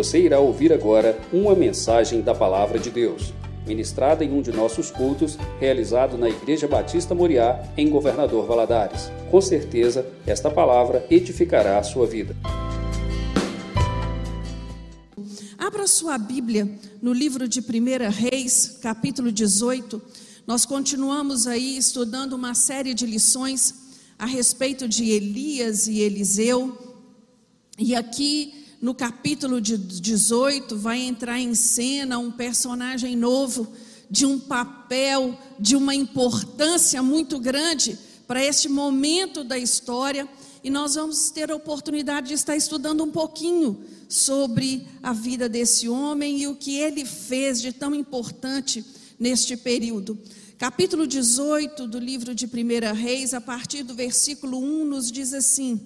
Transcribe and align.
Você 0.00 0.18
irá 0.18 0.40
ouvir 0.40 0.72
agora 0.72 1.20
uma 1.30 1.54
mensagem 1.54 2.22
da 2.22 2.34
Palavra 2.34 2.78
de 2.78 2.88
Deus, 2.88 3.34
ministrada 3.66 4.24
em 4.24 4.32
um 4.32 4.40
de 4.40 4.50
nossos 4.50 4.90
cultos, 4.90 5.36
realizado 5.60 6.16
na 6.16 6.26
Igreja 6.26 6.66
Batista 6.66 7.14
Moriá, 7.14 7.62
em 7.76 7.90
Governador 7.90 8.46
Valadares. 8.46 9.12
Com 9.30 9.42
certeza, 9.42 10.10
esta 10.26 10.50
palavra 10.50 11.06
edificará 11.10 11.78
a 11.78 11.82
sua 11.82 12.06
vida. 12.06 12.34
Abra 15.58 15.86
sua 15.86 16.16
Bíblia 16.16 16.66
no 17.02 17.12
livro 17.12 17.46
de 17.46 17.60
1 17.60 17.62
Reis, 18.10 18.78
capítulo 18.80 19.30
18. 19.30 20.00
Nós 20.46 20.64
continuamos 20.64 21.46
aí 21.46 21.76
estudando 21.76 22.32
uma 22.32 22.54
série 22.54 22.94
de 22.94 23.04
lições 23.04 23.74
a 24.18 24.24
respeito 24.24 24.88
de 24.88 25.10
Elias 25.10 25.86
e 25.86 26.00
Eliseu. 26.00 26.74
E 27.78 27.94
aqui 27.94 28.59
no 28.80 28.94
capítulo 28.94 29.60
18 29.60 30.76
vai 30.76 31.00
entrar 31.00 31.38
em 31.38 31.54
cena 31.54 32.18
um 32.18 32.30
personagem 32.30 33.14
novo, 33.14 33.70
de 34.10 34.24
um 34.24 34.38
papel, 34.38 35.38
de 35.58 35.76
uma 35.76 35.94
importância 35.94 37.02
muito 37.02 37.38
grande 37.38 37.98
para 38.26 38.42
este 38.42 38.68
momento 38.68 39.44
da 39.44 39.58
história. 39.58 40.26
E 40.64 40.70
nós 40.70 40.94
vamos 40.94 41.30
ter 41.30 41.50
a 41.50 41.56
oportunidade 41.56 42.28
de 42.28 42.34
estar 42.34 42.56
estudando 42.56 43.04
um 43.04 43.10
pouquinho 43.10 43.84
sobre 44.08 44.86
a 45.02 45.12
vida 45.12 45.48
desse 45.48 45.88
homem 45.88 46.40
e 46.40 46.48
o 46.48 46.56
que 46.56 46.76
ele 46.76 47.04
fez 47.04 47.60
de 47.60 47.72
tão 47.72 47.94
importante 47.94 48.84
neste 49.18 49.56
período. 49.56 50.18
Capítulo 50.58 51.06
18 51.06 51.86
do 51.86 51.98
livro 51.98 52.34
de 52.34 52.46
1 52.46 52.94
Reis, 52.94 53.32
a 53.32 53.40
partir 53.40 53.82
do 53.82 53.94
versículo 53.94 54.58
1, 54.58 54.84
nos 54.84 55.10
diz 55.10 55.32
assim: 55.32 55.80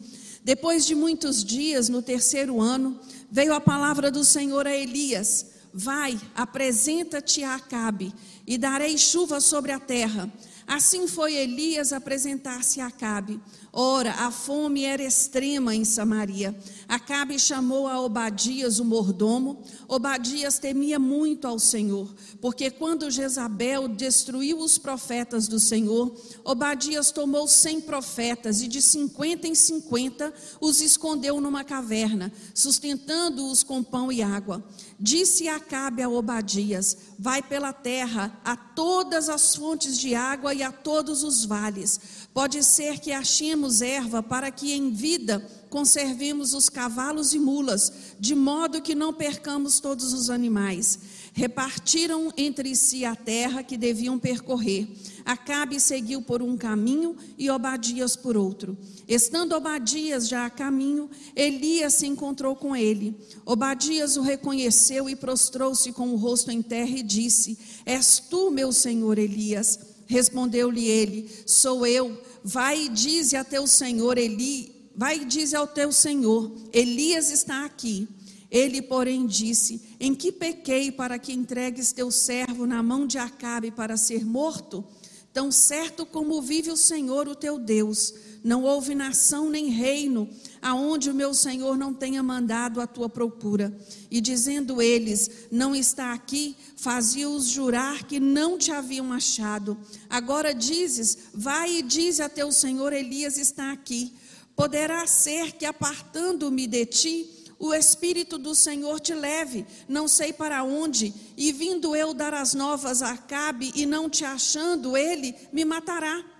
Depois 0.44 0.84
de 0.84 0.94
muitos 0.94 1.42
dias, 1.42 1.88
no 1.88 2.02
terceiro 2.02 2.60
ano, 2.60 3.00
veio 3.30 3.54
a 3.54 3.60
palavra 3.60 4.10
do 4.10 4.22
Senhor 4.22 4.66
a 4.66 4.76
Elias: 4.76 5.46
Vai, 5.72 6.20
apresenta-te 6.34 7.42
a 7.42 7.54
Acabe, 7.54 8.12
e 8.46 8.58
darei 8.58 8.98
chuva 8.98 9.40
sobre 9.40 9.72
a 9.72 9.80
terra. 9.80 10.30
Assim 10.66 11.08
foi 11.08 11.34
Elias 11.34 11.92
apresentar-se 11.92 12.80
a 12.80 12.86
Acabe. 12.86 13.40
Ora, 13.72 14.12
a 14.12 14.30
fome 14.30 14.84
era 14.84 15.02
extrema 15.02 15.74
em 15.74 15.84
Samaria. 15.84 16.54
Acabe 16.94 17.40
chamou 17.40 17.88
a 17.88 18.00
Obadias, 18.00 18.78
o 18.78 18.84
mordomo. 18.84 19.64
Obadias 19.88 20.60
temia 20.60 20.96
muito 20.96 21.44
ao 21.44 21.58
Senhor, 21.58 22.14
porque 22.40 22.70
quando 22.70 23.10
Jezabel 23.10 23.88
destruiu 23.88 24.60
os 24.60 24.78
profetas 24.78 25.48
do 25.48 25.58
Senhor, 25.58 26.14
Obadias 26.44 27.10
tomou 27.10 27.48
cem 27.48 27.80
profetas 27.80 28.62
e 28.62 28.68
de 28.68 28.80
cinquenta 28.80 29.48
em 29.48 29.56
cinquenta 29.56 30.32
os 30.60 30.80
escondeu 30.80 31.40
numa 31.40 31.64
caverna, 31.64 32.32
sustentando-os 32.54 33.64
com 33.64 33.82
pão 33.82 34.12
e 34.12 34.22
água. 34.22 34.64
Disse 34.96 35.48
Acabe 35.48 36.00
a 36.00 36.08
Obadias: 36.08 36.96
Vai 37.18 37.42
pela 37.42 37.72
terra 37.72 38.40
a 38.44 38.56
todas 38.56 39.28
as 39.28 39.56
fontes 39.56 39.98
de 39.98 40.14
água 40.14 40.54
e 40.54 40.62
a 40.62 40.70
todos 40.70 41.24
os 41.24 41.44
vales 41.44 42.23
Pode 42.34 42.64
ser 42.64 42.98
que 42.98 43.12
achemos 43.12 43.80
erva 43.80 44.20
para 44.20 44.50
que 44.50 44.72
em 44.72 44.90
vida 44.90 45.38
conservemos 45.70 46.52
os 46.52 46.68
cavalos 46.68 47.32
e 47.32 47.38
mulas, 47.38 47.92
de 48.18 48.34
modo 48.34 48.82
que 48.82 48.92
não 48.92 49.14
percamos 49.14 49.78
todos 49.78 50.12
os 50.12 50.28
animais. 50.28 50.98
Repartiram 51.32 52.32
entre 52.36 52.74
si 52.74 53.04
a 53.04 53.14
terra 53.14 53.62
que 53.62 53.76
deviam 53.76 54.18
percorrer. 54.18 54.88
Acabe 55.24 55.78
seguiu 55.78 56.22
por 56.22 56.42
um 56.42 56.56
caminho 56.56 57.16
e 57.38 57.48
Obadias 57.48 58.16
por 58.16 58.36
outro. 58.36 58.76
Estando 59.06 59.54
Obadias 59.54 60.26
já 60.26 60.44
a 60.44 60.50
caminho, 60.50 61.08
Elias 61.36 61.94
se 61.94 62.06
encontrou 62.06 62.56
com 62.56 62.74
ele. 62.74 63.16
Obadias 63.46 64.16
o 64.16 64.22
reconheceu 64.22 65.08
e 65.08 65.14
prostrou-se 65.14 65.92
com 65.92 66.08
o 66.08 66.16
rosto 66.16 66.50
em 66.50 66.60
terra 66.60 66.98
e 66.98 67.02
disse: 67.02 67.56
És 67.86 68.18
tu, 68.18 68.50
meu 68.50 68.72
senhor 68.72 69.18
Elias? 69.18 69.93
Respondeu-lhe 70.06 70.86
ele: 70.86 71.30
Sou 71.46 71.86
eu. 71.86 72.20
Vai 72.42 72.84
e 72.84 72.88
dize 72.90 73.36
a 73.36 73.42
teu 73.42 73.66
senhor 73.66 74.18
Eli, 74.18 74.90
vai 74.94 75.18
e 75.18 75.24
dize 75.24 75.56
ao 75.56 75.66
teu 75.66 75.90
senhor: 75.90 76.52
Elias 76.72 77.30
está 77.30 77.64
aqui. 77.64 78.06
Ele, 78.50 78.80
porém, 78.82 79.26
disse: 79.26 79.80
Em 79.98 80.14
que 80.14 80.30
pequei 80.30 80.92
para 80.92 81.18
que 81.18 81.32
entregues 81.32 81.92
teu 81.92 82.10
servo 82.10 82.66
na 82.66 82.82
mão 82.82 83.06
de 83.06 83.18
Acabe 83.18 83.70
para 83.70 83.96
ser 83.96 84.24
morto? 84.24 84.84
Tão 85.32 85.50
certo 85.50 86.06
como 86.06 86.40
vive 86.40 86.70
o 86.70 86.76
Senhor, 86.76 87.26
o 87.26 87.34
teu 87.34 87.58
Deus, 87.58 88.14
não 88.44 88.62
houve 88.62 88.94
nação 88.94 89.48
nem 89.48 89.70
reino 89.70 90.28
aonde 90.60 91.08
o 91.08 91.14
meu 91.14 91.32
Senhor 91.32 91.78
não 91.78 91.94
tenha 91.94 92.22
mandado 92.22 92.78
a 92.78 92.86
tua 92.86 93.08
procura. 93.08 93.74
E 94.10 94.20
dizendo 94.20 94.82
eles: 94.82 95.48
Não 95.50 95.74
está 95.74 96.12
aqui, 96.12 96.54
fazia-os 96.76 97.46
jurar 97.46 98.04
que 98.04 98.20
não 98.20 98.58
te 98.58 98.70
haviam 98.70 99.10
achado. 99.14 99.78
Agora 100.10 100.54
dizes: 100.54 101.30
Vai 101.32 101.78
e 101.78 101.82
dize 101.82 102.22
a 102.22 102.28
teu 102.28 102.52
Senhor: 102.52 102.92
Elias 102.92 103.38
está 103.38 103.72
aqui. 103.72 104.12
Poderá 104.54 105.06
ser 105.06 105.52
que 105.52 105.64
apartando-me 105.64 106.66
de 106.66 106.84
ti, 106.84 107.30
o 107.58 107.72
Espírito 107.72 108.36
do 108.36 108.54
Senhor 108.54 109.00
te 109.00 109.14
leve, 109.14 109.64
não 109.88 110.06
sei 110.06 110.32
para 110.32 110.62
onde, 110.62 111.14
e 111.36 111.50
vindo 111.50 111.96
eu 111.96 112.12
dar 112.12 112.34
as 112.34 112.52
novas 112.52 113.00
a 113.00 113.12
Acabe, 113.12 113.72
e 113.74 113.86
não 113.86 114.08
te 114.08 114.24
achando, 114.24 114.96
ele 114.96 115.34
me 115.52 115.64
matará. 115.64 116.33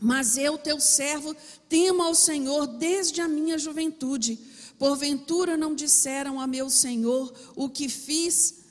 Mas 0.00 0.36
eu, 0.36 0.58
teu 0.58 0.80
servo, 0.80 1.34
temo 1.68 2.02
ao 2.02 2.14
Senhor 2.14 2.66
desde 2.66 3.20
a 3.20 3.28
minha 3.28 3.58
juventude. 3.58 4.38
Porventura 4.78 5.56
não 5.56 5.74
disseram 5.74 6.40
a 6.40 6.46
meu 6.46 6.68
Senhor 6.68 7.32
o 7.54 7.68
que 7.68 7.88
fiz 7.88 8.64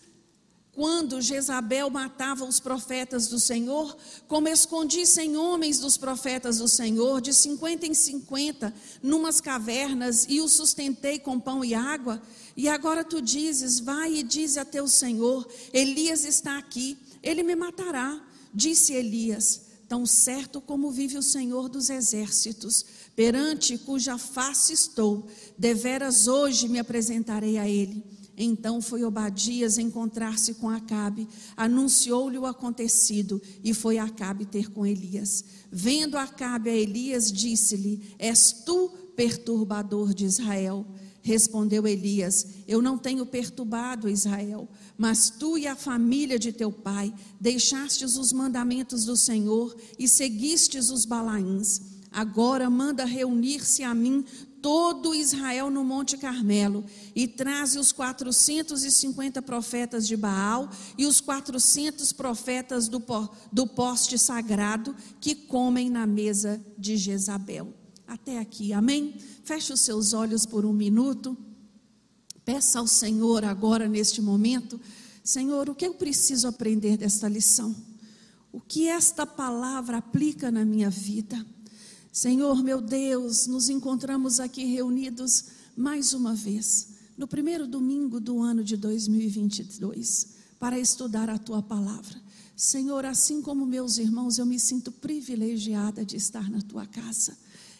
quando 0.74 1.22
Jezabel 1.22 1.90
matava 1.90 2.44
os 2.46 2.60
profetas 2.60 3.28
do 3.28 3.40
Senhor, 3.40 3.96
como 4.28 4.48
escondi 4.48 5.06
cem 5.06 5.38
homens 5.38 5.80
dos 5.80 5.98
profetas 5.98 6.58
do 6.58 6.68
Senhor, 6.68 7.22
de 7.22 7.32
cinquenta 7.32 7.86
em 7.86 7.94
cinquenta, 7.94 8.74
numas 9.02 9.40
cavernas, 9.40 10.26
e 10.28 10.42
os 10.42 10.54
sustentei 10.54 11.20
com 11.20 11.40
pão 11.40 11.64
e 11.64 11.76
água, 11.76 12.20
e 12.58 12.68
agora 12.68 13.04
tu 13.04 13.22
dizes, 13.22 13.80
vai 13.80 14.16
e 14.16 14.24
dize 14.24 14.60
a 14.60 14.66
teu 14.66 14.88
Senhor, 14.88 15.48
Elias 15.72 16.26
está 16.26 16.58
aqui, 16.58 16.98
ele 17.22 17.44
me 17.44 17.56
matará. 17.56 18.20
Disse 18.56 18.94
Elias, 18.94 19.62
tão 19.88 20.06
certo 20.06 20.62
como 20.62 20.92
vive 20.92 21.18
o 21.18 21.24
Senhor 21.24 21.70
dos 21.70 21.90
exércitos, 21.90 22.86
perante 23.16 23.78
cuja 23.78 24.18
face 24.18 24.74
estou, 24.74 25.28
deveras 25.58 26.28
hoje 26.28 26.68
me 26.68 26.80
apresentarei 26.80 27.58
a 27.58 27.68
ele. 27.68 28.04
Então 28.36 28.82
foi 28.82 29.04
Obadias 29.04 29.78
encontrar-se 29.78 30.56
com 30.56 30.70
Acabe, 30.70 31.28
anunciou-lhe 31.56 32.38
o 32.38 32.46
acontecido 32.46 33.42
e 33.64 33.74
foi 33.74 34.00
Acabe 34.00 34.46
ter 34.46 34.72
com 34.72 34.86
Elias. 34.86 35.46
Vendo 35.72 36.18
Acabe 36.18 36.70
a 36.70 36.76
Elias, 36.76 37.32
disse-lhe: 37.32 38.16
És 38.18 38.52
tu 38.66 38.90
perturbador 39.16 40.14
de 40.14 40.26
Israel? 40.26 40.86
Respondeu 41.24 41.88
Elias: 41.88 42.46
Eu 42.68 42.82
não 42.82 42.98
tenho 42.98 43.26
perturbado 43.26 44.10
Israel, 44.10 44.68
mas 44.98 45.30
tu 45.30 45.58
e 45.58 45.66
a 45.66 45.76
família 45.76 46.38
de 46.38 46.52
teu 46.52 46.70
pai 46.70 47.14
deixastes 47.40 48.18
os 48.18 48.34
mandamentos 48.34 49.06
do 49.06 49.16
Senhor 49.16 49.74
e 49.98 50.06
seguistes 50.06 50.90
os 50.90 51.06
Balaíns. 51.06 51.82
Agora 52.12 52.70
manda 52.70 53.06
reunir-se 53.06 53.84
a 53.84 53.96
mim 53.96 54.26
todo 54.62 55.16
Israel 55.16 55.70
no 55.70 55.84
Monte 55.84 56.18
Carmelo 56.18 56.86
e 57.16 57.26
traze 57.26 57.80
os 57.80 57.94
450 57.94 59.42
profetas 59.42 60.06
de 60.06 60.18
Baal 60.18 60.70
e 60.98 61.06
os 61.06 61.22
400 61.22 62.12
profetas 62.12 62.90
do, 62.90 63.02
do 63.52 63.66
poste 63.66 64.18
sagrado 64.18 64.94
que 65.22 65.36
comem 65.36 65.90
na 65.90 66.06
mesa 66.06 66.62
de 66.78 66.98
Jezabel. 66.98 67.83
Até 68.08 68.40
aqui, 68.40 68.74
amém? 68.74 69.16
Feche 69.44 69.74
os 69.74 69.82
seus 69.82 70.14
olhos 70.14 70.46
por 70.46 70.66
um 70.66 70.74
minuto. 70.74 71.38
Peça 72.46 72.80
ao 72.80 72.88
Senhor 72.88 73.46
agora, 73.46 73.88
neste 73.88 74.22
momento, 74.22 74.80
Senhor, 75.24 75.70
o 75.70 75.76
que 75.76 75.88
eu 75.88 75.94
preciso 75.94 76.48
aprender 76.48 76.98
desta 76.98 77.30
lição? 77.30 77.74
O 78.52 78.60
que 78.60 78.88
esta 78.88 79.26
palavra 79.26 79.98
aplica 79.98 80.52
na 80.52 80.66
minha 80.66 80.90
vida? 80.90 81.44
Senhor, 82.12 82.62
meu 82.62 82.82
Deus, 82.82 83.48
nos 83.48 83.70
encontramos 83.70 84.40
aqui 84.40 84.66
reunidos 84.66 85.46
mais 85.76 86.14
uma 86.14 86.36
vez, 86.36 86.90
no 87.18 87.28
primeiro 87.28 87.66
domingo 87.66 88.20
do 88.20 88.42
ano 88.42 88.64
de 88.64 88.78
2022, 88.78 90.28
para 90.60 90.78
estudar 90.78 91.30
a 91.30 91.40
tua 91.40 91.64
palavra. 91.64 92.22
Senhor, 92.56 93.06
assim 93.06 93.42
como 93.42 93.66
meus 93.66 93.98
irmãos, 93.98 94.38
eu 94.38 94.46
me 94.46 94.60
sinto 94.60 94.92
privilegiada 94.92 96.06
de 96.06 96.18
estar 96.18 96.50
na 96.52 96.62
tua 96.62 96.86
casa. 96.86 97.36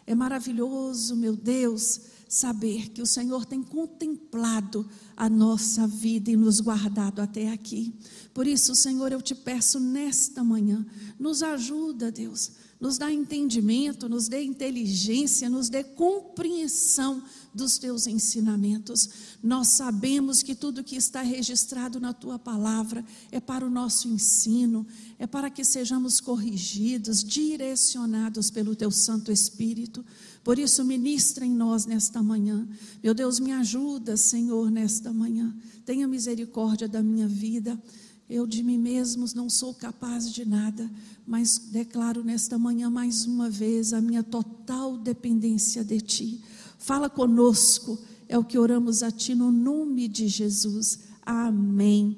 É 0.06 0.14
maravilhoso, 0.14 1.16
meu 1.16 1.36
Deus, 1.36 2.02
saber 2.28 2.90
que 2.90 3.02
o 3.02 3.06
Senhor 3.06 3.46
tem 3.46 3.62
contemplado 3.62 4.88
a 5.16 5.30
nossa 5.30 5.88
vida 5.88 6.32
e 6.32 6.36
nos 6.36 6.60
guardado 6.60 7.22
até 7.22 7.52
aqui. 7.52 7.94
Por 8.34 8.48
isso, 8.48 8.76
Senhor, 8.76 9.12
eu 9.12 9.22
te 9.22 9.36
peço 9.36 9.80
nesta 9.80 10.44
manhã, 10.44 10.86
nos 11.20 11.44
ajuda, 11.44 12.12
Deus, 12.12 12.52
nos 12.80 12.98
dá 12.98 13.12
entendimento, 13.12 14.10
nos 14.10 14.28
dê 14.28 14.44
inteligência, 14.44 15.50
nos 15.50 15.70
dê 15.70 15.84
compreensão 15.84 17.24
dos 17.54 17.78
teus 17.78 18.08
ensinamentos. 18.08 19.10
Nós 19.42 19.68
sabemos 19.70 20.42
que 20.42 20.56
tudo 20.56 20.84
que 20.84 20.96
está 20.96 21.22
registrado 21.22 22.00
na 22.00 22.14
tua 22.14 22.40
palavra 22.40 23.06
é 23.32 23.40
para 23.40 23.66
o 23.66 23.70
nosso 23.70 24.08
ensino, 24.08 24.86
é 25.20 25.28
para 25.28 25.50
que 25.50 25.64
sejamos 25.64 26.20
corrigidos, 26.20 27.24
direcionados 27.24 28.50
pelo 28.50 28.76
teu 28.76 28.92
Santo 28.92 29.32
Espírito. 29.32 30.04
Por 30.44 30.60
isso, 30.60 30.84
ministra 30.84 31.46
em 31.46 31.52
nós 31.52 31.86
nesta 31.86 32.22
manhã. 32.22 32.68
Meu 33.02 33.14
Deus, 33.14 33.40
me 33.40 33.52
ajuda, 33.52 34.18
Senhor, 34.18 34.70
nesta 34.70 35.14
manhã. 35.14 35.56
Tenha 35.86 36.08
misericórdia 36.08 36.88
da 36.88 37.02
minha 37.02 37.28
vida. 37.28 37.82
Eu 38.30 38.48
de 38.48 38.64
mim 38.64 38.78
mesmo 38.78 39.26
não 39.36 39.50
sou 39.50 39.74
capaz 39.74 40.32
de 40.32 40.46
nada, 40.46 40.90
mas 41.26 41.58
declaro 41.58 42.24
nesta 42.24 42.58
manhã 42.58 42.90
mais 42.90 43.26
uma 43.26 43.50
vez 43.50 43.94
a 43.94 44.02
minha 44.02 44.24
total 44.24 44.98
dependência 44.98 45.84
de 45.84 46.02
Ti. 46.02 46.42
Fala 46.84 47.10
conosco, 47.10 47.98
é 48.28 48.38
o 48.38 48.44
que 48.44 48.60
oramos 48.60 49.04
a 49.04 49.10
Ti 49.10 49.34
no 49.34 49.54
nome 49.54 50.06
de 50.10 50.28
Jesus. 50.28 51.00
Amém. 51.26 52.18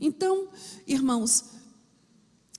Então, 0.00 0.48
irmãos, 0.86 1.44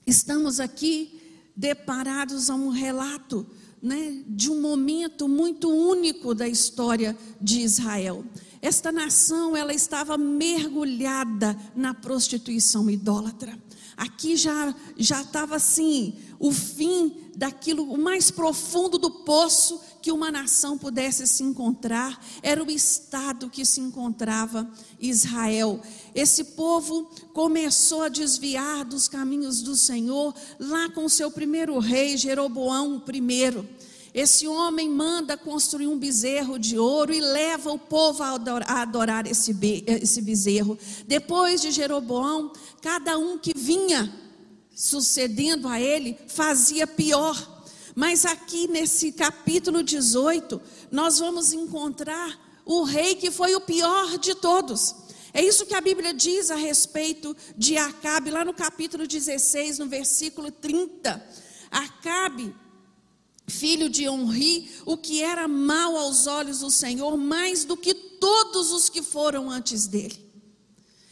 estamos 0.05 0.59
aqui 0.59 1.19
deparados 1.55 2.51
a 2.51 2.53
um 2.53 2.69
relato 2.69 3.43
né, 3.81 4.23
de 4.27 4.51
um 4.51 4.61
momento 4.61 5.27
muito 5.27 5.67
único 5.67 6.35
da 6.35 6.47
história 6.47 7.17
de 7.41 7.61
Israel. 7.61 8.23
Esta 8.61 8.91
nação, 8.91 9.57
ela 9.57 9.73
estava 9.73 10.15
mergulhada 10.15 11.59
na 11.75 11.91
prostituição 11.91 12.87
idólatra. 12.87 13.57
Aqui 13.97 14.35
já 14.35 14.75
já 14.95 15.21
estava 15.21 15.55
assim, 15.55 16.13
o 16.37 16.51
fim 16.51 17.31
daquilo, 17.35 17.91
o 17.91 17.97
mais 17.97 18.29
profundo 18.29 18.99
do 18.99 19.09
poço 19.09 19.81
que 20.07 20.11
uma 20.13 20.31
nação 20.31 20.77
pudesse 20.77 21.27
se 21.27 21.43
encontrar, 21.43 22.17
era 22.41 22.63
o 22.63 22.71
estado 22.71 23.49
que 23.49 23.65
se 23.65 23.81
encontrava 23.81 24.65
Israel. 25.01 25.81
Esse 26.15 26.45
povo 26.45 27.09
começou 27.33 28.03
a 28.03 28.07
desviar 28.07 28.85
dos 28.85 29.09
caminhos 29.09 29.61
do 29.61 29.75
Senhor 29.75 30.33
lá 30.57 30.89
com 30.91 31.09
seu 31.09 31.29
primeiro 31.29 31.77
rei, 31.77 32.15
Jeroboão 32.15 33.03
I. 33.05 33.67
Esse 34.13 34.47
homem 34.47 34.89
manda 34.89 35.35
construir 35.35 35.87
um 35.87 35.99
bezerro 35.99 36.57
de 36.57 36.79
ouro 36.79 37.13
e 37.13 37.19
leva 37.19 37.69
o 37.69 37.77
povo 37.77 38.23
a 38.23 38.29
adorar, 38.81 39.27
esse 39.27 40.21
bezerro. 40.21 40.79
Depois 41.05 41.59
de 41.59 41.69
Jeroboão, 41.69 42.53
cada 42.81 43.17
um 43.17 43.37
que 43.37 43.51
vinha 43.53 44.09
sucedendo 44.73 45.67
a 45.67 45.81
ele 45.81 46.17
fazia 46.29 46.87
pior. 46.87 47.56
Mas 47.97 48.27
aqui 48.27 48.67
nesse 48.67 49.11
capítulo 49.11 49.81
18, 49.81 50.61
nós 50.91 51.17
vamos 51.17 51.51
encontrar 51.51 52.61
o 52.63 52.83
rei 52.83 53.15
que 53.15 53.31
foi 53.31 53.55
o 53.55 53.61
pior 53.61 54.19
de 54.19 54.35
todos. 54.35 54.93
É 55.33 55.43
isso 55.43 55.65
que 55.65 55.73
a 55.73 55.81
Bíblia 55.81 56.13
diz 56.13 56.51
a 56.51 56.55
respeito 56.55 57.35
de 57.57 57.75
Acabe, 57.75 58.29
lá 58.29 58.45
no 58.45 58.53
capítulo 58.53 59.07
16, 59.07 59.79
no 59.79 59.87
versículo 59.87 60.51
30. 60.51 61.27
Acabe 61.71 62.53
filho 63.47 63.89
de 63.89 64.07
Onri, 64.07 64.69
o 64.85 64.95
que 64.95 65.23
era 65.23 65.47
mal 65.47 65.97
aos 65.97 66.27
olhos 66.27 66.59
do 66.59 66.69
Senhor, 66.69 67.17
mais 67.17 67.65
do 67.65 67.75
que 67.75 67.95
todos 67.95 68.71
os 68.71 68.89
que 68.89 69.01
foram 69.01 69.49
antes 69.49 69.87
dele. 69.87 70.23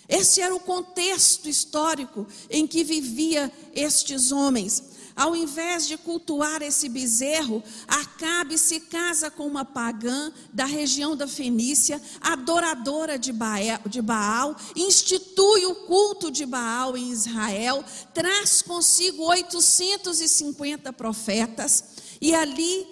Esse 0.07 0.39
era 0.39 0.53
o 0.53 0.59
contexto 0.59 1.49
histórico 1.49 2.27
em 2.47 2.67
que 2.67 2.83
vivia 2.83 3.51
estes 3.73 4.31
homens. 4.31 4.93
Ao 5.15 5.35
invés 5.35 5.88
de 5.88 5.97
cultuar 5.97 6.62
esse 6.62 6.89
bezerro, 6.89 7.63
Acabe 7.88 8.57
se 8.57 8.79
casa 8.79 9.29
com 9.29 9.45
uma 9.45 9.63
pagã 9.63 10.31
da 10.51 10.65
região 10.65 11.15
da 11.15 11.27
Fenícia, 11.27 12.01
adoradora 12.21 13.19
de 13.19 13.31
Baal, 13.31 14.56
institui 14.75 15.65
o 15.65 15.75
culto 15.85 16.31
de 16.31 16.45
Baal 16.45 16.97
em 16.97 17.12
Israel, 17.12 17.83
traz 18.13 18.62
consigo 18.62 19.23
850 19.23 20.91
profetas 20.94 21.83
e 22.21 22.33
ali, 22.33 22.88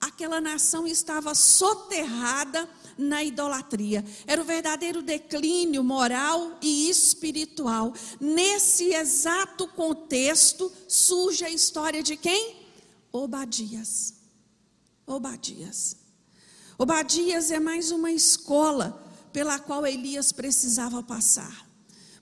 aquela 0.00 0.40
nação 0.40 0.86
estava 0.86 1.34
soterrada 1.34 2.68
na 3.00 3.24
idolatria. 3.24 4.04
Era 4.26 4.40
o 4.40 4.44
verdadeiro 4.44 5.02
declínio 5.02 5.82
moral 5.82 6.58
e 6.62 6.88
espiritual. 6.88 7.92
Nesse 8.20 8.94
exato 8.94 9.66
contexto 9.68 10.70
surge 10.86 11.44
a 11.44 11.50
história 11.50 12.02
de 12.02 12.16
quem? 12.16 12.56
Obadias. 13.12 14.14
Obadias. 15.06 15.96
Obadias 16.78 17.50
é 17.50 17.58
mais 17.58 17.90
uma 17.90 18.12
escola 18.12 19.04
pela 19.32 19.58
qual 19.58 19.86
Elias 19.86 20.32
precisava 20.32 21.02
passar. 21.02 21.68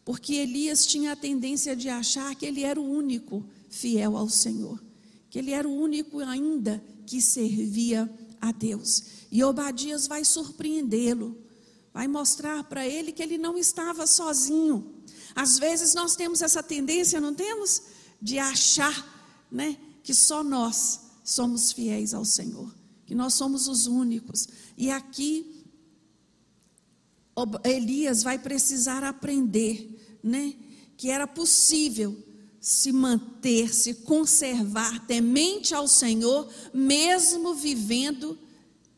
Porque 0.04 0.34
Elias 0.34 0.86
tinha 0.86 1.12
a 1.12 1.16
tendência 1.16 1.76
de 1.76 1.88
achar 1.88 2.34
que 2.34 2.46
ele 2.46 2.64
era 2.64 2.80
o 2.80 2.90
único 2.90 3.44
fiel 3.68 4.16
ao 4.16 4.28
Senhor 4.28 4.80
que 5.30 5.38
ele 5.38 5.52
era 5.52 5.68
o 5.68 5.74
único 5.74 6.20
ainda 6.20 6.82
que 7.06 7.20
servia 7.20 8.10
a 8.40 8.52
Deus. 8.52 9.04
E 9.30 9.42
Obadias 9.42 10.06
vai 10.06 10.24
surpreendê-lo, 10.24 11.36
vai 11.92 12.06
mostrar 12.06 12.64
para 12.64 12.86
ele 12.86 13.12
que 13.12 13.22
ele 13.22 13.38
não 13.38 13.56
estava 13.56 14.06
sozinho. 14.06 14.94
Às 15.34 15.58
vezes 15.58 15.94
nós 15.94 16.16
temos 16.16 16.42
essa 16.42 16.62
tendência, 16.62 17.20
não 17.20 17.34
temos? 17.34 17.82
De 18.20 18.38
achar, 18.38 19.46
né, 19.50 19.76
que 20.02 20.14
só 20.14 20.42
nós 20.42 21.00
somos 21.24 21.72
fiéis 21.72 22.14
ao 22.14 22.24
Senhor, 22.24 22.74
que 23.06 23.14
nós 23.14 23.34
somos 23.34 23.68
os 23.68 23.86
únicos. 23.86 24.48
E 24.76 24.90
aqui 24.90 25.64
Elias 27.64 28.22
vai 28.22 28.38
precisar 28.38 29.04
aprender, 29.04 30.18
né, 30.22 30.54
que 30.96 31.10
era 31.10 31.26
possível 31.26 32.27
se 32.60 32.92
manter, 32.92 33.72
se 33.72 33.94
conservar 33.94 35.06
temente 35.06 35.74
ao 35.74 35.86
Senhor, 35.86 36.48
mesmo 36.72 37.54
vivendo 37.54 38.38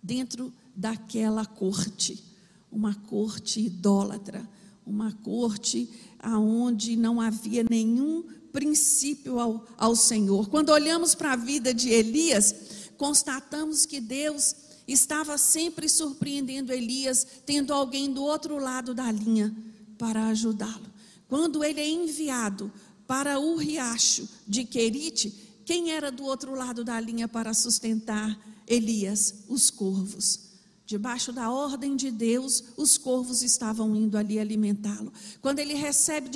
dentro 0.03 0.53
daquela 0.75 1.45
corte, 1.45 2.25
uma 2.73 2.95
corte 2.95 3.61
idólatra, 3.61 4.49
uma 4.87 5.13
corte 5.13 5.89
aonde 6.19 6.97
não 6.97 7.21
havia 7.21 7.65
nenhum 7.69 8.25
princípio 8.53 9.39
ao, 9.39 9.67
ao 9.77 9.95
Senhor. 9.95 10.49
Quando 10.49 10.71
olhamos 10.71 11.15
para 11.15 11.33
a 11.33 11.37
vida 11.37 11.73
de 11.73 11.91
Elias, 11.91 12.55
constatamos 12.97 13.87
que 13.87 14.01
Deus 14.01 14.55
estava 14.89 15.39
sempre 15.39 15.89
surpreendendo 15.89 16.73
Elias, 16.73 17.27
tendo 17.47 17.73
alguém 17.73 18.13
do 18.13 18.23
outro 18.23 18.59
lado 18.59 18.95
da 18.95 19.11
linha 19.13 19.55
para 19.97 20.29
ajudá-lo. 20.29 20.91
Quando 21.29 21.63
ele 21.63 21.81
é 21.81 21.89
enviado 21.89 22.73
para 23.11 23.41
o 23.41 23.57
riacho 23.57 24.29
de 24.47 24.65
Querite, 24.65 25.35
quem 25.65 25.91
era 25.91 26.13
do 26.13 26.23
outro 26.23 26.55
lado 26.55 26.85
da 26.85 27.01
linha 27.01 27.27
para 27.27 27.53
sustentar 27.53 28.39
Elias? 28.69 29.47
Os 29.49 29.69
corvos. 29.69 30.51
Debaixo 30.87 31.33
da 31.33 31.51
ordem 31.51 31.97
de 31.97 32.09
Deus, 32.13 32.63
os 32.77 32.97
corvos 32.97 33.43
estavam 33.43 33.97
indo 33.97 34.17
ali 34.17 34.39
alimentá-lo. 34.39 35.13
Quando 35.43 35.59
ele 35.59 35.75
recebe 35.75 36.31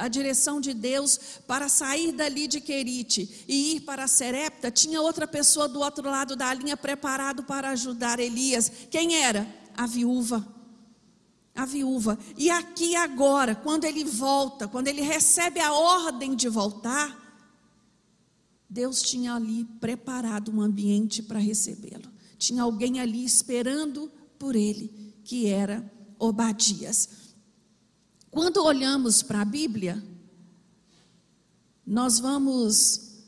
a 0.00 0.08
direção 0.08 0.58
de 0.58 0.72
Deus 0.72 1.20
para 1.46 1.68
sair 1.68 2.12
dali 2.12 2.48
de 2.48 2.62
Querite 2.62 3.44
e 3.46 3.74
ir 3.74 3.80
para 3.80 4.08
Serepta, 4.08 4.70
tinha 4.70 5.02
outra 5.02 5.26
pessoa 5.26 5.68
do 5.68 5.80
outro 5.80 6.08
lado 6.08 6.34
da 6.34 6.54
linha 6.54 6.78
preparado 6.78 7.42
para 7.42 7.68
ajudar 7.72 8.20
Elias. 8.20 8.72
Quem 8.90 9.16
era? 9.16 9.46
A 9.76 9.86
viúva 9.86 10.55
a 11.56 11.64
viúva. 11.64 12.18
E 12.36 12.50
aqui 12.50 12.94
agora, 12.94 13.54
quando 13.54 13.84
ele 13.84 14.04
volta, 14.04 14.68
quando 14.68 14.88
ele 14.88 15.00
recebe 15.00 15.58
a 15.58 15.72
ordem 15.72 16.36
de 16.36 16.48
voltar, 16.48 17.26
Deus 18.68 19.00
tinha 19.00 19.34
ali 19.34 19.64
preparado 19.80 20.52
um 20.52 20.60
ambiente 20.60 21.22
para 21.22 21.38
recebê-lo. 21.38 22.10
Tinha 22.36 22.62
alguém 22.62 23.00
ali 23.00 23.24
esperando 23.24 24.10
por 24.38 24.54
ele, 24.54 25.14
que 25.24 25.46
era 25.46 25.90
Obadias. 26.18 27.08
Quando 28.30 28.62
olhamos 28.62 29.22
para 29.22 29.40
a 29.40 29.44
Bíblia, 29.44 30.02
nós 31.86 32.18
vamos 32.18 33.24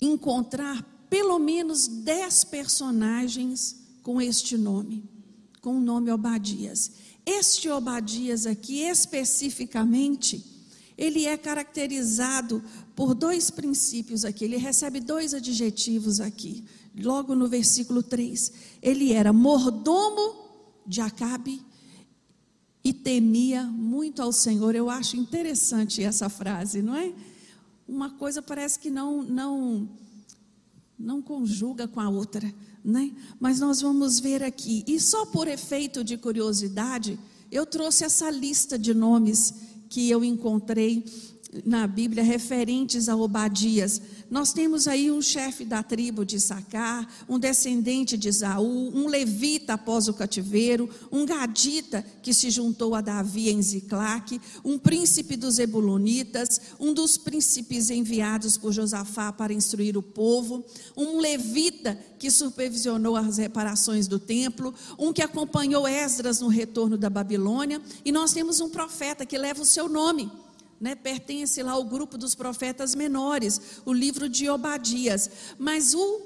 encontrar 0.00 0.82
pelo 1.10 1.38
menos 1.38 1.86
dez 1.88 2.44
personagens 2.44 3.76
com 4.02 4.20
este 4.20 4.56
nome, 4.56 5.04
com 5.60 5.76
o 5.76 5.80
nome 5.80 6.10
Obadias. 6.10 6.92
Este 7.30 7.68
Obadias 7.68 8.46
aqui, 8.46 8.80
especificamente, 8.80 10.42
ele 10.96 11.26
é 11.26 11.36
caracterizado 11.36 12.64
por 12.96 13.14
dois 13.14 13.50
princípios 13.50 14.24
aqui. 14.24 14.46
Ele 14.46 14.56
recebe 14.56 14.98
dois 14.98 15.34
adjetivos 15.34 16.20
aqui, 16.20 16.64
logo 16.98 17.34
no 17.34 17.46
versículo 17.46 18.02
3. 18.02 18.50
Ele 18.80 19.12
era 19.12 19.30
mordomo 19.30 20.36
de 20.86 21.02
Acabe 21.02 21.62
e 22.82 22.94
temia 22.94 23.62
muito 23.64 24.22
ao 24.22 24.32
Senhor. 24.32 24.74
Eu 24.74 24.88
acho 24.88 25.14
interessante 25.14 26.02
essa 26.02 26.30
frase, 26.30 26.80
não 26.80 26.96
é? 26.96 27.12
Uma 27.86 28.08
coisa 28.08 28.40
parece 28.40 28.78
que 28.78 28.88
não 28.88 29.22
não 29.22 29.86
não 30.98 31.20
conjuga 31.20 31.86
com 31.86 32.00
a 32.00 32.08
outra. 32.08 32.50
Né? 32.84 33.12
Mas 33.38 33.60
nós 33.60 33.80
vamos 33.80 34.18
ver 34.18 34.42
aqui. 34.42 34.84
E 34.86 35.00
só 35.00 35.26
por 35.26 35.48
efeito 35.48 36.02
de 36.02 36.16
curiosidade, 36.16 37.18
eu 37.50 37.64
trouxe 37.66 38.04
essa 38.04 38.30
lista 38.30 38.78
de 38.78 38.94
nomes 38.94 39.54
que 39.88 40.10
eu 40.10 40.22
encontrei 40.22 41.04
na 41.64 41.86
Bíblia 41.86 42.22
referentes 42.22 43.08
a 43.08 43.16
Obadias. 43.16 44.00
Nós 44.30 44.52
temos 44.52 44.86
aí 44.86 45.10
um 45.10 45.22
chefe 45.22 45.64
da 45.64 45.82
tribo 45.82 46.24
de 46.24 46.38
Sacar, 46.38 47.08
um 47.26 47.38
descendente 47.38 48.18
de 48.18 48.28
Esaú, 48.28 48.94
um 48.94 49.08
levita 49.08 49.72
após 49.72 50.08
o 50.08 50.14
cativeiro, 50.14 50.88
um 51.10 51.24
gadita 51.24 52.04
que 52.22 52.34
se 52.34 52.50
juntou 52.50 52.94
a 52.94 53.00
Davi 53.00 53.48
em 53.48 53.62
Ziclaque, 53.62 54.40
um 54.62 54.78
príncipe 54.78 55.36
dos 55.36 55.58
Ebulonitas, 55.58 56.60
um 56.78 56.92
dos 56.92 57.16
príncipes 57.16 57.88
enviados 57.88 58.58
por 58.58 58.72
Josafá 58.72 59.32
para 59.32 59.52
instruir 59.52 59.96
o 59.96 60.02
povo, 60.02 60.62
um 60.94 61.18
levita 61.18 61.98
que 62.18 62.30
supervisionou 62.30 63.16
as 63.16 63.38
reparações 63.38 64.06
do 64.06 64.18
templo, 64.18 64.74
um 64.98 65.12
que 65.12 65.22
acompanhou 65.22 65.88
Esdras 65.88 66.40
no 66.40 66.48
retorno 66.48 66.98
da 66.98 67.08
Babilônia, 67.08 67.80
e 68.04 68.12
nós 68.12 68.32
temos 68.32 68.60
um 68.60 68.68
profeta 68.68 69.24
que 69.24 69.38
leva 69.38 69.62
o 69.62 69.66
seu 69.66 69.88
nome 69.88 70.30
né, 70.80 70.94
pertence 70.94 71.62
lá 71.62 71.72
ao 71.72 71.84
grupo 71.84 72.16
dos 72.16 72.34
profetas 72.34 72.94
menores, 72.94 73.80
o 73.84 73.92
livro 73.92 74.28
de 74.28 74.48
Obadias. 74.48 75.30
Mas 75.58 75.94
o 75.94 76.22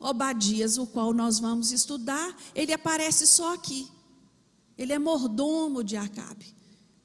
Obadias, 0.00 0.78
o 0.78 0.86
qual 0.86 1.12
nós 1.12 1.38
vamos 1.38 1.70
estudar, 1.70 2.36
ele 2.54 2.72
aparece 2.72 3.26
só 3.26 3.54
aqui. 3.54 3.88
Ele 4.76 4.92
é 4.92 4.98
mordomo 4.98 5.84
de 5.84 5.96
Acabe. 5.96 6.54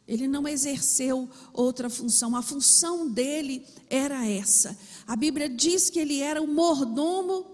Ele 0.08 0.28
não 0.28 0.48
exerceu 0.48 1.30
outra 1.54 1.90
função. 1.90 2.36
A 2.36 2.42
função 2.42 3.10
dele 3.10 3.66
era 3.90 4.26
essa. 4.26 4.78
A 5.06 5.16
Bíblia 5.16 5.50
diz 5.50 5.90
que 5.90 6.00
ele 6.00 6.22
era 6.22 6.42
o 6.42 6.48
mordomo 6.48 7.46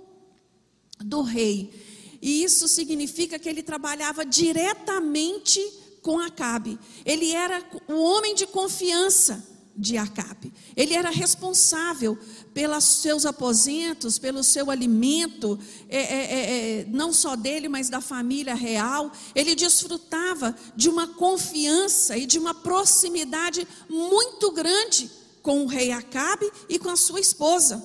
do 0.99 1.21
rei. 1.21 1.73
E 2.21 2.43
isso 2.43 2.67
significa 2.67 3.37
que 3.37 3.49
ele 3.49 3.63
trabalhava 3.63 4.25
diretamente 4.25 5.59
com 6.03 6.19
Acabe. 6.19 6.77
Ele 7.03 7.31
era 7.31 7.63
o 7.87 7.95
homem 8.03 8.35
de 8.35 8.45
confiança 8.45 9.51
de 9.75 9.97
Acabe. 9.97 10.53
Ele 10.75 10.93
era 10.93 11.09
responsável 11.09 12.15
pelos 12.53 12.83
seus 12.83 13.25
aposentos, 13.25 14.19
pelo 14.19 14.43
seu 14.43 14.69
alimento, 14.69 15.59
é, 15.89 15.97
é, 15.97 16.03
é, 16.03 16.81
é, 16.81 16.85
não 16.89 17.11
só 17.11 17.35
dele, 17.35 17.67
mas 17.67 17.89
da 17.89 17.99
família 17.99 18.53
real. 18.53 19.11
Ele 19.33 19.55
desfrutava 19.55 20.55
de 20.75 20.89
uma 20.89 21.07
confiança 21.07 22.15
e 22.15 22.27
de 22.27 22.37
uma 22.37 22.53
proximidade 22.53 23.67
muito 23.89 24.51
grande 24.51 25.09
com 25.41 25.63
o 25.63 25.67
rei 25.67 25.91
Acabe 25.91 26.51
e 26.69 26.77
com 26.77 26.89
a 26.89 26.95
sua 26.95 27.19
esposa. 27.19 27.83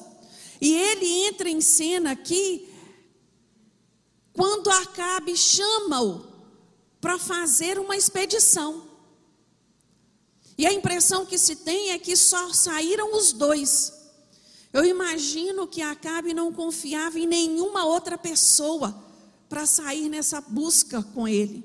E 0.60 0.74
ele 0.74 1.06
entra 1.26 1.48
em 1.48 1.60
cena 1.60 2.10
aqui 2.10 2.68
quando 4.34 4.70
Acabe 4.70 5.36
chama-o 5.36 6.27
para 7.00 7.18
fazer 7.18 7.78
uma 7.78 7.96
expedição. 7.96 8.88
E 10.56 10.66
a 10.66 10.72
impressão 10.72 11.24
que 11.24 11.38
se 11.38 11.56
tem 11.56 11.90
é 11.90 11.98
que 11.98 12.16
só 12.16 12.52
saíram 12.52 13.14
os 13.16 13.32
dois. 13.32 13.92
Eu 14.72 14.84
imagino 14.84 15.66
que 15.66 15.80
Acabe 15.80 16.34
não 16.34 16.52
confiava 16.52 17.18
em 17.18 17.26
nenhuma 17.26 17.84
outra 17.84 18.18
pessoa 18.18 19.06
para 19.48 19.64
sair 19.66 20.08
nessa 20.08 20.40
busca 20.40 21.02
com 21.02 21.26
ele. 21.26 21.64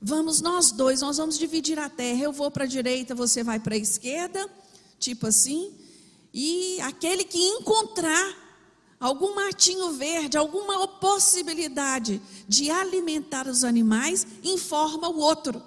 Vamos 0.00 0.40
nós 0.40 0.70
dois, 0.70 1.00
nós 1.00 1.18
vamos 1.18 1.38
dividir 1.38 1.78
a 1.78 1.88
terra. 1.88 2.24
Eu 2.24 2.32
vou 2.32 2.50
para 2.50 2.64
a 2.64 2.66
direita, 2.66 3.14
você 3.14 3.42
vai 3.42 3.60
para 3.60 3.74
a 3.74 3.78
esquerda, 3.78 4.50
tipo 4.98 5.26
assim. 5.26 5.72
E 6.32 6.80
aquele 6.80 7.24
que 7.24 7.38
encontrar 7.38 8.43
algum 8.98 9.34
matinho 9.34 9.92
verde, 9.92 10.36
alguma 10.36 10.86
possibilidade 10.86 12.20
de 12.48 12.70
alimentar 12.70 13.46
os 13.46 13.64
animais, 13.64 14.26
informa 14.42 15.08
o 15.08 15.18
outro. 15.18 15.62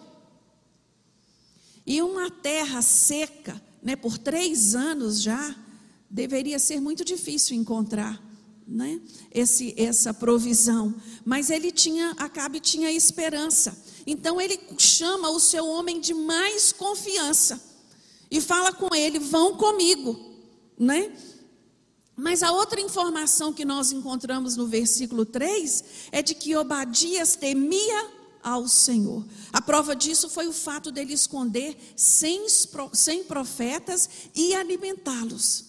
E 1.85 2.01
uma 2.01 2.29
terra 2.29 2.81
seca, 2.81 3.61
né, 3.81 3.95
por 3.95 4.17
três 4.17 4.75
anos 4.75 5.21
já, 5.21 5.55
deveria 6.09 6.59
ser 6.59 6.79
muito 6.79 7.05
difícil 7.05 7.55
encontrar. 7.55 8.21
Né, 8.69 8.99
esse, 9.31 9.73
essa 9.77 10.13
provisão, 10.13 10.93
mas 11.23 11.49
ele 11.49 11.71
tinha, 11.71 12.13
Acabe 12.17 12.59
tinha 12.59 12.91
esperança. 12.91 13.81
Então 14.05 14.41
ele 14.41 14.59
chama 14.77 15.29
o 15.29 15.39
seu 15.39 15.65
homem 15.65 16.01
de 16.01 16.13
mais 16.13 16.73
confiança 16.73 17.63
e 18.29 18.41
fala 18.41 18.73
com 18.73 18.93
ele: 18.93 19.19
"Vão 19.19 19.55
comigo", 19.55 20.19
né? 20.77 21.13
Mas 22.17 22.41
a 22.41 22.51
outra 22.51 22.81
informação 22.81 23.53
que 23.53 23.63
nós 23.63 23.91
encontramos 23.91 24.57
no 24.57 24.65
versículo 24.65 25.23
3 25.23 25.83
é 26.11 26.23
de 26.23 26.33
que 26.33 26.55
Obadias 26.55 27.35
temia 27.35 28.09
ao 28.41 28.67
Senhor. 28.67 29.23
A 29.53 29.61
prova 29.61 29.95
disso 29.95 30.27
foi 30.27 30.47
o 30.47 30.53
fato 30.53 30.91
dele 30.91 31.13
esconder 31.13 31.77
100 31.95 33.23
profetas 33.27 34.09
e 34.33 34.55
alimentá-los, 34.55 35.65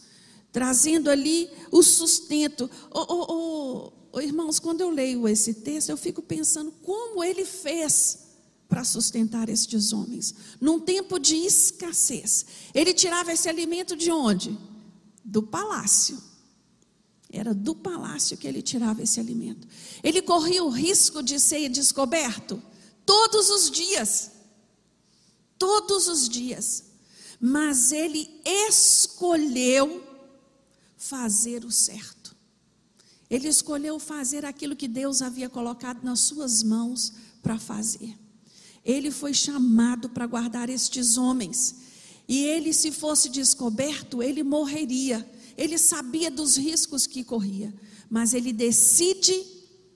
trazendo 0.50 1.11
ali 1.11 1.50
o 1.71 1.83
sustento. 1.83 2.71
Oh, 2.90 3.05
oh, 3.09 3.93
oh, 4.12 4.21
irmãos, 4.23 4.59
quando 4.59 4.81
eu 4.81 4.88
leio 4.88 5.28
esse 5.28 5.52
texto, 5.52 5.90
eu 5.90 5.99
fico 5.99 6.23
pensando 6.23 6.73
como 6.83 7.23
ele 7.23 7.45
fez 7.45 8.21
para 8.67 8.85
sustentar 8.85 9.50
estes 9.50 9.93
homens, 9.93 10.35
num 10.59 10.81
tempo 10.81 11.19
de 11.19 11.37
escassez. 11.37 12.47
Ele 12.73 12.95
tirava 12.95 13.33
esse 13.33 13.50
alimento 13.50 13.95
de 13.95 14.11
onde? 14.11 14.59
Do 15.23 15.43
palácio. 15.43 16.27
Era 17.30 17.52
do 17.52 17.75
palácio 17.75 18.37
que 18.37 18.47
ele 18.47 18.62
tirava 18.62 19.02
esse 19.02 19.20
alimento. 19.20 19.68
Ele 20.02 20.23
corria 20.23 20.64
o 20.64 20.70
risco 20.70 21.23
de 21.23 21.38
ser 21.38 21.68
descoberto 21.68 22.62
todos 23.04 23.50
os 23.50 23.70
dias. 23.70 24.30
Todos 25.58 26.08
os 26.08 26.28
dias. 26.28 26.85
Mas 27.40 27.92
ele 27.92 28.28
escolheu 28.44 30.02
fazer 30.97 31.64
o 31.64 31.70
certo. 31.70 32.35
Ele 33.30 33.47
escolheu 33.47 33.99
fazer 33.99 34.47
aquilo 34.47 34.75
que 34.75 34.88
Deus 34.88 35.20
havia 35.20 35.50
colocado 35.50 36.02
nas 36.02 36.20
suas 36.20 36.62
mãos 36.62 37.12
para 37.42 37.58
fazer. 37.58 38.16
Ele 38.82 39.11
foi 39.11 39.35
chamado 39.35 40.08
para 40.08 40.26
guardar 40.26 40.70
estes 40.70 41.18
homens. 41.18 41.76
E 42.26 42.38
ele, 42.44 42.73
se 42.73 42.90
fosse 42.90 43.28
descoberto, 43.28 44.23
ele 44.23 44.42
morreria 44.42 45.28
ele 45.59 45.77
sabia 45.77 46.31
dos 46.31 46.57
riscos 46.57 47.05
que 47.05 47.25
corria, 47.25 47.75
mas 48.09 48.33
ele 48.33 48.53
decide 48.53 49.35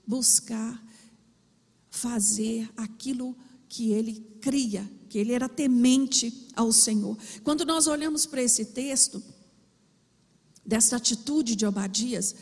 buscar 0.05 0.83
fazer 1.89 2.69
aquilo 2.75 3.33
que 3.69 3.93
ele 3.93 4.19
cria, 4.41 4.87
que 5.07 5.17
ele 5.17 5.31
era 5.31 5.47
temente 5.47 6.49
ao 6.53 6.73
Senhor. 6.73 7.17
Quando 7.45 7.65
nós 7.65 7.87
olhamos 7.87 8.25
para 8.25 8.43
esse 8.43 8.65
texto, 8.65 9.23
dessa 10.65 10.97
atitude 10.97 11.55
de 11.55 11.65
Obadias, 11.65 12.35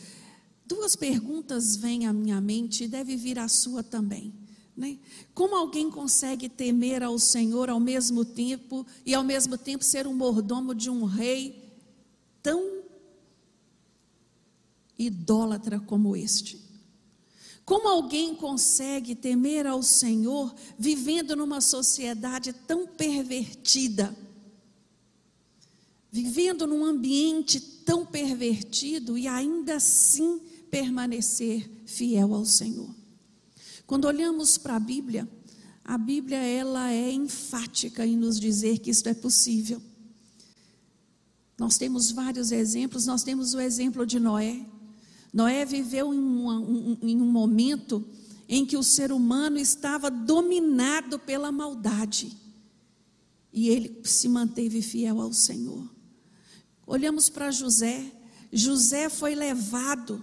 duas 0.66 0.96
perguntas 0.96 1.76
vêm 1.76 2.06
à 2.06 2.12
minha 2.12 2.40
mente 2.40 2.84
e 2.84 2.88
deve 2.88 3.16
vir 3.16 3.38
à 3.38 3.46
sua 3.46 3.84
também. 3.84 4.34
Né? 4.76 4.98
Como 5.32 5.54
alguém 5.54 5.88
consegue 5.90 6.48
temer 6.48 7.04
ao 7.04 7.20
Senhor 7.20 7.70
ao 7.70 7.78
mesmo 7.78 8.24
tempo 8.24 8.84
e 9.06 9.14
ao 9.14 9.22
mesmo 9.22 9.56
tempo 9.56 9.84
ser 9.84 10.08
um 10.08 10.14
mordomo 10.14 10.74
de 10.74 10.90
um 10.90 11.04
rei 11.04 11.62
tão 12.42 12.71
idólatra 15.06 15.80
como 15.80 16.16
este? 16.16 16.60
Como 17.64 17.88
alguém 17.88 18.34
consegue 18.34 19.14
temer 19.14 19.66
ao 19.66 19.82
Senhor 19.82 20.54
vivendo 20.78 21.36
numa 21.36 21.60
sociedade 21.60 22.52
tão 22.52 22.86
pervertida? 22.86 24.16
Vivendo 26.10 26.66
num 26.66 26.84
ambiente 26.84 27.60
tão 27.60 28.04
pervertido 28.04 29.16
e 29.16 29.28
ainda 29.28 29.76
assim 29.76 30.40
permanecer 30.70 31.70
fiel 31.86 32.34
ao 32.34 32.44
Senhor. 32.44 32.92
Quando 33.86 34.06
olhamos 34.06 34.58
para 34.58 34.76
a 34.76 34.80
Bíblia, 34.80 35.28
a 35.84 35.98
Bíblia 35.98 36.38
ela 36.38 36.90
é 36.90 37.12
enfática 37.12 38.06
em 38.06 38.16
nos 38.16 38.38
dizer 38.38 38.78
que 38.78 38.90
isso 38.90 39.08
é 39.08 39.14
possível. 39.14 39.82
Nós 41.58 41.76
temos 41.76 42.10
vários 42.10 42.50
exemplos, 42.50 43.06
nós 43.06 43.22
temos 43.22 43.54
o 43.54 43.60
exemplo 43.60 44.06
de 44.06 44.18
Noé, 44.18 44.64
Noé 45.32 45.64
viveu 45.64 46.12
em 46.12 46.18
um, 46.18 46.48
um, 46.48 46.98
em 47.02 47.20
um 47.20 47.30
momento 47.30 48.04
em 48.48 48.66
que 48.66 48.76
o 48.76 48.82
ser 48.82 49.12
humano 49.12 49.58
estava 49.58 50.10
dominado 50.10 51.18
pela 51.18 51.50
maldade. 51.50 52.36
E 53.52 53.68
ele 53.68 54.00
se 54.04 54.28
manteve 54.28 54.82
fiel 54.82 55.20
ao 55.20 55.32
Senhor. 55.32 55.90
Olhamos 56.86 57.28
para 57.28 57.50
José. 57.50 58.12
José 58.52 59.08
foi 59.08 59.34
levado 59.34 60.22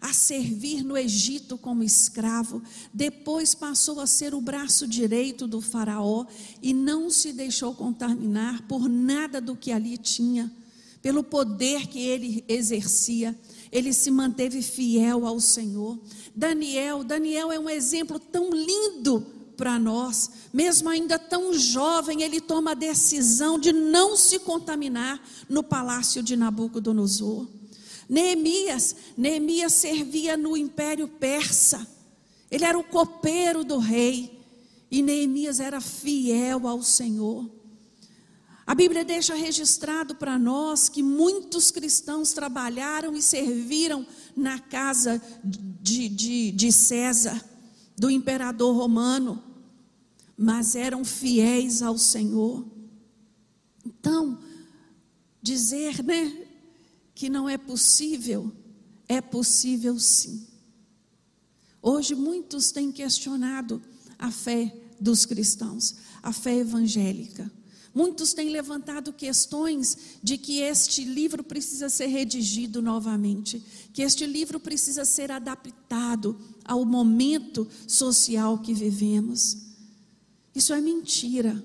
a 0.00 0.12
servir 0.12 0.84
no 0.84 0.96
Egito 0.96 1.58
como 1.58 1.82
escravo, 1.82 2.62
depois 2.94 3.54
passou 3.54 4.00
a 4.00 4.06
ser 4.06 4.32
o 4.34 4.40
braço 4.40 4.86
direito 4.86 5.46
do 5.46 5.60
Faraó 5.60 6.24
e 6.62 6.72
não 6.72 7.10
se 7.10 7.32
deixou 7.32 7.74
contaminar 7.74 8.62
por 8.68 8.88
nada 8.88 9.40
do 9.40 9.56
que 9.56 9.72
ali 9.72 9.98
tinha, 9.98 10.52
pelo 11.02 11.24
poder 11.24 11.88
que 11.88 11.98
ele 11.98 12.44
exercia. 12.48 13.36
Ele 13.70 13.92
se 13.92 14.10
manteve 14.10 14.62
fiel 14.62 15.26
ao 15.26 15.40
Senhor. 15.40 15.98
Daniel, 16.34 17.04
Daniel 17.04 17.52
é 17.52 17.58
um 17.58 17.68
exemplo 17.68 18.18
tão 18.18 18.50
lindo 18.50 19.26
para 19.56 19.76
nós, 19.76 20.30
mesmo 20.52 20.88
ainda 20.88 21.18
tão 21.18 21.52
jovem, 21.52 22.22
ele 22.22 22.40
toma 22.40 22.70
a 22.70 22.74
decisão 22.74 23.58
de 23.58 23.72
não 23.72 24.16
se 24.16 24.38
contaminar 24.38 25.20
no 25.48 25.64
palácio 25.64 26.22
de 26.22 26.36
Nabucodonosor. 26.36 27.48
Neemias, 28.08 28.94
Neemias 29.16 29.72
servia 29.72 30.36
no 30.36 30.56
império 30.56 31.08
persa, 31.08 31.86
ele 32.50 32.64
era 32.64 32.78
o 32.78 32.84
copeiro 32.84 33.64
do 33.64 33.78
rei, 33.78 34.38
e 34.90 35.02
Neemias 35.02 35.58
era 35.58 35.80
fiel 35.80 36.66
ao 36.66 36.80
Senhor. 36.80 37.57
A 38.68 38.74
Bíblia 38.74 39.02
deixa 39.02 39.34
registrado 39.34 40.14
para 40.14 40.38
nós 40.38 40.90
que 40.90 41.02
muitos 41.02 41.70
cristãos 41.70 42.34
trabalharam 42.34 43.16
e 43.16 43.22
serviram 43.22 44.06
na 44.36 44.58
casa 44.58 45.22
de, 45.42 46.06
de, 46.06 46.52
de 46.52 46.70
César, 46.70 47.42
do 47.96 48.10
imperador 48.10 48.76
romano, 48.76 49.42
mas 50.36 50.74
eram 50.74 51.02
fiéis 51.02 51.80
ao 51.80 51.96
Senhor. 51.96 52.62
Então, 53.86 54.38
dizer, 55.40 56.04
né, 56.04 56.46
que 57.14 57.30
não 57.30 57.48
é 57.48 57.56
possível, 57.56 58.52
é 59.08 59.22
possível 59.22 59.98
sim. 59.98 60.46
Hoje 61.80 62.14
muitos 62.14 62.70
têm 62.70 62.92
questionado 62.92 63.80
a 64.18 64.30
fé 64.30 64.76
dos 65.00 65.24
cristãos, 65.24 65.96
a 66.22 66.34
fé 66.34 66.56
evangélica. 66.56 67.50
Muitos 67.98 68.32
têm 68.32 68.50
levantado 68.50 69.12
questões 69.12 69.98
de 70.22 70.38
que 70.38 70.60
este 70.60 71.02
livro 71.02 71.42
precisa 71.42 71.88
ser 71.88 72.06
redigido 72.06 72.80
novamente, 72.80 73.60
que 73.92 74.02
este 74.02 74.24
livro 74.24 74.60
precisa 74.60 75.04
ser 75.04 75.32
adaptado 75.32 76.38
ao 76.64 76.84
momento 76.84 77.66
social 77.88 78.60
que 78.60 78.72
vivemos. 78.72 79.56
Isso 80.54 80.72
é 80.72 80.80
mentira. 80.80 81.60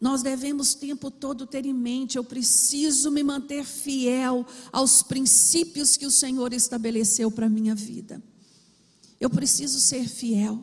Nós 0.00 0.20
devemos 0.20 0.72
o 0.72 0.78
tempo 0.78 1.12
todo 1.12 1.46
ter 1.46 1.64
em 1.64 1.74
mente: 1.74 2.18
eu 2.18 2.24
preciso 2.24 3.08
me 3.08 3.22
manter 3.22 3.64
fiel 3.64 4.44
aos 4.72 5.00
princípios 5.00 5.96
que 5.96 6.06
o 6.06 6.10
Senhor 6.10 6.52
estabeleceu 6.52 7.30
para 7.30 7.46
a 7.46 7.48
minha 7.48 7.76
vida. 7.76 8.20
Eu 9.20 9.30
preciso 9.30 9.78
ser 9.78 10.08
fiel. 10.08 10.60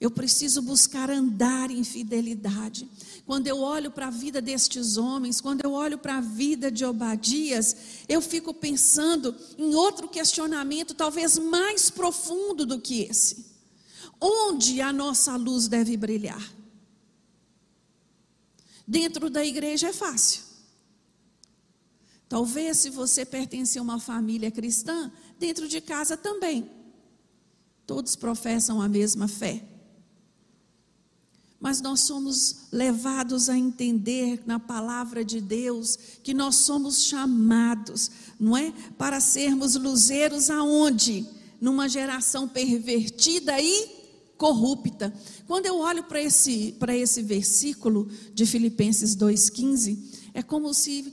Eu 0.00 0.10
preciso 0.12 0.62
buscar 0.62 1.10
andar 1.10 1.70
em 1.70 1.82
fidelidade. 1.82 2.88
Quando 3.26 3.48
eu 3.48 3.58
olho 3.58 3.90
para 3.90 4.06
a 4.06 4.10
vida 4.10 4.40
destes 4.40 4.96
homens, 4.96 5.40
quando 5.40 5.64
eu 5.64 5.72
olho 5.72 5.98
para 5.98 6.18
a 6.18 6.20
vida 6.20 6.70
de 6.70 6.84
Obadias, 6.84 7.76
eu 8.08 8.22
fico 8.22 8.54
pensando 8.54 9.34
em 9.58 9.74
outro 9.74 10.08
questionamento, 10.08 10.94
talvez 10.94 11.36
mais 11.36 11.90
profundo 11.90 12.64
do 12.64 12.80
que 12.80 13.02
esse. 13.02 13.46
Onde 14.20 14.80
a 14.80 14.92
nossa 14.92 15.34
luz 15.36 15.66
deve 15.66 15.96
brilhar? 15.96 16.52
Dentro 18.86 19.28
da 19.28 19.44
igreja 19.44 19.88
é 19.88 19.92
fácil. 19.92 20.42
Talvez 22.28 22.78
se 22.78 22.90
você 22.90 23.24
pertence 23.24 23.78
a 23.78 23.82
uma 23.82 23.98
família 23.98 24.50
cristã, 24.50 25.10
dentro 25.38 25.66
de 25.66 25.80
casa 25.80 26.16
também. 26.16 26.70
Todos 27.84 28.14
professam 28.14 28.80
a 28.80 28.88
mesma 28.88 29.26
fé 29.26 29.67
mas 31.60 31.80
nós 31.80 32.00
somos 32.00 32.68
levados 32.70 33.48
a 33.48 33.58
entender 33.58 34.42
na 34.46 34.60
palavra 34.60 35.24
de 35.24 35.40
Deus 35.40 35.98
que 36.22 36.32
nós 36.32 36.56
somos 36.56 37.04
chamados, 37.04 38.10
não 38.38 38.56
é? 38.56 38.72
Para 38.96 39.20
sermos 39.20 39.74
luzeiros 39.74 40.50
aonde? 40.50 41.26
Numa 41.60 41.88
geração 41.88 42.46
pervertida 42.46 43.60
e 43.60 43.98
corrupta. 44.36 45.12
Quando 45.48 45.66
eu 45.66 45.78
olho 45.78 46.04
para 46.04 46.22
esse, 46.22 46.76
esse 46.90 47.22
versículo 47.22 48.08
de 48.32 48.46
Filipenses 48.46 49.16
2,15, 49.16 49.98
é 50.32 50.42
como 50.42 50.72
se 50.72 51.12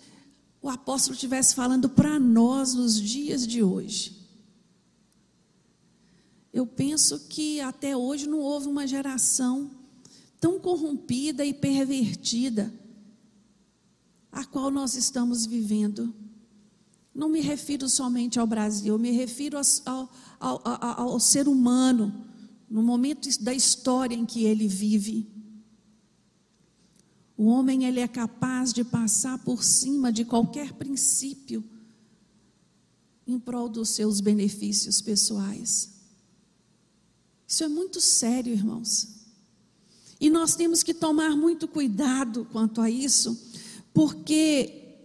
o 0.62 0.70
apóstolo 0.70 1.16
estivesse 1.16 1.56
falando 1.56 1.90
para 1.90 2.20
nós 2.20 2.76
nos 2.76 3.02
dias 3.02 3.48
de 3.48 3.64
hoje. 3.64 4.16
Eu 6.54 6.68
penso 6.68 7.28
que 7.28 7.60
até 7.60 7.98
hoje 7.98 8.30
não 8.30 8.40
houve 8.40 8.68
uma 8.68 8.88
geração 8.88 9.72
tão 10.46 10.60
corrompida 10.60 11.44
e 11.44 11.52
pervertida 11.52 12.72
a 14.32 14.46
qual 14.46 14.70
nós 14.70 14.94
estamos 14.94 15.48
vivendo. 15.48 16.14
Não 17.16 17.28
me 17.28 17.42
refiro 17.42 17.90
somente 17.90 18.40
ao 18.40 18.46
Brasil, 18.46 19.00
me 19.00 19.10
refiro 19.10 19.58
ao, 19.58 20.14
ao, 20.40 20.62
ao, 20.64 21.02
ao 21.14 21.20
ser 21.20 21.48
humano, 21.48 22.28
no 22.70 22.84
momento 22.84 23.28
da 23.42 23.56
história 23.56 24.14
em 24.14 24.24
que 24.24 24.44
ele 24.44 24.68
vive. 24.68 25.28
O 27.36 27.46
homem 27.46 27.86
ele 27.86 28.00
é 28.00 28.08
capaz 28.08 28.72
de 28.72 28.84
passar 28.84 29.40
por 29.40 29.64
cima 29.64 30.14
de 30.14 30.24
qualquer 30.24 30.74
princípio 30.74 31.64
em 33.26 33.40
prol 33.40 33.68
dos 33.68 33.90
seus 33.90 34.22
benefícios 34.22 35.02
pessoais. 35.02 35.90
Isso 37.48 37.64
é 37.64 37.68
muito 37.68 38.00
sério, 38.00 38.54
irmãos. 38.54 39.25
E 40.26 40.30
nós 40.32 40.56
temos 40.56 40.82
que 40.82 40.92
tomar 40.92 41.38
muito 41.38 41.68
cuidado 41.68 42.48
quanto 42.52 42.82
a 42.82 42.90
isso, 42.90 43.40
porque 43.94 44.98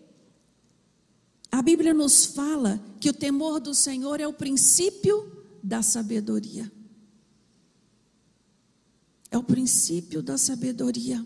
a 1.53 1.61
Bíblia 1.61 1.93
nos 1.93 2.25
fala 2.25 2.83
que 2.99 3.11
o 3.11 3.13
temor 3.13 3.61
do 3.61 3.75
Senhor 3.75 4.19
é 4.19 4.27
o 4.27 4.33
princípio 4.33 5.31
da 5.63 5.83
sabedoria. 5.83 6.73
É 9.31 9.37
o 9.37 9.43
princípio 9.43 10.23
da 10.23 10.39
sabedoria. 10.39 11.23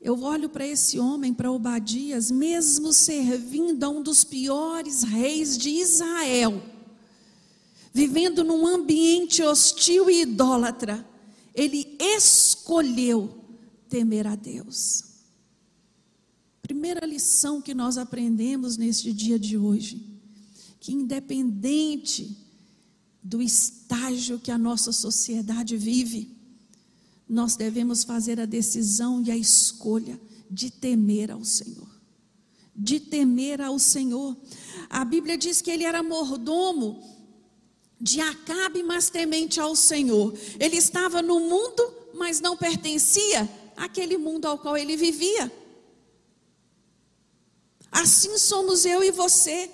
Eu 0.00 0.20
olho 0.24 0.48
para 0.48 0.66
esse 0.66 0.98
homem, 0.98 1.32
para 1.32 1.52
Obadias, 1.52 2.28
mesmo 2.28 2.92
servindo 2.92 3.84
a 3.84 3.88
um 3.88 4.02
dos 4.02 4.24
piores 4.24 5.04
reis 5.04 5.56
de 5.56 5.70
Israel, 5.70 6.60
vivendo 7.92 8.42
num 8.42 8.66
ambiente 8.66 9.44
hostil 9.44 10.10
e 10.10 10.22
idólatra 10.22 11.06
ele 11.54 11.96
escolheu 12.00 12.53
temer 13.88 14.26
a 14.26 14.34
Deus. 14.34 15.04
Primeira 16.62 17.06
lição 17.06 17.60
que 17.60 17.74
nós 17.74 17.98
aprendemos 17.98 18.76
neste 18.76 19.12
dia 19.12 19.38
de 19.38 19.58
hoje, 19.58 20.18
que 20.80 20.92
independente 20.92 22.36
do 23.22 23.40
estágio 23.40 24.38
que 24.38 24.50
a 24.50 24.58
nossa 24.58 24.92
sociedade 24.92 25.76
vive, 25.76 26.34
nós 27.28 27.56
devemos 27.56 28.04
fazer 28.04 28.38
a 28.40 28.46
decisão 28.46 29.22
e 29.22 29.30
a 29.30 29.36
escolha 29.36 30.20
de 30.50 30.70
temer 30.70 31.30
ao 31.30 31.44
Senhor. 31.44 31.88
De 32.76 33.00
temer 33.00 33.60
ao 33.60 33.78
Senhor. 33.78 34.36
A 34.90 35.04
Bíblia 35.04 35.38
diz 35.38 35.62
que 35.62 35.70
ele 35.70 35.84
era 35.84 36.02
mordomo 36.02 37.02
de 38.00 38.20
Acabe, 38.20 38.82
mas 38.82 39.08
temente 39.08 39.58
ao 39.58 39.74
Senhor. 39.74 40.36
Ele 40.60 40.76
estava 40.76 41.22
no 41.22 41.40
mundo, 41.40 41.82
mas 42.14 42.40
não 42.40 42.56
pertencia 42.56 43.48
àquele 43.76 44.16
mundo 44.16 44.46
ao 44.46 44.58
qual 44.58 44.76
ele 44.76 44.96
vivia. 44.96 45.52
Assim 47.90 48.38
somos 48.38 48.84
eu 48.84 49.02
e 49.02 49.10
você. 49.10 49.70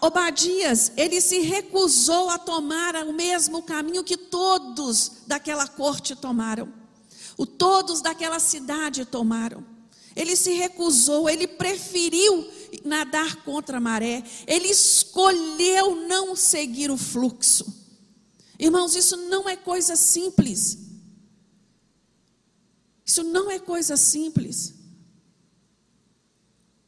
Obadias, 0.00 0.92
ele 0.96 1.20
se 1.20 1.40
recusou 1.40 2.30
a 2.30 2.38
tomar 2.38 2.94
o 3.04 3.12
mesmo 3.12 3.62
caminho 3.62 4.04
que 4.04 4.16
todos 4.16 5.22
daquela 5.26 5.66
corte 5.66 6.16
tomaram. 6.16 6.72
O 7.36 7.44
todos 7.44 8.00
daquela 8.00 8.38
cidade 8.38 9.04
tomaram. 9.04 9.64
Ele 10.16 10.36
se 10.36 10.52
recusou, 10.52 11.28
ele 11.28 11.46
preferiu 11.46 12.48
nadar 12.84 13.42
contra 13.42 13.78
a 13.78 13.80
maré, 13.80 14.22
ele 14.46 14.68
escolheu 14.68 15.96
não 16.06 16.36
seguir 16.36 16.90
o 16.90 16.96
fluxo. 16.96 17.66
Irmãos, 18.56 18.94
isso 18.94 19.16
não 19.16 19.48
é 19.48 19.56
coisa 19.56 19.96
simples. 19.96 20.83
Isso 23.04 23.22
não 23.22 23.50
é 23.50 23.58
coisa 23.58 23.96
simples. 23.96 24.74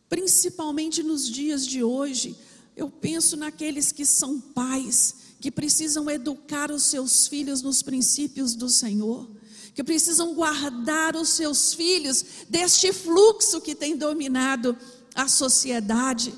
Principalmente 0.09 1.03
nos 1.03 1.29
dias 1.29 1.67
de 1.67 1.83
hoje, 1.83 2.37
eu 2.77 2.91
penso 2.91 3.37
naqueles 3.37 3.93
que 3.93 4.07
são 4.07 4.41
pais, 4.41 5.15
que 5.41 5.51
precisam 5.51 6.11
educar 6.11 6.71
os 6.71 6.85
seus 6.85 7.27
filhos 7.27 7.61
nos 7.61 7.83
princípios 7.83 8.55
do 8.55 8.69
Senhor, 8.69 9.31
que 9.75 9.85
precisam 9.85 10.35
guardar 10.35 11.17
os 11.17 11.31
seus 11.31 11.75
filhos 11.75 12.25
deste 12.49 12.93
fluxo 12.93 13.61
que 13.61 13.75
tem 13.75 13.97
dominado 13.97 14.77
a 15.15 15.29
sociedade. 15.29 16.35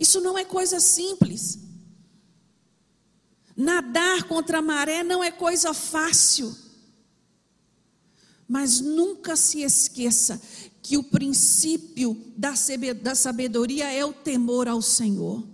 Isso 0.00 0.20
não 0.20 0.36
é 0.36 0.44
coisa 0.44 0.80
simples. 0.80 1.58
Nadar 3.56 4.24
contra 4.24 4.58
a 4.58 4.62
maré 4.62 5.04
não 5.04 5.22
é 5.22 5.30
coisa 5.30 5.72
fácil. 5.72 6.56
Mas 8.48 8.80
nunca 8.80 9.36
se 9.36 9.62
esqueça 9.62 10.40
que 10.82 10.96
o 10.96 11.02
princípio 11.02 12.20
da 12.36 12.54
sabedoria 13.14 13.90
é 13.90 14.04
o 14.04 14.12
temor 14.12 14.68
ao 14.68 14.82
Senhor. 14.82 15.44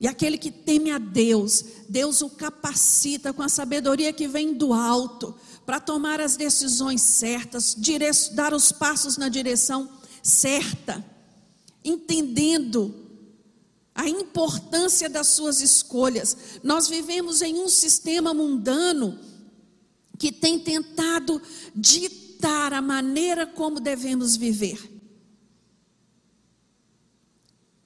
E 0.00 0.08
aquele 0.08 0.36
que 0.36 0.50
teme 0.50 0.90
a 0.90 0.98
Deus, 0.98 1.64
Deus 1.88 2.20
o 2.20 2.28
capacita 2.28 3.32
com 3.32 3.42
a 3.42 3.48
sabedoria 3.48 4.12
que 4.12 4.28
vem 4.28 4.52
do 4.52 4.72
alto 4.72 5.34
para 5.64 5.80
tomar 5.80 6.20
as 6.20 6.36
decisões 6.36 7.00
certas, 7.00 7.76
dar 8.32 8.52
os 8.52 8.70
passos 8.70 9.16
na 9.16 9.28
direção 9.28 9.88
certa, 10.22 11.02
entendendo 11.82 12.94
a 13.94 14.08
importância 14.08 15.08
das 15.08 15.28
suas 15.28 15.60
escolhas. 15.60 16.36
Nós 16.62 16.88
vivemos 16.88 17.40
em 17.40 17.60
um 17.60 17.68
sistema 17.68 18.34
mundano 18.34 19.18
que 20.18 20.30
tem 20.30 20.58
tentado 20.58 21.40
ditar 21.74 22.72
a 22.72 22.82
maneira 22.82 23.46
como 23.46 23.80
devemos 23.80 24.36
viver. 24.36 24.92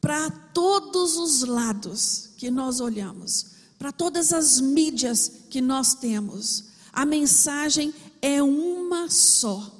Para 0.00 0.30
todos 0.30 1.16
os 1.16 1.42
lados 1.42 2.30
que 2.36 2.50
nós 2.50 2.80
olhamos, 2.80 3.46
para 3.78 3.92
todas 3.92 4.32
as 4.32 4.60
mídias 4.60 5.30
que 5.50 5.60
nós 5.60 5.94
temos, 5.94 6.64
a 6.92 7.04
mensagem 7.04 7.92
é 8.20 8.42
uma 8.42 9.10
só. 9.10 9.74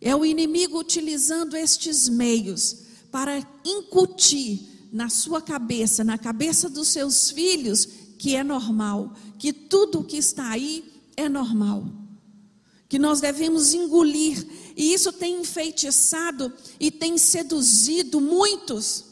É 0.00 0.14
o 0.14 0.24
inimigo 0.24 0.78
utilizando 0.78 1.56
estes 1.56 2.08
meios 2.08 2.84
para 3.10 3.38
incutir 3.64 4.88
na 4.92 5.08
sua 5.08 5.42
cabeça, 5.42 6.04
na 6.04 6.16
cabeça 6.16 6.68
dos 6.68 6.88
seus 6.88 7.30
filhos, 7.30 7.88
que 8.18 8.36
é 8.36 8.44
normal, 8.44 9.14
que 9.38 9.52
tudo 9.52 10.04
que 10.04 10.16
está 10.16 10.50
aí 10.50 10.95
é 11.16 11.28
normal. 11.28 11.86
Que 12.88 12.98
nós 12.98 13.20
devemos 13.20 13.74
engolir, 13.74 14.46
e 14.76 14.92
isso 14.92 15.12
tem 15.12 15.40
enfeitiçado 15.40 16.52
e 16.78 16.90
tem 16.90 17.18
seduzido 17.18 18.20
muitos, 18.20 19.06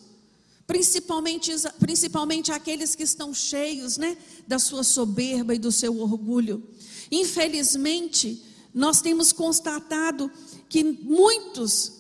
principalmente, 0.67 1.53
principalmente 1.81 2.53
aqueles 2.53 2.95
que 2.95 3.03
estão 3.03 3.35
cheios 3.35 3.97
né, 3.97 4.17
da 4.47 4.59
sua 4.59 4.85
soberba 4.85 5.55
e 5.55 5.59
do 5.59 5.73
seu 5.73 5.99
orgulho. 5.99 6.63
Infelizmente, 7.11 8.43
nós 8.73 9.01
temos 9.01 9.33
constatado 9.33 10.31
que 10.69 10.85
muitos 10.85 11.93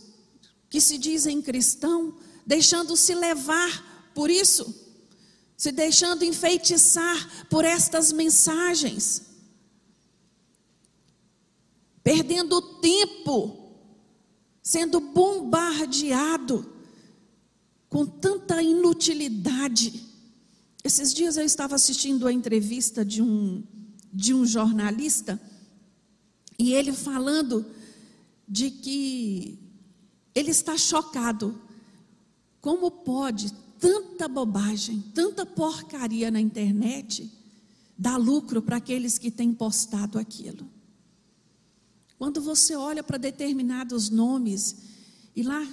que 0.68 0.80
se 0.80 0.98
dizem 0.98 1.40
cristão 1.40 2.14
deixando-se 2.46 3.14
levar 3.14 4.10
por 4.14 4.30
isso, 4.30 4.74
se 5.56 5.72
deixando 5.72 6.24
enfeitiçar 6.24 7.46
por 7.48 7.64
estas 7.64 8.12
mensagens, 8.12 9.22
perdendo 12.04 12.60
tempo, 12.60 13.72
sendo 14.62 15.00
bombardeado 15.00 16.70
com 17.88 18.04
tanta 18.04 18.62
inutilidade. 18.62 20.04
Esses 20.84 21.14
dias 21.14 21.38
eu 21.38 21.44
estava 21.44 21.74
assistindo 21.74 22.28
a 22.28 22.32
entrevista 22.32 23.02
de 23.02 23.22
um, 23.22 23.64
de 24.12 24.34
um 24.34 24.44
jornalista, 24.44 25.40
e 26.58 26.74
ele 26.74 26.92
falando 26.92 27.64
de 28.46 28.70
que 28.70 29.58
ele 30.34 30.50
está 30.50 30.76
chocado 30.76 31.58
como 32.60 32.90
pode 32.90 33.50
tanta 33.80 34.28
bobagem, 34.28 35.02
tanta 35.14 35.46
porcaria 35.46 36.30
na 36.30 36.40
internet 36.40 37.30
dar 37.96 38.16
lucro 38.16 38.60
para 38.60 38.76
aqueles 38.76 39.18
que 39.18 39.30
têm 39.30 39.54
postado 39.54 40.18
aquilo? 40.18 40.73
Quando 42.18 42.40
você 42.40 42.74
olha 42.74 43.02
para 43.02 43.18
determinados 43.18 44.08
nomes 44.08 44.76
e 45.34 45.42
lá 45.42 45.66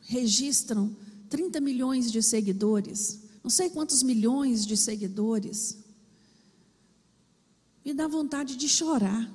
registram 0.00 0.96
30 1.28 1.60
milhões 1.60 2.10
de 2.10 2.22
seguidores, 2.22 3.20
não 3.42 3.50
sei 3.50 3.68
quantos 3.70 4.02
milhões 4.02 4.66
de 4.66 4.76
seguidores, 4.76 5.78
me 7.84 7.94
dá 7.94 8.06
vontade 8.06 8.56
de 8.56 8.68
chorar. 8.68 9.30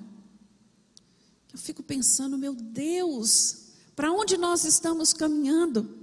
Eu 1.52 1.60
fico 1.60 1.84
pensando, 1.84 2.38
meu 2.38 2.56
Deus, 2.56 3.63
para 3.95 4.12
onde 4.12 4.38
nós 4.38 4.63
estamos 4.63 5.13
caminhando? 5.13 5.97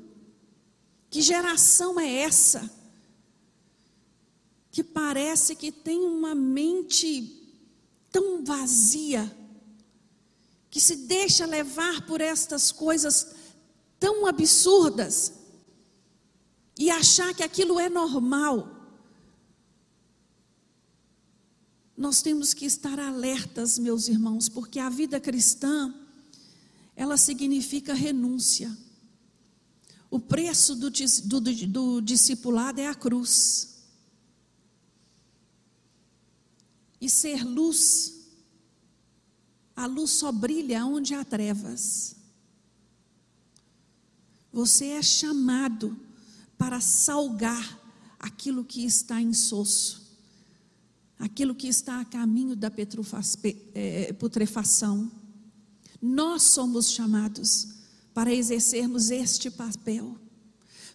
Que 1.08 1.20
geração 1.20 1.98
é 1.98 2.08
essa? 2.08 2.70
Que 4.70 4.84
parece 4.84 5.56
que 5.56 5.72
tem 5.72 6.00
uma 6.00 6.34
mente 6.34 7.36
tão 8.12 8.44
vazia, 8.44 9.36
que 10.70 10.80
se 10.80 10.96
deixa 10.96 11.44
levar 11.44 12.06
por 12.06 12.20
estas 12.20 12.70
coisas 12.70 13.34
tão 13.98 14.24
absurdas 14.24 15.32
e 16.78 16.88
achar 16.90 17.34
que 17.34 17.42
aquilo 17.42 17.78
é 17.78 17.88
normal. 17.88 18.76
Nós 21.96 22.22
temos 22.22 22.54
que 22.54 22.64
estar 22.64 22.98
alertas, 22.98 23.78
meus 23.78 24.08
irmãos, 24.08 24.48
porque 24.48 24.78
a 24.78 24.88
vida 24.88 25.20
cristã, 25.20 25.94
ela 26.96 27.18
significa 27.18 27.92
renúncia. 27.92 28.74
O 30.10 30.18
preço 30.18 30.74
do, 30.74 30.90
do, 30.90 31.40
do 31.66 32.00
discipulado 32.00 32.80
é 32.80 32.86
a 32.86 32.94
cruz. 32.94 33.82
E 37.00 37.10
ser 37.10 37.44
luz, 37.44 38.19
a 39.76 39.86
luz 39.86 40.10
só 40.10 40.30
brilha 40.30 40.84
onde 40.84 41.14
há 41.14 41.24
trevas. 41.24 42.16
Você 44.52 44.86
é 44.86 45.02
chamado 45.02 45.96
para 46.58 46.80
salgar 46.80 47.78
aquilo 48.18 48.64
que 48.64 48.84
está 48.84 49.20
em 49.20 49.32
soço, 49.32 50.02
aquilo 51.18 51.54
que 51.54 51.68
está 51.68 52.00
a 52.00 52.04
caminho 52.04 52.54
da 52.54 52.70
é, 53.74 54.12
putrefação. 54.12 55.10
Nós 56.02 56.42
somos 56.42 56.90
chamados 56.90 57.68
para 58.12 58.34
exercermos 58.34 59.10
este 59.10 59.50
papel. 59.50 60.18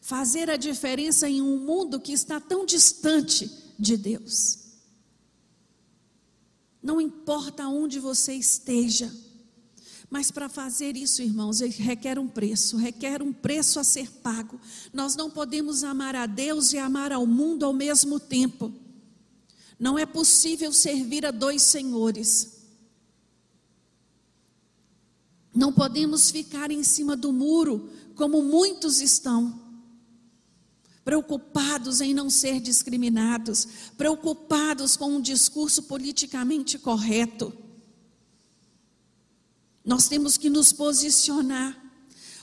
Fazer 0.01 0.49
a 0.49 0.57
diferença 0.57 1.27
em 1.27 1.41
um 1.41 1.59
mundo 1.65 1.99
que 1.99 2.11
está 2.11 2.39
tão 2.39 2.65
distante 2.65 3.49
de 3.79 3.97
Deus. 3.97 4.64
Não 6.85 7.01
importa 7.01 7.67
onde 7.67 7.99
você 7.99 8.35
esteja, 8.35 9.11
mas 10.07 10.29
para 10.29 10.47
fazer 10.47 10.95
isso, 10.95 11.19
irmãos, 11.23 11.61
requer 11.61 12.19
um 12.19 12.27
preço, 12.27 12.77
requer 12.77 13.23
um 13.23 13.33
preço 13.33 13.79
a 13.79 13.83
ser 13.83 14.07
pago. 14.21 14.61
Nós 14.93 15.15
não 15.15 15.31
podemos 15.31 15.83
amar 15.83 16.15
a 16.15 16.27
Deus 16.27 16.73
e 16.73 16.77
amar 16.77 17.11
ao 17.11 17.25
mundo 17.25 17.65
ao 17.65 17.73
mesmo 17.73 18.19
tempo. 18.19 18.71
Não 19.79 19.97
é 19.97 20.05
possível 20.05 20.71
servir 20.71 21.25
a 21.25 21.31
dois 21.31 21.63
senhores. 21.63 22.67
Não 25.55 25.73
podemos 25.73 26.29
ficar 26.29 26.69
em 26.69 26.83
cima 26.83 27.17
do 27.17 27.33
muro, 27.33 27.89
como 28.13 28.43
muitos 28.43 29.01
estão, 29.01 29.59
preocupados 31.05 32.01
em 32.01 32.15
não 32.15 32.31
ser 32.31 32.59
discriminados, 32.59 33.67
preocupados 33.95 34.97
com 34.97 35.17
um 35.17 35.21
discurso 35.21 35.83
politicamente 35.83 36.79
correto. 36.79 37.53
Nós 39.85 40.07
temos 40.07 40.35
que 40.35 40.49
nos 40.49 40.73
posicionar. 40.73 41.79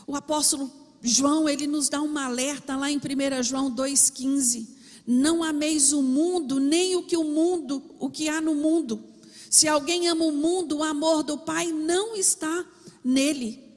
O 0.06 0.14
apóstolo 0.14 0.70
João, 1.02 1.48
ele 1.48 1.66
nos 1.66 1.88
dá 1.88 2.00
uma 2.00 2.26
alerta 2.26 2.76
lá 2.76 2.88
em 2.88 2.98
1 2.98 3.42
João 3.42 3.74
2,15. 3.74 4.68
Não 5.04 5.42
ameis 5.42 5.92
o 5.92 6.00
mundo, 6.00 6.60
nem 6.60 6.94
o 6.94 7.02
que 7.02 7.16
o 7.16 7.24
mundo, 7.24 7.82
o 7.98 8.08
que 8.08 8.28
há 8.28 8.40
no 8.40 8.54
mundo. 8.54 9.02
Se 9.50 9.66
alguém 9.66 10.06
ama 10.06 10.24
o 10.24 10.30
mundo, 10.30 10.78
o 10.78 10.82
amor 10.84 11.24
do 11.24 11.36
Pai 11.36 11.72
não 11.72 12.14
está 12.14 12.64
nele. 13.02 13.71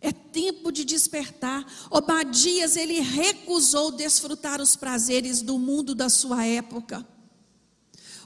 É 0.00 0.12
tempo 0.12 0.72
de 0.72 0.84
despertar. 0.84 1.66
Obadias, 1.90 2.76
ele 2.76 3.00
recusou 3.00 3.92
desfrutar 3.92 4.60
os 4.60 4.74
prazeres 4.74 5.42
do 5.42 5.58
mundo 5.58 5.94
da 5.94 6.08
sua 6.08 6.46
época. 6.46 7.06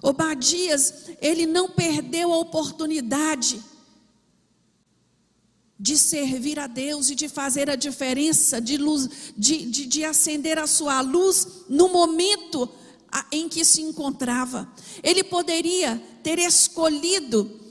Obadias, 0.01 1.07
ele 1.21 1.47
não 1.47 1.69
perdeu 1.69 2.33
a 2.33 2.39
oportunidade 2.39 3.63
de 5.79 5.99
servir 5.99 6.59
a 6.59 6.67
Deus 6.67 7.11
e 7.11 7.15
de 7.15 7.29
fazer 7.29 7.69
a 7.69 7.75
diferença, 7.75 8.61
de, 8.61 8.77
luz, 8.77 9.33
de, 9.37 9.67
de, 9.67 9.87
de 9.87 10.05
acender 10.05 10.59
a 10.59 10.67
sua 10.67 11.01
luz 11.01 11.65
no 11.69 11.89
momento 11.89 12.69
em 13.31 13.49
que 13.49 13.65
se 13.65 13.83
encontrava. 13.83 14.71
Ele 15.03 15.25
poderia 15.25 16.03
ter 16.23 16.39
escolhido 16.39 17.64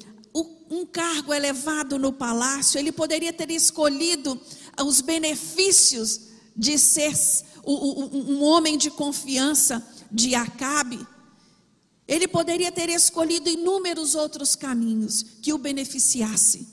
um 0.74 0.86
cargo 0.86 1.34
elevado 1.34 2.00
no 2.00 2.12
palácio, 2.12 2.80
ele 2.80 2.92
poderia 2.92 3.32
ter 3.32 3.52
escolhido 3.52 4.40
os 4.84 5.02
benefícios 5.02 6.22
de 6.56 6.78
ser 6.78 7.14
um 7.66 8.44
homem 8.44 8.78
de 8.78 8.90
confiança 8.90 9.86
de 10.12 10.36
Acabe. 10.36 11.06
Ele 12.08 12.28
poderia 12.28 12.72
ter 12.72 12.90
escolhido 12.90 13.50
inúmeros 13.50 14.16
outros 14.16 14.56
caminhos 14.56 15.24
que 15.42 15.54
o 15.54 15.58
beneficiassem. 15.58 16.68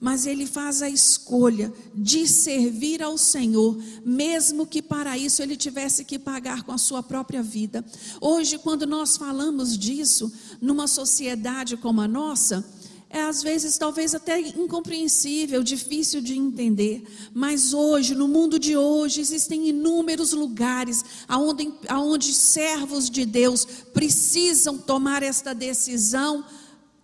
mas 0.00 0.26
ele 0.26 0.46
faz 0.46 0.82
a 0.82 0.90
escolha 0.90 1.72
de 1.94 2.26
servir 2.26 3.02
ao 3.02 3.16
Senhor, 3.16 3.78
mesmo 4.04 4.66
que 4.66 4.82
para 4.82 5.16
isso 5.16 5.42
ele 5.42 5.56
tivesse 5.56 6.04
que 6.04 6.18
pagar 6.18 6.64
com 6.64 6.72
a 6.72 6.78
sua 6.78 7.02
própria 7.02 7.42
vida. 7.42 7.84
Hoje, 8.20 8.58
quando 8.58 8.86
nós 8.86 9.16
falamos 9.16 9.76
disso, 9.76 10.30
numa 10.60 10.86
sociedade 10.86 11.76
como 11.76 12.00
a 12.00 12.08
nossa, 12.08 12.64
é 13.08 13.22
às 13.22 13.42
vezes 13.42 13.78
talvez 13.78 14.14
até 14.14 14.40
incompreensível, 14.40 15.62
difícil 15.62 16.20
de 16.20 16.36
entender, 16.36 17.04
mas 17.32 17.72
hoje, 17.72 18.14
no 18.14 18.26
mundo 18.26 18.58
de 18.58 18.76
hoje, 18.76 19.20
existem 19.20 19.68
inúmeros 19.68 20.32
lugares 20.32 21.04
aonde, 21.28 21.72
aonde 21.88 22.34
servos 22.34 23.08
de 23.08 23.24
Deus 23.24 23.64
precisam 23.94 24.76
tomar 24.76 25.22
esta 25.22 25.54
decisão 25.54 26.44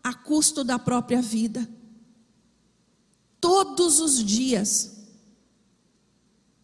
a 0.03 0.13
custo 0.13 0.65
da 0.65 0.79
própria 0.79 1.23
vida 1.23 1.69
todos 3.43 3.99
os 3.99 4.25
dias. 4.25 4.93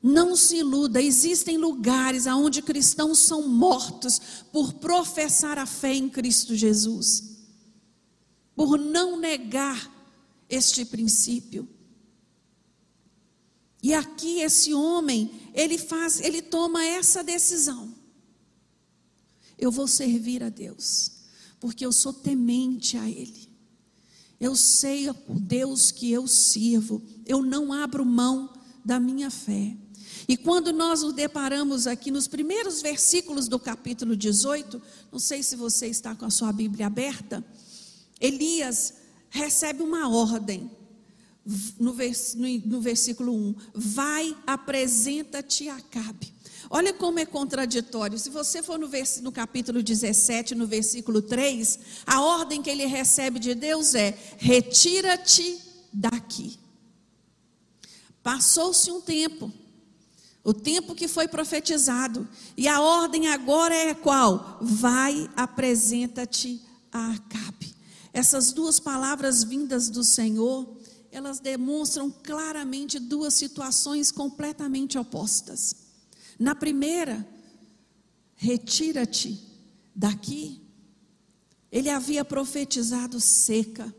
Não 0.00 0.36
se 0.36 0.58
iluda, 0.58 1.02
existem 1.02 1.58
lugares 1.58 2.26
onde 2.26 2.62
cristãos 2.62 3.18
são 3.18 3.48
mortos 3.48 4.20
por 4.52 4.74
professar 4.74 5.58
a 5.58 5.66
fé 5.66 5.92
em 5.92 6.08
Cristo 6.08 6.54
Jesus, 6.54 7.37
por 8.58 8.76
não 8.76 9.16
negar 9.16 9.88
este 10.50 10.84
princípio. 10.84 11.68
E 13.80 13.94
aqui 13.94 14.40
esse 14.40 14.74
homem, 14.74 15.30
ele 15.54 15.78
faz, 15.78 16.20
ele 16.20 16.42
toma 16.42 16.84
essa 16.84 17.22
decisão. 17.22 17.94
Eu 19.56 19.70
vou 19.70 19.86
servir 19.86 20.42
a 20.42 20.48
Deus, 20.48 21.12
porque 21.60 21.86
eu 21.86 21.92
sou 21.92 22.12
temente 22.12 22.96
a 22.96 23.08
ele. 23.08 23.48
Eu 24.40 24.56
sei 24.56 25.08
o 25.08 25.14
Deus 25.28 25.92
que 25.92 26.10
eu 26.10 26.26
sirvo, 26.26 27.00
eu 27.24 27.42
não 27.42 27.72
abro 27.72 28.04
mão 28.04 28.52
da 28.84 28.98
minha 28.98 29.30
fé. 29.30 29.76
E 30.26 30.36
quando 30.36 30.72
nós 30.72 31.02
nos 31.02 31.12
deparamos 31.12 31.86
aqui 31.86 32.10
nos 32.10 32.26
primeiros 32.26 32.82
versículos 32.82 33.46
do 33.46 33.60
capítulo 33.60 34.16
18, 34.16 34.82
não 35.12 35.20
sei 35.20 35.44
se 35.44 35.54
você 35.54 35.86
está 35.86 36.16
com 36.16 36.24
a 36.24 36.30
sua 36.30 36.52
Bíblia 36.52 36.88
aberta, 36.88 37.44
Elias 38.20 38.94
recebe 39.30 39.82
uma 39.82 40.08
ordem 40.08 40.70
no, 41.78 41.92
vers, 41.92 42.34
no, 42.34 42.46
no 42.66 42.80
versículo 42.80 43.32
1: 43.32 43.54
Vai, 43.74 44.36
apresenta-te 44.46 45.68
a 45.68 45.76
Acabe. 45.76 46.32
Olha 46.70 46.92
como 46.92 47.18
é 47.18 47.24
contraditório. 47.24 48.18
Se 48.18 48.28
você 48.28 48.62
for 48.62 48.78
no, 48.78 48.88
vers... 48.88 49.20
no, 49.20 49.32
capítulo 49.32 49.82
17, 49.82 50.54
no 50.54 50.66
versículo 50.66 51.22
3, 51.22 51.78
a 52.06 52.20
ordem 52.20 52.60
que 52.60 52.68
ele 52.68 52.84
recebe 52.84 53.38
de 53.38 53.54
Deus 53.54 53.94
é: 53.94 54.16
retira-te 54.36 55.58
daqui. 55.92 56.58
Passou-se 58.22 58.90
um 58.90 59.00
tempo, 59.00 59.50
o 60.44 60.52
tempo 60.52 60.94
que 60.94 61.08
foi 61.08 61.26
profetizado, 61.26 62.28
e 62.56 62.68
a 62.68 62.80
ordem 62.80 63.28
agora 63.28 63.74
é 63.74 63.94
qual? 63.94 64.58
Vai, 64.60 65.30
apresenta-te 65.34 66.60
a 66.92 67.12
Acabe. 67.12 67.67
Essas 68.18 68.50
duas 68.50 68.80
palavras 68.80 69.44
vindas 69.44 69.88
do 69.88 70.02
Senhor, 70.02 70.76
elas 71.12 71.38
demonstram 71.38 72.10
claramente 72.10 72.98
duas 72.98 73.32
situações 73.34 74.10
completamente 74.10 74.98
opostas. 74.98 75.76
Na 76.36 76.52
primeira, 76.52 77.24
retira-te 78.34 79.40
daqui. 79.94 80.60
Ele 81.70 81.88
havia 81.88 82.24
profetizado 82.24 83.20
seca. 83.20 83.94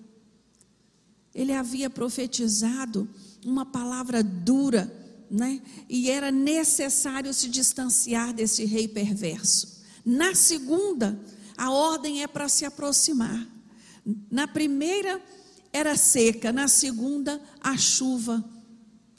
Ele 1.33 1.53
havia 1.53 1.89
profetizado 1.89 3.09
uma 3.45 3.65
palavra 3.65 4.21
dura, 4.21 4.93
né? 5.31 5.61
E 5.87 6.09
era 6.09 6.29
necessário 6.29 7.33
se 7.33 7.47
distanciar 7.47 8.33
desse 8.33 8.65
rei 8.65 8.85
perverso. 8.85 9.81
Na 10.03 10.35
segunda, 10.35 11.17
a 11.55 11.71
ordem 11.71 12.21
é 12.21 12.27
para 12.27 12.49
se 12.49 12.65
aproximar. 12.65 13.58
Na 14.29 14.47
primeira 14.47 15.21
era 15.71 15.95
seca, 15.95 16.51
na 16.51 16.67
segunda 16.67 17.41
a 17.61 17.77
chuva 17.77 18.43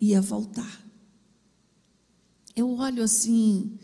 ia 0.00 0.20
voltar. 0.20 0.84
Eu 2.56 2.70
olho 2.76 3.02
assim 3.02 3.78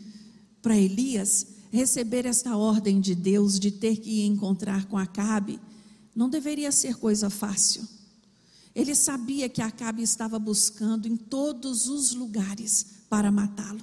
para 0.61 0.77
Elias 0.77 1.47
receber 1.71 2.25
esta 2.25 2.55
ordem 2.55 2.99
de 2.99 3.13
Deus 3.15 3.59
de 3.59 3.71
ter 3.71 3.97
que 3.97 4.25
encontrar 4.25 4.85
com 4.85 4.97
Acabe, 4.97 5.59
não 6.15 6.29
deveria 6.29 6.71
ser 6.71 6.95
coisa 6.95 7.29
fácil. 7.29 7.87
Ele 8.73 8.95
sabia 8.95 9.49
que 9.49 9.61
Acabe 9.61 10.03
estava 10.03 10.37
buscando 10.37 11.07
em 11.07 11.15
todos 11.15 11.87
os 11.87 12.13
lugares 12.13 12.85
para 13.09 13.31
matá-lo, 13.31 13.81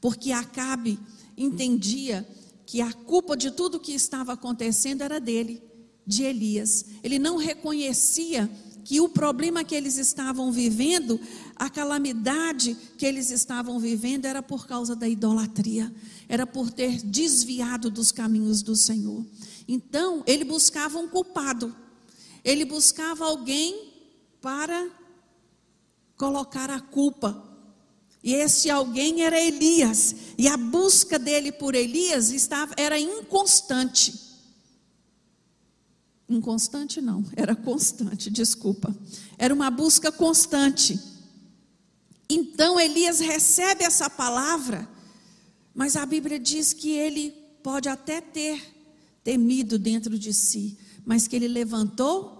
porque 0.00 0.32
Acabe 0.32 0.98
entendia 1.36 2.26
que 2.66 2.80
a 2.80 2.92
culpa 2.92 3.36
de 3.36 3.50
tudo 3.50 3.80
que 3.80 3.92
estava 3.92 4.34
acontecendo 4.34 5.02
era 5.02 5.20
dele, 5.20 5.62
de 6.10 6.24
Elias. 6.24 6.84
Ele 7.04 7.18
não 7.18 7.36
reconhecia 7.36 8.50
que 8.84 9.00
o 9.00 9.08
problema 9.08 9.62
que 9.62 9.74
eles 9.74 9.96
estavam 9.96 10.50
vivendo, 10.50 11.20
a 11.54 11.70
calamidade 11.70 12.76
que 12.98 13.06
eles 13.06 13.30
estavam 13.30 13.78
vivendo 13.78 14.24
era 14.24 14.42
por 14.42 14.66
causa 14.66 14.96
da 14.96 15.08
idolatria, 15.08 15.94
era 16.28 16.44
por 16.44 16.70
ter 16.72 17.00
desviado 17.00 17.88
dos 17.88 18.10
caminhos 18.10 18.62
do 18.62 18.74
Senhor. 18.74 19.24
Então, 19.68 20.24
ele 20.26 20.44
buscava 20.44 20.98
um 20.98 21.06
culpado, 21.06 21.74
ele 22.44 22.64
buscava 22.64 23.24
alguém 23.26 23.92
para 24.40 24.90
colocar 26.16 26.68
a 26.70 26.80
culpa. 26.80 27.46
E 28.22 28.34
esse 28.34 28.68
alguém 28.68 29.22
era 29.22 29.40
Elias, 29.40 30.14
e 30.36 30.48
a 30.48 30.56
busca 30.56 31.18
dele 31.18 31.52
por 31.52 31.74
Elias 31.74 32.30
estava 32.30 32.74
era 32.76 32.98
inconstante. 32.98 34.29
Inconstante 36.30 37.00
não, 37.00 37.24
era 37.34 37.56
constante, 37.56 38.30
desculpa. 38.30 38.96
Era 39.36 39.52
uma 39.52 39.68
busca 39.68 40.12
constante. 40.12 40.96
Então 42.28 42.78
Elias 42.78 43.18
recebe 43.18 43.82
essa 43.82 44.08
palavra, 44.08 44.88
mas 45.74 45.96
a 45.96 46.06
Bíblia 46.06 46.38
diz 46.38 46.72
que 46.72 46.90
ele 46.90 47.32
pode 47.64 47.88
até 47.88 48.20
ter 48.20 48.62
temido 49.24 49.76
dentro 49.76 50.16
de 50.16 50.32
si, 50.32 50.78
mas 51.04 51.26
que 51.26 51.34
ele 51.34 51.48
levantou 51.48 52.38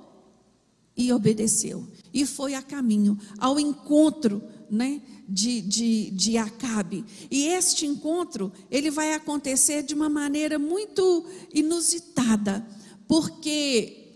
e 0.97 1.13
obedeceu. 1.13 1.85
E 2.15 2.25
foi 2.25 2.55
a 2.55 2.63
caminho, 2.63 3.19
ao 3.39 3.59
encontro 3.59 4.41
né, 4.71 5.03
de, 5.29 5.61
de, 5.63 6.11
de 6.13 6.37
Acabe. 6.37 7.05
E 7.29 7.47
este 7.47 7.87
encontro, 7.87 8.53
ele 8.71 8.89
vai 8.89 9.15
acontecer 9.15 9.83
de 9.83 9.95
uma 9.95 10.09
maneira 10.09 10.61
muito 10.61 11.27
inusitada 11.53 12.65
porque 13.11 14.15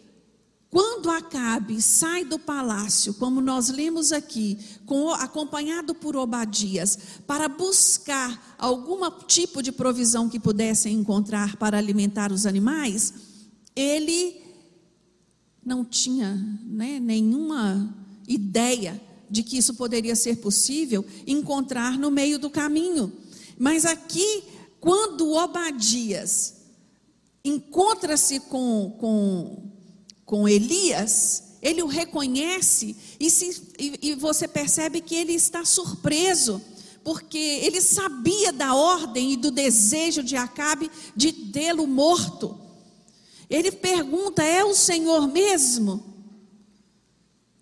quando 0.71 1.11
Acabe 1.11 1.83
sai 1.83 2.25
do 2.25 2.39
palácio, 2.39 3.13
como 3.15 3.41
nós 3.41 3.69
lemos 3.69 4.13
aqui, 4.13 4.57
com, 4.87 5.11
acompanhado 5.11 5.97
por 5.97 6.15
Obadias, 6.15 6.97
para 7.27 7.49
buscar 7.49 8.55
algum 8.57 9.01
tipo 9.27 9.61
de 9.65 9.73
provisão 9.73 10.29
que 10.29 10.39
pudessem 10.39 10.95
encontrar 10.95 11.57
para 11.57 11.77
alimentar 11.77 12.31
os 12.31 12.47
animais, 12.47 13.13
ele 13.75 14.41
não 15.67 15.85
tinha 15.85 16.37
né, 16.65 17.01
nenhuma 17.01 17.93
ideia 18.29 19.03
de 19.29 19.43
que 19.43 19.59
isso 19.59 19.75
poderia 19.75 20.15
ser 20.15 20.37
possível 20.37 21.05
encontrar 21.27 21.99
no 21.99 22.13
meio 22.13 22.39
do 22.39 22.49
caminho. 22.49 23.13
Mas 23.59 23.85
aqui, 23.85 24.45
quando 24.79 25.33
Obadias 25.33 26.64
encontra-se 27.45 28.41
com, 28.41 28.97
com, 28.99 29.71
com 30.25 30.49
Elias, 30.49 31.59
ele 31.61 31.83
o 31.83 31.87
reconhece 31.87 32.97
e, 33.21 33.31
se, 33.31 33.75
e, 33.79 33.99
e 34.03 34.15
você 34.15 34.49
percebe 34.49 35.01
que 35.01 35.15
ele 35.15 35.35
está 35.35 35.65
surpreso, 35.65 36.61
porque 37.03 37.39
ele 37.39 37.81
sabia 37.81 38.53
da 38.53 38.75
ordem 38.75 39.33
e 39.33 39.37
do 39.37 39.51
desejo 39.51 40.23
de 40.23 40.37
Acabe 40.37 40.91
de 41.15 41.33
tê-lo 41.33 41.87
morto. 41.87 42.59
Ele 43.49 43.71
pergunta: 43.71 44.43
é 44.43 44.65
o 44.65 44.75
Senhor 44.75 45.29
mesmo? 45.29 46.03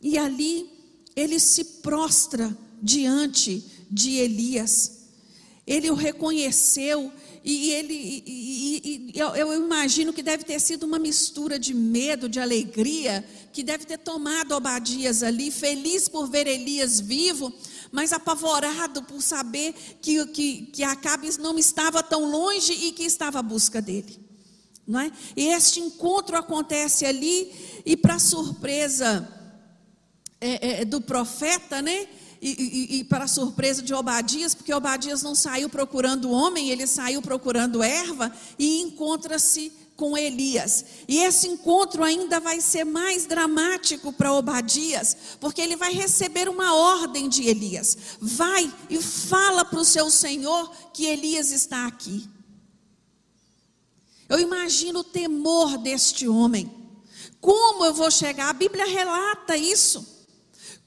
E 0.01 0.17
ali 0.17 0.71
ele 1.15 1.39
se 1.39 1.65
prostra 1.65 2.57
diante 2.81 3.65
de 3.91 4.17
Elias. 4.17 5.03
Ele 5.67 5.91
o 5.91 5.95
reconheceu 5.95 7.13
e 7.45 7.71
ele, 7.73 7.95
e, 7.95 9.11
e, 9.15 9.19
eu, 9.19 9.35
eu 9.35 9.55
imagino 9.55 10.13
que 10.13 10.23
deve 10.23 10.45
ter 10.45 10.61
sido 10.61 10.85
uma 10.85 10.99
mistura 10.99 11.59
de 11.59 11.75
medo, 11.75 12.29
de 12.29 12.39
alegria, 12.39 13.25
que 13.53 13.63
deve 13.63 13.85
ter 13.85 13.99
tomado 13.99 14.53
Obadias 14.53 15.23
ali, 15.23 15.51
feliz 15.51 16.09
por 16.09 16.29
ver 16.29 16.47
Elias 16.47 17.01
vivo, 17.01 17.53
mas 17.91 18.13
apavorado 18.13 19.03
por 19.03 19.21
saber 19.21 19.75
que, 20.01 20.25
que, 20.27 20.63
que 20.67 20.83
Acabes 20.85 21.37
não 21.37 21.59
estava 21.59 22.03
tão 22.03 22.31
longe 22.31 22.73
e 22.73 22.93
que 22.93 23.03
estava 23.03 23.41
à 23.41 23.43
busca 23.43 23.83
dele. 23.83 24.21
Não 24.87 25.01
é? 25.01 25.11
E 25.37 25.49
este 25.49 25.81
encontro 25.81 26.37
acontece 26.37 27.05
ali, 27.05 27.53
e 27.85 27.97
para 27.97 28.19
surpresa 28.19 29.29
é, 30.41 30.83
é, 30.83 30.85
do 30.85 31.01
profeta, 31.01 31.83
né? 31.83 32.09
E, 32.45 32.49
e, 32.59 32.99
e, 32.99 33.05
para 33.05 33.29
surpresa 33.29 33.81
de 33.81 33.95
Obadias, 33.95 34.53
porque 34.53 34.75
Obadias 34.75 35.23
não 35.23 35.33
saiu 35.33 35.69
procurando 35.69 36.33
homem, 36.33 36.71
ele 36.71 36.89
saiu 36.89 37.23
procurando 37.23 37.85
erva 37.85 38.33
e 38.59 38.81
encontra-se 38.81 39.71
com 39.95 40.19
Elias. 40.19 40.85
E 41.07 41.19
esse 41.19 41.47
encontro 41.47 42.03
ainda 42.03 42.41
vai 42.41 42.61
ser 42.61 42.83
mais 42.83 43.27
dramático 43.27 44.13
para 44.13 44.33
Obadias, 44.33 45.17
porque 45.39 45.61
ele 45.61 45.77
vai 45.77 45.93
receber 45.93 46.49
uma 46.49 46.75
ordem 46.75 47.29
de 47.29 47.45
Elias: 47.47 47.97
vai 48.21 48.75
e 48.91 49.01
fala 49.01 49.65
para 49.65 49.79
o 49.79 49.85
seu 49.85 50.11
senhor 50.11 50.69
que 50.93 51.07
Elias 51.07 51.53
está 51.53 51.87
aqui. 51.87 52.29
Eu 54.29 54.41
imagino 54.41 54.99
o 54.99 55.05
temor 55.05 55.79
deste 55.79 56.27
homem. 56.27 56.69
Como 57.41 57.85
eu 57.85 57.95
vou 57.95 58.11
chegar? 58.11 58.49
A 58.49 58.53
Bíblia 58.53 58.87
relata 58.87 59.57
isso. 59.57 60.12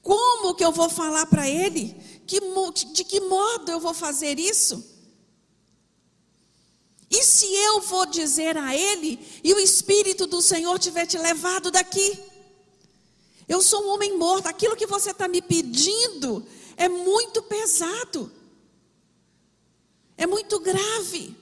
Como 0.06 0.54
que 0.54 0.64
eu 0.64 0.70
vou 0.70 0.88
falar 0.88 1.26
para 1.26 1.50
ele? 1.50 1.96
Que, 2.28 2.38
de 2.92 3.02
que 3.02 3.18
modo 3.18 3.72
eu 3.72 3.80
vou 3.80 3.92
fazer 3.92 4.38
isso? 4.38 4.84
E 7.10 7.24
se 7.24 7.52
eu 7.52 7.80
vou 7.80 8.06
dizer 8.06 8.56
a 8.56 8.72
ele 8.72 9.18
e 9.42 9.52
o 9.52 9.58
Espírito 9.58 10.24
do 10.24 10.40
Senhor 10.40 10.78
tiver 10.78 11.06
te 11.06 11.18
levado 11.18 11.72
daqui? 11.72 12.20
Eu 13.48 13.60
sou 13.60 13.84
um 13.84 13.94
homem 13.94 14.16
morto, 14.16 14.46
aquilo 14.46 14.76
que 14.76 14.86
você 14.86 15.10
está 15.10 15.26
me 15.26 15.42
pedindo 15.42 16.46
é 16.76 16.88
muito 16.88 17.42
pesado, 17.42 18.30
é 20.16 20.24
muito 20.24 20.60
grave. 20.60 21.34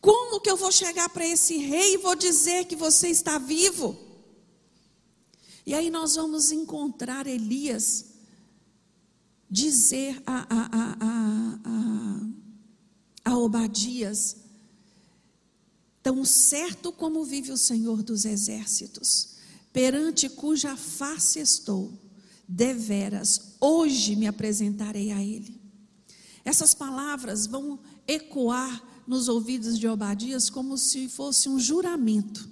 Como 0.00 0.38
que 0.38 0.48
eu 0.48 0.56
vou 0.56 0.70
chegar 0.70 1.08
para 1.08 1.26
esse 1.26 1.56
rei 1.56 1.94
e 1.94 1.98
vou 1.98 2.14
dizer 2.14 2.66
que 2.66 2.76
você 2.76 3.08
está 3.08 3.36
vivo? 3.36 4.09
E 5.70 5.74
aí 5.74 5.88
nós 5.88 6.16
vamos 6.16 6.50
encontrar 6.50 7.28
Elias 7.28 8.06
dizer 9.48 10.20
a, 10.26 10.38
a, 10.52 10.68
a, 10.72 10.96
a, 11.64 13.30
a 13.30 13.38
Obadias: 13.38 14.34
Tão 16.02 16.24
certo 16.24 16.90
como 16.90 17.24
vive 17.24 17.52
o 17.52 17.56
Senhor 17.56 18.02
dos 18.02 18.24
exércitos, 18.24 19.36
perante 19.72 20.28
cuja 20.28 20.76
face 20.76 21.38
estou, 21.38 21.92
deveras, 22.48 23.54
hoje 23.60 24.16
me 24.16 24.26
apresentarei 24.26 25.12
a 25.12 25.22
Ele. 25.22 25.56
Essas 26.44 26.74
palavras 26.74 27.46
vão 27.46 27.78
ecoar 28.08 28.82
nos 29.06 29.28
ouvidos 29.28 29.78
de 29.78 29.86
Obadias 29.86 30.50
como 30.50 30.76
se 30.76 31.08
fosse 31.08 31.48
um 31.48 31.60
juramento. 31.60 32.50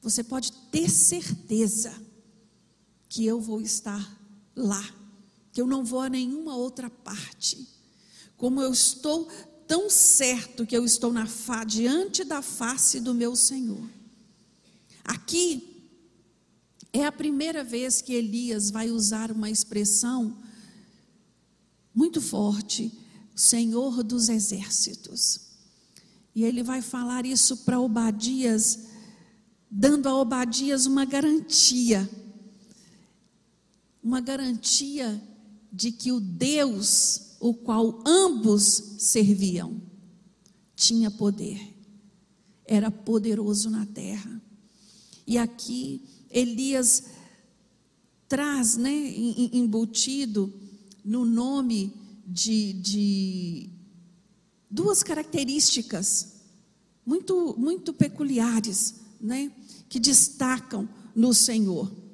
Você 0.00 0.24
pode 0.24 0.50
ter 0.70 0.88
certeza 0.88 2.05
que 3.16 3.24
eu 3.24 3.40
vou 3.40 3.62
estar 3.62 4.14
lá, 4.54 4.94
que 5.50 5.58
eu 5.58 5.66
não 5.66 5.82
vou 5.82 6.00
a 6.02 6.08
nenhuma 6.10 6.54
outra 6.54 6.90
parte. 6.90 7.66
Como 8.36 8.60
eu 8.60 8.70
estou 8.70 9.26
tão 9.66 9.88
certo 9.88 10.66
que 10.66 10.76
eu 10.76 10.84
estou 10.84 11.10
na 11.10 11.24
fa, 11.24 11.64
diante 11.64 12.24
da 12.24 12.42
face 12.42 13.00
do 13.00 13.14
meu 13.14 13.34
Senhor. 13.34 13.88
Aqui 15.02 15.82
é 16.92 17.06
a 17.06 17.10
primeira 17.10 17.64
vez 17.64 18.02
que 18.02 18.12
Elias 18.12 18.70
vai 18.70 18.90
usar 18.90 19.32
uma 19.32 19.48
expressão 19.48 20.36
muito 21.94 22.20
forte, 22.20 22.92
Senhor 23.34 24.02
dos 24.02 24.28
exércitos. 24.28 25.40
E 26.34 26.44
ele 26.44 26.62
vai 26.62 26.82
falar 26.82 27.24
isso 27.24 27.64
para 27.64 27.80
Obadias, 27.80 28.80
dando 29.70 30.06
a 30.06 30.14
Obadias 30.14 30.84
uma 30.84 31.06
garantia. 31.06 32.06
Uma 34.06 34.20
garantia 34.20 35.20
de 35.72 35.90
que 35.90 36.12
o 36.12 36.20
Deus, 36.20 37.32
o 37.40 37.52
qual 37.52 38.04
ambos 38.06 38.62
serviam, 38.98 39.82
tinha 40.76 41.10
poder. 41.10 41.74
Era 42.64 42.88
poderoso 42.88 43.68
na 43.68 43.84
terra. 43.84 44.40
E 45.26 45.36
aqui 45.36 46.04
Elias 46.30 47.02
traz, 48.28 48.76
né, 48.76 48.92
embutido 49.52 50.54
no 51.04 51.24
nome 51.24 51.92
de, 52.24 52.74
de 52.74 53.70
duas 54.70 55.02
características 55.02 56.42
muito, 57.04 57.56
muito 57.58 57.92
peculiares, 57.92 58.94
né, 59.20 59.50
que 59.88 59.98
destacam 59.98 60.88
no 61.12 61.34
Senhor. 61.34 62.05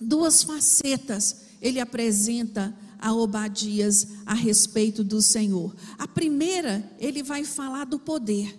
Duas 0.00 0.42
facetas 0.42 1.36
ele 1.60 1.80
apresenta 1.80 2.76
a 2.98 3.12
Obadias 3.12 4.08
a 4.24 4.34
respeito 4.34 5.02
do 5.02 5.20
Senhor. 5.22 5.74
A 5.98 6.06
primeira, 6.06 6.90
ele 6.98 7.22
vai 7.22 7.44
falar 7.44 7.84
do 7.84 7.98
poder. 7.98 8.58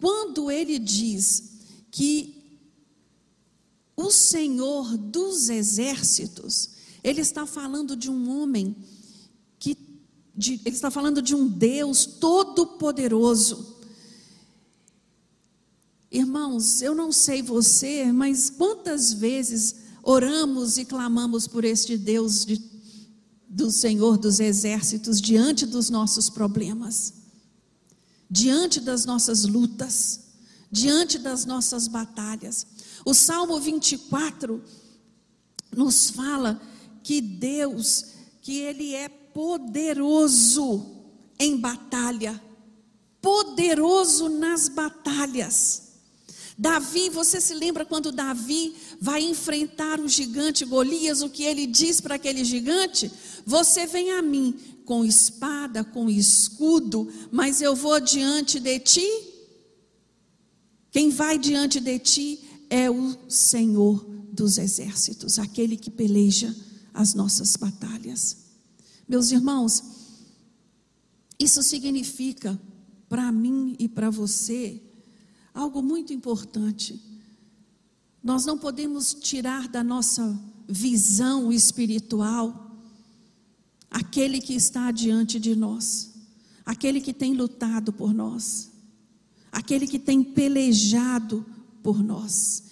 Quando 0.00 0.50
ele 0.50 0.78
diz 0.78 1.54
que 1.90 2.60
o 3.96 4.10
Senhor 4.10 4.96
dos 4.96 5.48
exércitos, 5.48 6.70
ele 7.02 7.20
está 7.20 7.46
falando 7.46 7.96
de 7.96 8.10
um 8.10 8.30
homem 8.30 8.76
de, 10.36 10.60
ele 10.64 10.74
está 10.74 10.90
falando 10.90 11.22
de 11.22 11.34
um 11.34 11.46
Deus 11.46 12.04
todo-poderoso. 12.04 13.76
Irmãos, 16.10 16.82
eu 16.82 16.94
não 16.94 17.12
sei 17.12 17.42
você, 17.42 18.10
mas 18.12 18.50
quantas 18.50 19.12
vezes 19.12 19.76
oramos 20.04 20.76
e 20.76 20.84
clamamos 20.84 21.48
por 21.48 21.64
este 21.64 21.96
Deus 21.96 22.44
de, 22.44 22.62
do 23.48 23.70
Senhor 23.70 24.18
dos 24.18 24.38
exércitos 24.38 25.20
diante 25.20 25.64
dos 25.64 25.88
nossos 25.88 26.28
problemas, 26.28 27.14
diante 28.30 28.80
das 28.80 29.06
nossas 29.06 29.44
lutas, 29.44 30.20
diante 30.70 31.18
das 31.18 31.46
nossas 31.46 31.88
batalhas. 31.88 32.66
O 33.04 33.14
Salmo 33.14 33.58
24 33.58 34.62
nos 35.74 36.10
fala 36.10 36.60
que 37.02 37.20
Deus, 37.20 38.06
que 38.42 38.58
Ele 38.58 38.94
é 38.94 39.08
poderoso 39.08 40.86
em 41.38 41.56
batalha, 41.56 42.40
poderoso 43.22 44.28
nas 44.28 44.68
batalhas. 44.68 45.83
Davi, 46.56 47.10
você 47.10 47.40
se 47.40 47.52
lembra 47.52 47.84
quando 47.84 48.12
Davi 48.12 48.74
vai 49.00 49.22
enfrentar 49.24 49.98
o 49.98 50.08
gigante 50.08 50.64
Golias, 50.64 51.20
o 51.20 51.28
que 51.28 51.42
ele 51.42 51.66
diz 51.66 52.00
para 52.00 52.14
aquele 52.14 52.44
gigante? 52.44 53.10
Você 53.44 53.86
vem 53.86 54.12
a 54.12 54.22
mim 54.22 54.54
com 54.84 55.04
espada, 55.04 55.82
com 55.82 56.08
escudo, 56.08 57.08
mas 57.32 57.60
eu 57.60 57.74
vou 57.74 57.98
diante 58.00 58.60
de 58.60 58.78
ti. 58.78 59.08
Quem 60.92 61.10
vai 61.10 61.38
diante 61.38 61.80
de 61.80 61.98
ti 61.98 62.40
é 62.70 62.88
o 62.88 63.16
Senhor 63.28 64.04
dos 64.32 64.58
exércitos, 64.58 65.38
aquele 65.40 65.76
que 65.76 65.90
peleja 65.90 66.54
as 66.92 67.14
nossas 67.14 67.56
batalhas. 67.56 68.36
Meus 69.08 69.32
irmãos, 69.32 69.82
isso 71.38 71.62
significa 71.64 72.58
para 73.08 73.32
mim 73.32 73.74
e 73.78 73.88
para 73.88 74.08
você 74.08 74.80
algo 75.54 75.80
muito 75.80 76.12
importante. 76.12 77.00
Nós 78.22 78.44
não 78.44 78.58
podemos 78.58 79.14
tirar 79.14 79.68
da 79.68 79.84
nossa 79.84 80.36
visão 80.68 81.52
espiritual 81.52 82.72
aquele 83.90 84.40
que 84.40 84.54
está 84.54 84.90
diante 84.90 85.38
de 85.38 85.54
nós, 85.54 86.12
aquele 86.66 87.00
que 87.00 87.12
tem 87.12 87.34
lutado 87.34 87.92
por 87.92 88.12
nós, 88.12 88.72
aquele 89.52 89.86
que 89.86 89.98
tem 90.00 90.24
pelejado 90.24 91.46
por 91.82 92.02
nós. 92.02 92.64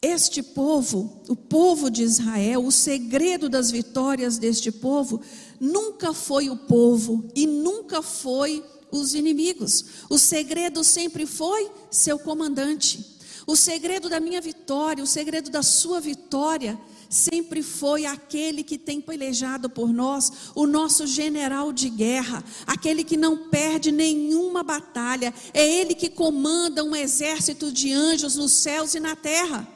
Este 0.00 0.42
povo, 0.42 1.22
o 1.28 1.36
povo 1.36 1.90
de 1.90 2.02
Israel, 2.02 2.64
o 2.64 2.70
segredo 2.70 3.48
das 3.48 3.70
vitórias 3.70 4.38
deste 4.38 4.70
povo, 4.70 5.20
nunca 5.58 6.14
foi 6.14 6.48
o 6.48 6.56
povo 6.56 7.28
e 7.34 7.46
nunca 7.46 8.02
foi 8.02 8.62
os 8.98 9.14
inimigos. 9.14 9.84
O 10.08 10.18
segredo 10.18 10.82
sempre 10.84 11.26
foi 11.26 11.70
seu 11.90 12.18
comandante. 12.18 13.14
O 13.46 13.56
segredo 13.56 14.08
da 14.08 14.20
minha 14.20 14.40
vitória, 14.40 15.04
o 15.04 15.06
segredo 15.06 15.50
da 15.50 15.62
sua 15.62 16.00
vitória, 16.00 16.78
sempre 17.10 17.62
foi 17.62 18.06
aquele 18.06 18.62
que 18.62 18.78
tem 18.78 19.00
pelejado 19.00 19.68
por 19.68 19.92
nós, 19.92 20.32
o 20.54 20.66
nosso 20.66 21.06
general 21.06 21.72
de 21.72 21.90
guerra, 21.90 22.42
aquele 22.66 23.04
que 23.04 23.16
não 23.16 23.48
perde 23.48 23.92
nenhuma 23.92 24.62
batalha, 24.62 25.32
é 25.52 25.62
ele 25.62 25.94
que 25.94 26.08
comanda 26.08 26.82
um 26.82 26.96
exército 26.96 27.70
de 27.70 27.92
anjos 27.92 28.36
nos 28.36 28.52
céus 28.52 28.94
e 28.94 29.00
na 29.00 29.14
terra. 29.14 29.68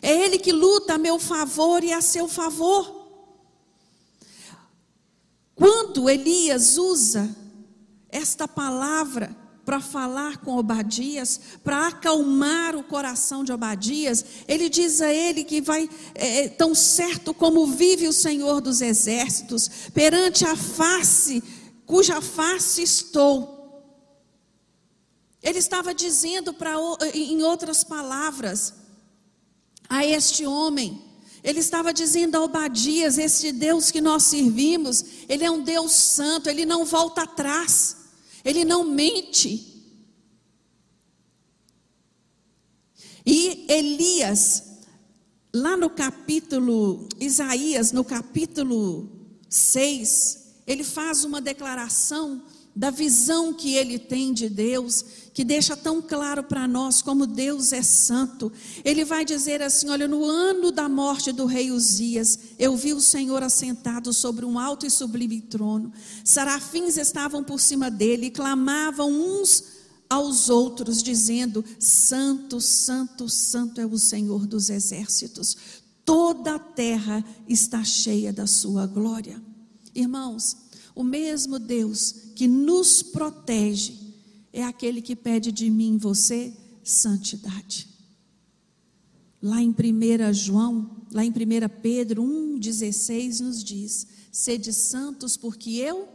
É 0.00 0.12
Ele 0.12 0.38
que 0.38 0.52
luta 0.52 0.94
a 0.94 0.98
meu 0.98 1.18
favor 1.18 1.82
e 1.82 1.92
a 1.92 2.00
seu 2.00 2.28
favor. 2.28 2.96
Quando 5.54 6.08
Elias 6.08 6.78
usa 6.78 7.34
esta 8.10 8.48
palavra 8.48 9.36
para 9.68 9.80
falar 9.80 10.38
com 10.38 10.56
Obadias, 10.56 11.38
para 11.62 11.88
acalmar 11.88 12.74
o 12.74 12.82
coração 12.82 13.44
de 13.44 13.52
Obadias, 13.52 14.24
ele 14.48 14.70
diz 14.70 15.02
a 15.02 15.12
ele 15.12 15.44
que 15.44 15.60
vai, 15.60 15.90
é, 16.14 16.44
é, 16.44 16.48
tão 16.48 16.74
certo 16.74 17.34
como 17.34 17.66
vive 17.66 18.08
o 18.08 18.12
Senhor 18.12 18.62
dos 18.62 18.80
exércitos, 18.80 19.68
perante 19.92 20.46
a 20.46 20.56
face, 20.56 21.42
cuja 21.84 22.22
face 22.22 22.82
estou. 22.82 23.84
Ele 25.42 25.58
estava 25.58 25.94
dizendo 25.94 26.54
para, 26.54 26.72
em 27.12 27.42
outras 27.42 27.84
palavras, 27.84 28.72
a 29.86 30.02
este 30.02 30.46
homem, 30.46 30.98
ele 31.44 31.60
estava 31.60 31.92
dizendo 31.92 32.36
a 32.36 32.42
Obadias: 32.42 33.18
Este 33.18 33.52
Deus 33.52 33.90
que 33.90 34.00
nós 34.00 34.24
servimos, 34.24 35.04
Ele 35.28 35.44
é 35.44 35.50
um 35.50 35.62
Deus 35.62 35.92
santo, 35.92 36.48
Ele 36.48 36.64
não 36.64 36.84
volta 36.84 37.22
atrás, 37.22 37.97
Ele 38.44 38.64
não 38.64 38.84
mente. 38.84 39.78
E 43.24 43.66
Elias, 43.68 44.64
lá 45.52 45.76
no 45.76 45.90
capítulo, 45.90 47.08
Isaías, 47.20 47.92
no 47.92 48.04
capítulo 48.04 49.10
6, 49.48 50.62
ele 50.66 50.84
faz 50.84 51.24
uma 51.24 51.40
declaração 51.40 52.42
da 52.78 52.90
visão 52.90 53.52
que 53.52 53.74
ele 53.74 53.98
tem 53.98 54.32
de 54.32 54.48
Deus, 54.48 55.04
que 55.34 55.42
deixa 55.42 55.76
tão 55.76 56.00
claro 56.00 56.44
para 56.44 56.68
nós 56.68 57.02
como 57.02 57.26
Deus 57.26 57.72
é 57.72 57.82
santo. 57.82 58.52
Ele 58.84 59.04
vai 59.04 59.24
dizer 59.24 59.60
assim: 59.60 59.88
Olha, 59.88 60.06
no 60.06 60.24
ano 60.24 60.70
da 60.70 60.88
morte 60.88 61.32
do 61.32 61.44
rei 61.44 61.72
Uzias, 61.72 62.38
eu 62.56 62.76
vi 62.76 62.92
o 62.92 63.00
Senhor 63.00 63.42
assentado 63.42 64.12
sobre 64.12 64.44
um 64.44 64.60
alto 64.60 64.86
e 64.86 64.90
sublime 64.90 65.40
trono. 65.40 65.92
Sarafins 66.22 66.96
estavam 66.96 67.42
por 67.42 67.58
cima 67.58 67.90
dele 67.90 68.26
e 68.26 68.30
clamavam 68.30 69.10
uns 69.10 69.64
aos 70.08 70.48
outros, 70.48 71.02
dizendo: 71.02 71.64
Santo, 71.80 72.60
Santo, 72.60 73.28
Santo 73.28 73.80
é 73.80 73.86
o 73.86 73.98
Senhor 73.98 74.46
dos 74.46 74.70
exércitos. 74.70 75.56
Toda 76.04 76.54
a 76.54 76.58
terra 76.60 77.24
está 77.48 77.82
cheia 77.82 78.32
da 78.32 78.46
sua 78.46 78.86
glória. 78.86 79.42
Irmãos, 79.92 80.56
o 80.94 81.04
mesmo 81.04 81.58
Deus 81.58 82.27
que 82.38 82.46
nos 82.46 83.02
protege 83.02 83.98
é 84.52 84.62
aquele 84.62 85.02
que 85.02 85.16
pede 85.16 85.50
de 85.50 85.68
mim 85.68 85.96
e 85.96 85.98
você 85.98 86.56
santidade. 86.84 87.88
Lá 89.42 89.60
em 89.60 89.70
1 89.70 90.32
João, 90.32 91.04
lá 91.10 91.24
em 91.24 91.30
1 91.30 91.34
Pedro 91.82 92.22
1,16 92.22 93.40
nos 93.40 93.64
diz: 93.64 94.06
Sede 94.30 94.72
santos, 94.72 95.36
porque 95.36 95.70
eu 95.70 96.08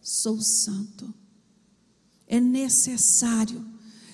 sou 0.00 0.40
santo. 0.40 1.12
É 2.28 2.40
necessário, 2.40 3.66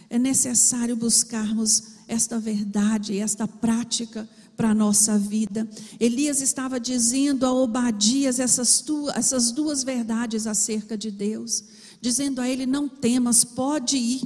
é 0.08 0.18
necessário 0.18 0.96
buscarmos 0.96 1.82
esta 2.08 2.40
verdade, 2.40 3.18
esta 3.18 3.46
prática 3.46 4.26
para 4.60 4.72
a 4.72 4.74
nossa 4.74 5.18
vida. 5.18 5.66
Elias 5.98 6.42
estava 6.42 6.78
dizendo 6.78 7.46
a 7.46 7.52
Obadias 7.52 8.38
essas, 8.38 8.84
essas 9.14 9.52
duas 9.52 9.82
verdades 9.82 10.46
acerca 10.46 10.98
de 10.98 11.10
Deus, 11.10 11.64
dizendo 11.98 12.42
a 12.42 12.48
ele: 12.48 12.66
não 12.66 12.86
temas, 12.86 13.42
pode 13.42 13.96
ir. 13.96 14.20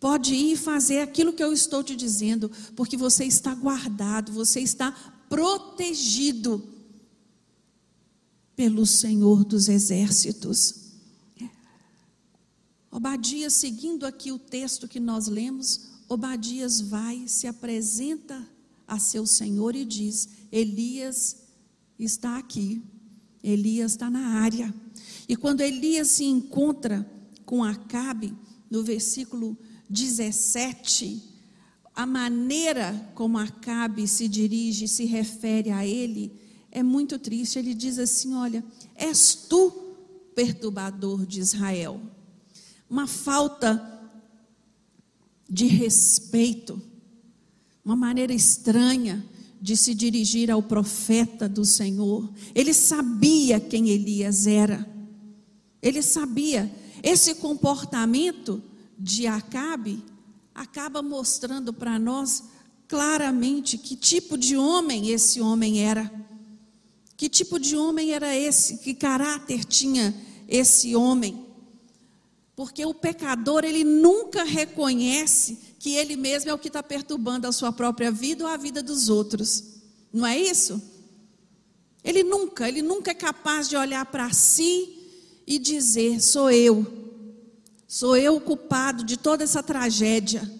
Pode 0.00 0.34
ir 0.34 0.54
e 0.54 0.56
fazer 0.56 1.02
aquilo 1.02 1.32
que 1.32 1.42
eu 1.42 1.52
estou 1.52 1.84
te 1.84 1.94
dizendo, 1.94 2.50
porque 2.74 2.96
você 2.96 3.24
está 3.24 3.54
guardado, 3.54 4.32
você 4.32 4.58
está 4.58 4.90
protegido 5.28 6.66
pelo 8.56 8.84
Senhor 8.84 9.44
dos 9.44 9.68
exércitos. 9.68 10.86
Obadias, 12.90 13.52
seguindo 13.52 14.04
aqui 14.04 14.32
o 14.32 14.38
texto 14.38 14.88
que 14.88 14.98
nós 14.98 15.28
lemos, 15.28 15.82
Obadias 16.08 16.80
vai, 16.80 17.28
se 17.28 17.46
apresenta 17.46 18.55
a 18.86 18.98
seu 18.98 19.26
senhor 19.26 19.74
e 19.74 19.84
diz: 19.84 20.28
Elias 20.50 21.36
está 21.98 22.38
aqui, 22.38 22.82
Elias 23.42 23.92
está 23.92 24.10
na 24.10 24.40
área. 24.40 24.74
E 25.28 25.36
quando 25.36 25.60
Elias 25.60 26.08
se 26.08 26.24
encontra 26.24 27.08
com 27.44 27.64
Acabe, 27.64 28.34
no 28.70 28.82
versículo 28.82 29.56
17, 29.88 31.22
a 31.94 32.04
maneira 32.04 33.10
como 33.14 33.38
Acabe 33.38 34.06
se 34.06 34.28
dirige, 34.28 34.86
se 34.86 35.04
refere 35.04 35.70
a 35.70 35.86
ele, 35.86 36.32
é 36.70 36.82
muito 36.82 37.18
triste. 37.18 37.58
Ele 37.58 37.74
diz 37.74 37.98
assim: 37.98 38.34
Olha, 38.34 38.64
és 38.94 39.34
tu 39.34 39.70
perturbador 40.34 41.24
de 41.24 41.40
Israel. 41.40 42.00
Uma 42.88 43.06
falta 43.06 43.92
de 45.48 45.66
respeito 45.66 46.80
uma 47.86 47.94
maneira 47.94 48.34
estranha 48.34 49.24
de 49.62 49.76
se 49.76 49.94
dirigir 49.94 50.50
ao 50.50 50.60
profeta 50.60 51.48
do 51.48 51.64
Senhor. 51.64 52.28
Ele 52.52 52.74
sabia 52.74 53.60
quem 53.60 53.90
Elias 53.90 54.44
era. 54.48 54.84
Ele 55.80 56.02
sabia. 56.02 56.68
Esse 57.00 57.36
comportamento 57.36 58.60
de 58.98 59.28
Acabe 59.28 60.02
acaba 60.52 61.00
mostrando 61.00 61.72
para 61.72 61.96
nós 61.96 62.42
claramente 62.88 63.78
que 63.78 63.94
tipo 63.94 64.36
de 64.36 64.56
homem 64.56 65.10
esse 65.10 65.40
homem 65.40 65.84
era. 65.84 66.12
Que 67.16 67.28
tipo 67.28 67.56
de 67.56 67.76
homem 67.76 68.10
era 68.10 68.34
esse? 68.34 68.78
Que 68.78 68.94
caráter 68.94 69.64
tinha 69.64 70.12
esse 70.48 70.96
homem? 70.96 71.46
Porque 72.56 72.84
o 72.84 72.92
pecador, 72.92 73.64
ele 73.64 73.84
nunca 73.84 74.42
reconhece 74.42 75.65
que 75.78 75.94
ele 75.94 76.16
mesmo 76.16 76.50
é 76.50 76.54
o 76.54 76.58
que 76.58 76.68
está 76.68 76.82
perturbando 76.82 77.46
a 77.46 77.52
sua 77.52 77.72
própria 77.72 78.10
vida 78.10 78.44
ou 78.44 78.50
a 78.50 78.56
vida 78.56 78.82
dos 78.82 79.08
outros. 79.08 79.62
Não 80.12 80.26
é 80.26 80.38
isso? 80.38 80.82
Ele 82.02 82.22
nunca, 82.22 82.68
ele 82.68 82.82
nunca 82.82 83.10
é 83.10 83.14
capaz 83.14 83.68
de 83.68 83.76
olhar 83.76 84.06
para 84.06 84.32
si 84.32 84.96
e 85.46 85.58
dizer: 85.58 86.20
sou 86.20 86.50
eu, 86.50 86.86
sou 87.86 88.16
eu 88.16 88.36
o 88.36 88.40
culpado 88.40 89.04
de 89.04 89.16
toda 89.16 89.44
essa 89.44 89.62
tragédia. 89.62 90.50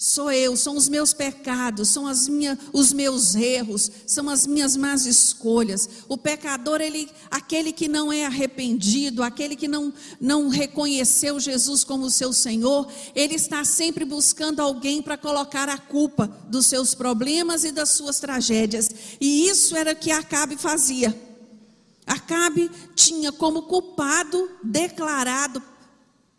Sou 0.00 0.30
eu, 0.30 0.56
são 0.56 0.76
os 0.76 0.88
meus 0.88 1.12
pecados, 1.12 1.88
são 1.88 2.06
as 2.06 2.28
os 2.72 2.92
meus 2.92 3.34
erros, 3.34 3.90
são 4.06 4.30
as 4.30 4.46
minhas 4.46 4.76
más 4.76 5.06
escolhas. 5.06 5.88
O 6.08 6.16
pecador, 6.16 6.80
ele, 6.80 7.10
aquele 7.28 7.72
que 7.72 7.88
não 7.88 8.12
é 8.12 8.24
arrependido, 8.24 9.24
aquele 9.24 9.56
que 9.56 9.66
não, 9.66 9.92
não 10.20 10.50
reconheceu 10.50 11.40
Jesus 11.40 11.82
como 11.82 12.08
seu 12.10 12.32
Senhor, 12.32 12.86
ele 13.12 13.34
está 13.34 13.64
sempre 13.64 14.04
buscando 14.04 14.60
alguém 14.60 15.02
para 15.02 15.18
colocar 15.18 15.68
a 15.68 15.76
culpa 15.76 16.28
dos 16.48 16.66
seus 16.66 16.94
problemas 16.94 17.64
e 17.64 17.72
das 17.72 17.88
suas 17.88 18.20
tragédias. 18.20 18.88
E 19.20 19.48
isso 19.48 19.76
era 19.76 19.94
o 19.94 19.96
que 19.96 20.12
Acabe 20.12 20.56
fazia. 20.56 21.12
Acabe 22.06 22.70
tinha 22.94 23.32
como 23.32 23.62
culpado 23.62 24.48
declarado 24.62 25.60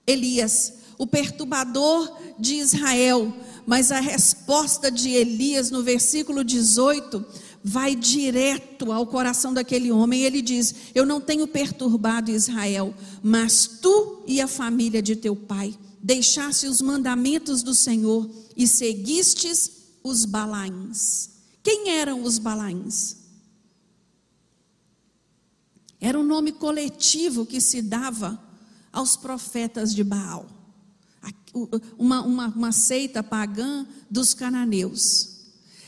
Elias, 0.07 0.75
o 0.97 1.05
perturbador 1.05 2.09
de 2.39 2.55
Israel 2.55 3.33
mas 3.69 3.91
a 3.91 3.99
resposta 3.99 4.89
de 4.89 5.11
Elias 5.11 5.69
no 5.69 5.83
versículo 5.83 6.43
18 6.43 7.23
vai 7.63 7.95
direto 7.95 8.91
ao 8.91 9.05
coração 9.05 9.53
daquele 9.53 9.91
homem. 9.91 10.23
Ele 10.23 10.41
diz: 10.41 10.73
Eu 10.95 11.05
não 11.05 11.21
tenho 11.21 11.47
perturbado 11.47 12.31
Israel, 12.31 12.95
mas 13.21 13.77
tu 13.79 14.23
e 14.25 14.41
a 14.41 14.47
família 14.47 15.03
de 15.03 15.15
teu 15.15 15.35
pai 15.35 15.77
deixaste 16.01 16.65
os 16.65 16.81
mandamentos 16.81 17.61
do 17.61 17.75
Senhor 17.75 18.27
e 18.57 18.67
seguistes 18.67 19.69
os 20.03 20.25
Balaíns. 20.25 21.29
Quem 21.61 21.91
eram 21.91 22.23
os 22.23 22.39
Balaíns? 22.39 23.17
Era 26.01 26.19
um 26.19 26.23
nome 26.23 26.53
coletivo 26.53 27.45
que 27.45 27.61
se 27.61 27.83
dava 27.83 28.43
aos 28.91 29.15
profetas 29.15 29.93
de 29.93 30.03
Baal 30.03 30.58
uma, 31.97 32.21
uma, 32.21 32.47
uma 32.47 32.71
seita 32.71 33.23
pagã 33.23 33.85
dos 34.09 34.33
cananeus. 34.33 35.37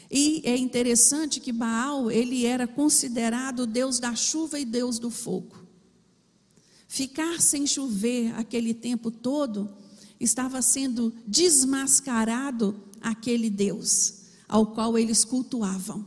E 0.10 0.42
é 0.44 0.58
interessante 0.58 1.40
que 1.40 1.54
Baal, 1.54 2.12
ele 2.12 2.46
era 2.46 2.68
considerado 2.68 3.66
Deus 3.66 3.98
da 3.98 4.14
chuva 4.14 4.60
e 4.60 4.66
Deus 4.66 5.00
do 5.00 5.10
fogo. 5.10 5.56
Ficar 6.88 7.40
sem 7.42 7.66
chover 7.66 8.34
aquele 8.36 8.74
tempo 8.74 9.10
todo 9.10 9.70
estava 10.20 10.62
sendo 10.62 11.14
desmascarado 11.26 12.76
aquele 13.00 13.50
Deus 13.50 14.22
ao 14.48 14.68
qual 14.68 15.00
eles 15.00 15.24
cultuavam, 15.24 16.06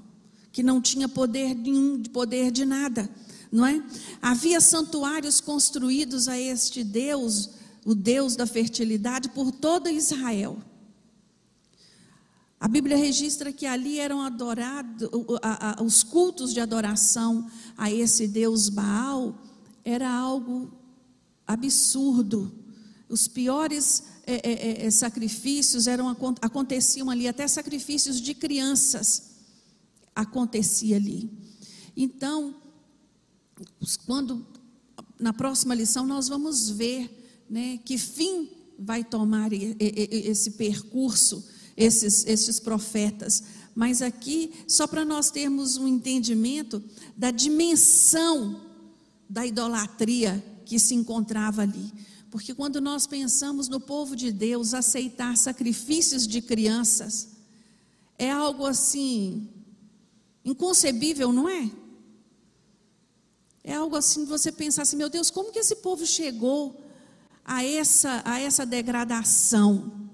que 0.52 0.62
não 0.62 0.82
tinha 0.82 1.08
poder 1.08 1.54
nenhum, 1.54 2.02
poder 2.02 2.50
de 2.50 2.66
nada, 2.66 3.08
não 3.50 3.64
é? 3.66 3.82
Havia 4.20 4.60
santuários 4.60 5.40
construídos 5.40 6.28
a 6.28 6.38
este 6.38 6.84
Deus 6.84 7.50
o 7.84 7.94
Deus 7.94 8.34
da 8.36 8.46
fertilidade, 8.46 9.28
por 9.28 9.52
toda 9.52 9.90
Israel. 9.90 10.58
A 12.58 12.66
Bíblia 12.66 12.96
registra 12.96 13.52
que 13.52 13.66
ali 13.66 13.98
eram 13.98 14.22
adorados, 14.22 15.08
os 15.84 16.02
cultos 16.02 16.54
de 16.54 16.60
adoração 16.60 17.50
a 17.76 17.90
esse 17.90 18.26
Deus 18.26 18.68
Baal 18.68 19.38
era 19.84 20.10
algo 20.10 20.72
absurdo, 21.46 22.50
os 23.08 23.28
piores 23.28 24.04
é, 24.26 24.82
é, 24.82 24.86
é, 24.86 24.90
sacrifícios 24.90 25.86
eram 25.86 26.08
aconteciam 26.40 27.10
ali, 27.10 27.28
até 27.28 27.46
sacrifícios 27.46 28.20
de 28.20 28.34
crianças 28.34 29.34
acontecia 30.14 30.96
ali. 30.96 31.30
Então, 31.96 32.54
quando 34.06 34.46
na 35.20 35.32
próxima 35.32 35.74
lição 35.74 36.06
nós 36.06 36.28
vamos 36.28 36.70
ver, 36.70 37.23
né, 37.48 37.78
que 37.84 37.98
fim 37.98 38.48
vai 38.78 39.04
tomar 39.04 39.50
esse 39.52 40.52
percurso, 40.52 41.44
esses, 41.76 42.26
esses 42.26 42.58
profetas. 42.58 43.42
Mas 43.74 44.02
aqui, 44.02 44.52
só 44.68 44.86
para 44.86 45.04
nós 45.04 45.30
termos 45.30 45.76
um 45.76 45.88
entendimento 45.88 46.82
da 47.16 47.30
dimensão 47.30 48.60
da 49.28 49.44
idolatria 49.46 50.44
que 50.64 50.78
se 50.78 50.94
encontrava 50.94 51.62
ali. 51.62 51.92
Porque 52.30 52.54
quando 52.54 52.80
nós 52.80 53.06
pensamos 53.06 53.68
no 53.68 53.80
povo 53.80 54.16
de 54.16 54.32
Deus 54.32 54.74
aceitar 54.74 55.36
sacrifícios 55.36 56.26
de 56.26 56.40
crianças, 56.40 57.28
é 58.18 58.30
algo 58.30 58.66
assim 58.66 59.48
inconcebível, 60.44 61.32
não 61.32 61.48
é? 61.48 61.70
É 63.62 63.74
algo 63.74 63.96
assim, 63.96 64.24
você 64.24 64.52
pensar 64.52 64.82
assim, 64.82 64.96
meu 64.96 65.08
Deus, 65.08 65.30
como 65.30 65.50
que 65.50 65.58
esse 65.58 65.76
povo 65.76 66.04
chegou 66.04 66.83
a 67.44 67.62
essa, 67.62 68.22
a 68.24 68.40
essa 68.40 68.64
degradação? 68.64 70.10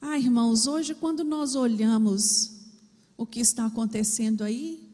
Ah, 0.00 0.18
irmãos, 0.18 0.66
hoje 0.66 0.94
quando 0.94 1.24
nós 1.24 1.54
olhamos 1.54 2.52
o 3.16 3.24
que 3.24 3.40
está 3.40 3.66
acontecendo 3.66 4.44
aí, 4.44 4.86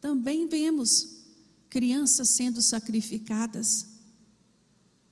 também 0.00 0.46
vemos 0.46 1.24
crianças 1.70 2.28
sendo 2.28 2.60
sacrificadas, 2.60 3.86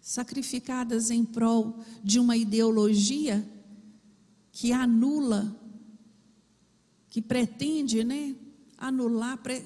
sacrificadas 0.00 1.10
em 1.10 1.24
prol 1.24 1.82
de 2.02 2.20
uma 2.20 2.36
ideologia 2.36 3.48
que 4.52 4.72
anula, 4.72 5.58
que 7.08 7.22
pretende, 7.22 8.04
né, 8.04 8.36
anular 8.76 9.38
pre, 9.38 9.64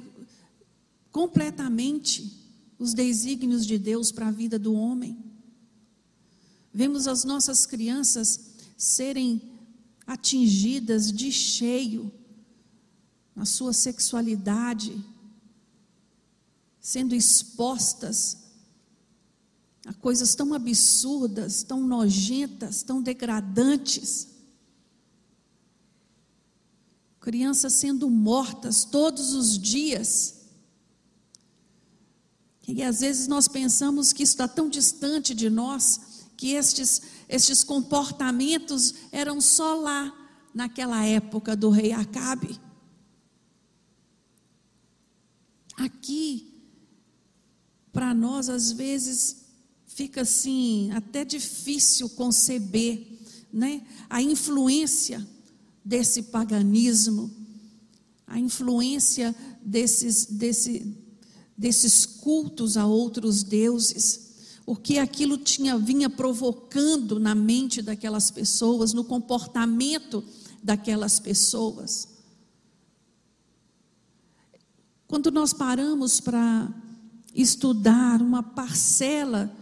completamente 1.10 2.37
os 2.78 2.94
desígnios 2.94 3.66
de 3.66 3.78
Deus 3.78 4.12
para 4.12 4.28
a 4.28 4.32
vida 4.32 4.58
do 4.58 4.74
homem. 4.74 5.18
Vemos 6.72 7.08
as 7.08 7.24
nossas 7.24 7.66
crianças 7.66 8.40
serem 8.76 9.42
atingidas 10.06 11.12
de 11.12 11.32
cheio 11.32 12.12
na 13.34 13.44
sua 13.44 13.72
sexualidade, 13.72 15.04
sendo 16.80 17.14
expostas 17.14 18.48
a 19.86 19.92
coisas 19.94 20.34
tão 20.34 20.52
absurdas, 20.52 21.62
tão 21.62 21.80
nojentas, 21.86 22.82
tão 22.82 23.02
degradantes. 23.02 24.28
Crianças 27.20 27.72
sendo 27.72 28.08
mortas 28.10 28.84
todos 28.84 29.32
os 29.34 29.58
dias. 29.58 30.37
E 32.68 32.82
às 32.82 33.00
vezes 33.00 33.26
nós 33.26 33.48
pensamos 33.48 34.12
que 34.12 34.22
isso 34.22 34.34
está 34.34 34.46
tão 34.46 34.68
distante 34.68 35.34
de 35.34 35.48
nós, 35.48 36.26
que 36.36 36.52
estes, 36.52 37.00
estes 37.26 37.64
comportamentos 37.64 38.94
eram 39.10 39.40
só 39.40 39.74
lá, 39.74 40.14
naquela 40.54 41.04
época 41.04 41.56
do 41.56 41.70
rei 41.70 41.92
Acabe. 41.92 42.60
Aqui, 45.76 46.52
para 47.92 48.12
nós 48.12 48.48
às 48.48 48.72
vezes 48.72 49.44
fica 49.86 50.22
assim, 50.22 50.90
até 50.92 51.24
difícil 51.24 52.08
conceber, 52.10 53.18
né? 53.52 53.86
A 54.10 54.20
influência 54.20 55.26
desse 55.84 56.24
paganismo, 56.24 57.30
a 58.26 58.38
influência 58.38 59.34
desses, 59.62 60.26
desse, 60.26 60.94
desses 61.58 62.06
cultos 62.06 62.76
a 62.76 62.86
outros 62.86 63.42
deuses, 63.42 64.28
o 64.64 64.76
que 64.76 64.98
aquilo 64.98 65.36
tinha 65.36 65.76
vinha 65.76 66.08
provocando 66.08 67.18
na 67.18 67.34
mente 67.34 67.82
daquelas 67.82 68.30
pessoas, 68.30 68.92
no 68.92 69.02
comportamento 69.02 70.22
daquelas 70.62 71.18
pessoas. 71.18 72.08
Quando 75.08 75.32
nós 75.32 75.52
paramos 75.52 76.20
para 76.20 76.72
estudar 77.34 78.22
uma 78.22 78.42
parcela 78.42 79.52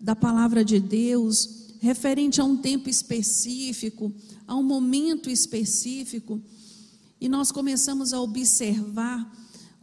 da 0.00 0.16
palavra 0.16 0.64
de 0.64 0.80
Deus, 0.80 1.74
referente 1.78 2.40
a 2.40 2.44
um 2.44 2.56
tempo 2.56 2.88
específico, 2.88 4.12
a 4.46 4.56
um 4.56 4.62
momento 4.62 5.30
específico, 5.30 6.42
e 7.20 7.28
nós 7.28 7.52
começamos 7.52 8.12
a 8.12 8.20
observar 8.20 9.30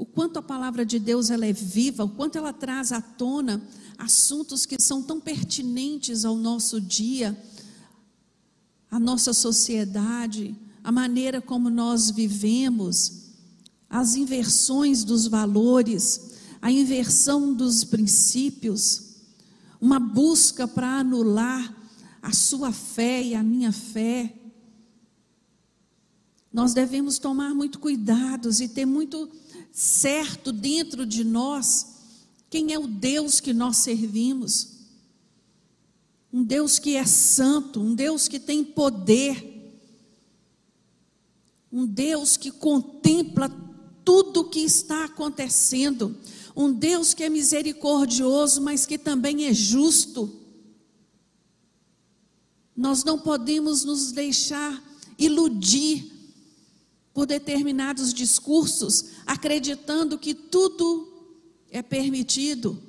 o 0.03 0.05
quanto 0.05 0.37
a 0.37 0.41
palavra 0.41 0.85
de 0.85 0.99
Deus 0.99 1.29
ela 1.29 1.45
é 1.45 1.53
viva, 1.53 2.03
o 2.03 2.09
quanto 2.09 2.37
ela 2.37 2.51
traz 2.51 2.91
à 2.91 2.99
tona 2.99 3.65
assuntos 3.97 4.65
que 4.65 4.75
são 4.77 5.01
tão 5.01 5.17
pertinentes 5.17 6.25
ao 6.25 6.35
nosso 6.35 6.81
dia, 6.81 7.41
à 8.91 8.99
nossa 8.99 9.31
sociedade, 9.31 10.53
a 10.83 10.91
maneira 10.91 11.39
como 11.39 11.69
nós 11.69 12.11
vivemos, 12.11 13.29
as 13.89 14.17
inversões 14.17 15.05
dos 15.05 15.25
valores, 15.25 16.33
a 16.61 16.69
inversão 16.69 17.53
dos 17.53 17.85
princípios, 17.85 19.21
uma 19.79 20.01
busca 20.01 20.67
para 20.67 20.99
anular 20.99 21.73
a 22.21 22.33
sua 22.33 22.73
fé 22.73 23.23
e 23.23 23.35
a 23.35 23.41
minha 23.41 23.71
fé. 23.71 24.35
Nós 26.51 26.73
devemos 26.73 27.17
tomar 27.19 27.55
muito 27.55 27.79
cuidados 27.79 28.59
e 28.59 28.67
ter 28.67 28.85
muito 28.85 29.29
certo 29.73 30.51
dentro 30.51 31.03
de 31.03 31.23
nós 31.23 31.87
quem 32.47 32.71
é 32.71 32.77
o 32.77 32.85
Deus 32.85 33.39
que 33.39 33.51
nós 33.51 33.77
servimos. 33.77 34.73
Um 36.31 36.43
Deus 36.43 36.77
que 36.77 36.95
é 36.95 37.03
santo, 37.03 37.81
um 37.81 37.95
Deus 37.95 38.27
que 38.27 38.39
tem 38.39 38.63
poder, 38.63 39.73
um 41.71 41.87
Deus 41.87 42.37
que 42.37 42.51
contempla 42.51 43.49
tudo 44.05 44.41
o 44.41 44.49
que 44.49 44.59
está 44.59 45.05
acontecendo, 45.05 46.15
um 46.55 46.71
Deus 46.71 47.15
que 47.15 47.23
é 47.23 47.29
misericordioso, 47.29 48.61
mas 48.61 48.85
que 48.85 48.99
também 48.99 49.45
é 49.45 49.53
justo. 49.53 50.31
Nós 52.75 53.03
não 53.03 53.17
podemos 53.17 53.83
nos 53.83 54.11
deixar 54.11 54.83
iludir 55.17 56.12
por 57.13 57.27
determinados 57.27 58.13
discursos, 58.13 59.05
acreditando 59.25 60.17
que 60.17 60.33
tudo 60.33 61.31
é 61.69 61.81
permitido. 61.81 62.81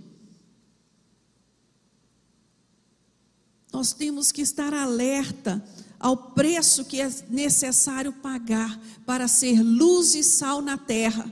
Nós 3.70 3.92
temos 3.92 4.32
que 4.32 4.40
estar 4.40 4.72
alerta 4.72 5.62
ao 5.98 6.16
preço 6.16 6.84
que 6.84 7.00
é 7.00 7.08
necessário 7.28 8.12
pagar 8.12 8.80
para 9.04 9.28
ser 9.28 9.62
luz 9.62 10.14
e 10.14 10.22
sal 10.22 10.62
na 10.62 10.78
terra. 10.78 11.30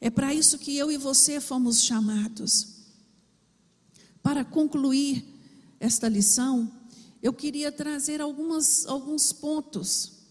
É 0.00 0.10
para 0.10 0.34
isso 0.34 0.58
que 0.58 0.76
eu 0.76 0.90
e 0.90 0.96
você 0.96 1.40
fomos 1.40 1.82
chamados. 1.82 2.68
Para 4.22 4.44
concluir 4.44 5.24
esta 5.80 6.08
lição, 6.08 6.70
eu 7.22 7.32
queria 7.32 7.72
trazer 7.72 8.20
algumas, 8.20 8.86
alguns 8.86 9.32
pontos 9.32 10.21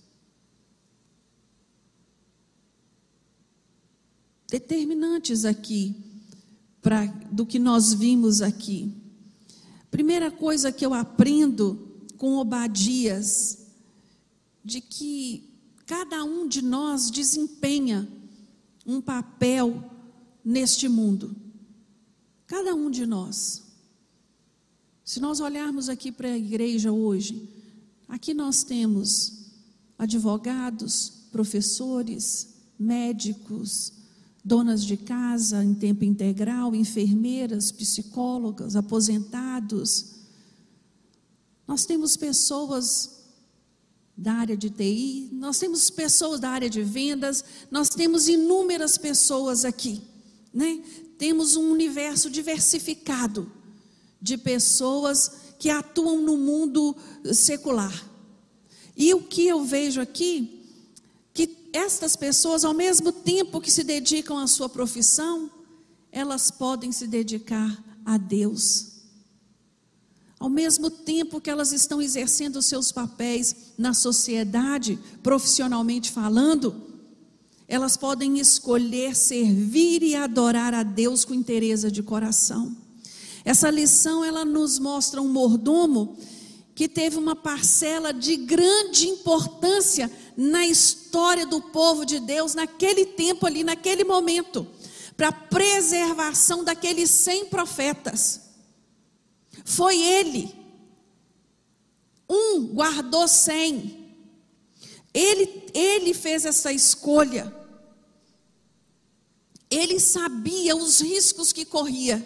determinantes 4.51 5.45
aqui 5.45 5.95
do 7.31 7.45
que 7.45 7.57
nós 7.57 7.93
vimos 7.93 8.41
aqui. 8.41 8.93
Primeira 9.89 10.29
coisa 10.29 10.73
que 10.73 10.85
eu 10.85 10.93
aprendo 10.93 12.05
com 12.17 12.35
Obadias 12.35 13.59
de 14.63 14.81
que 14.81 15.49
cada 15.85 16.23
um 16.25 16.49
de 16.49 16.61
nós 16.61 17.09
desempenha 17.09 18.05
um 18.85 18.99
papel 18.99 19.89
neste 20.43 20.89
mundo. 20.89 21.33
Cada 22.45 22.75
um 22.75 22.91
de 22.91 23.05
nós. 23.05 23.63
Se 25.05 25.21
nós 25.21 25.39
olharmos 25.39 25.87
aqui 25.87 26.11
para 26.11 26.27
a 26.27 26.37
igreja 26.37 26.91
hoje, 26.91 27.49
aqui 28.05 28.33
nós 28.33 28.63
temos 28.63 29.49
advogados, 29.97 31.27
professores, 31.31 32.49
médicos, 32.77 34.00
donas 34.43 34.83
de 34.83 34.97
casa 34.97 35.63
em 35.63 35.73
tempo 35.73 36.03
integral, 36.03 36.73
enfermeiras, 36.73 37.71
psicólogas, 37.71 38.75
aposentados. 38.75 40.15
Nós 41.67 41.85
temos 41.85 42.17
pessoas 42.17 43.21
da 44.17 44.33
área 44.33 44.57
de 44.57 44.69
TI, 44.69 45.29
nós 45.31 45.57
temos 45.57 45.89
pessoas 45.89 46.39
da 46.39 46.49
área 46.49 46.69
de 46.69 46.83
vendas, 46.83 47.43
nós 47.69 47.89
temos 47.89 48.27
inúmeras 48.27 48.97
pessoas 48.97 49.63
aqui, 49.65 50.01
né? 50.53 50.83
temos 51.17 51.55
um 51.55 51.71
universo 51.71 52.29
diversificado 52.29 53.51
de 54.21 54.37
pessoas 54.37 55.31
que 55.57 55.69
atuam 55.69 56.21
no 56.21 56.37
mundo 56.37 56.95
secular. 57.33 58.09
E 58.95 59.13
o 59.13 59.21
que 59.21 59.47
eu 59.47 59.63
vejo 59.63 60.01
aqui, 60.01 60.60
estas 61.73 62.15
pessoas, 62.15 62.65
ao 62.65 62.73
mesmo 62.73 63.11
tempo 63.11 63.61
que 63.61 63.71
se 63.71 63.83
dedicam 63.83 64.37
à 64.37 64.47
sua 64.47 64.67
profissão, 64.67 65.49
elas 66.11 66.51
podem 66.51 66.91
se 66.91 67.07
dedicar 67.07 67.81
a 68.05 68.17
Deus. 68.17 68.91
Ao 70.39 70.49
mesmo 70.49 70.89
tempo 70.89 71.39
que 71.39 71.49
elas 71.49 71.71
estão 71.71 72.01
exercendo 72.01 72.61
seus 72.61 72.91
papéis 72.91 73.73
na 73.77 73.93
sociedade, 73.93 74.97
profissionalmente 75.21 76.09
falando, 76.11 76.75
elas 77.67 77.95
podem 77.95 78.39
escolher 78.39 79.15
servir 79.15 80.03
e 80.03 80.15
adorar 80.15 80.73
a 80.73 80.83
Deus 80.83 81.23
com 81.23 81.33
interesse 81.33 81.89
de 81.91 82.03
coração. 82.03 82.75
Essa 83.45 83.69
lição 83.69 84.25
ela 84.25 84.43
nos 84.43 84.77
mostra 84.77 85.21
um 85.21 85.29
mordomo 85.29 86.17
que 86.73 86.87
teve 86.87 87.17
uma 87.17 87.35
parcela 87.35 88.11
de 88.11 88.35
grande 88.35 89.07
importância 89.07 90.11
na 90.35 90.65
história 90.65 91.45
do 91.45 91.61
povo 91.61 92.05
de 92.05 92.19
Deus 92.19 92.53
naquele 92.53 93.05
tempo 93.05 93.45
ali, 93.45 93.63
naquele 93.63 94.03
momento, 94.03 94.67
para 95.15 95.29
a 95.29 95.31
preservação 95.31 96.63
daqueles 96.63 97.09
cem 97.09 97.45
profetas. 97.45 98.41
Foi 99.65 99.97
ele. 99.97 100.55
Um 102.29 102.67
guardou 102.67 103.27
cem. 103.27 104.13
Ele, 105.13 105.69
ele 105.73 106.13
fez 106.13 106.45
essa 106.45 106.71
escolha. 106.71 107.53
Ele 109.69 109.99
sabia 109.99 110.75
os 110.75 111.01
riscos 111.01 111.53
que 111.53 111.65
corria. 111.65 112.25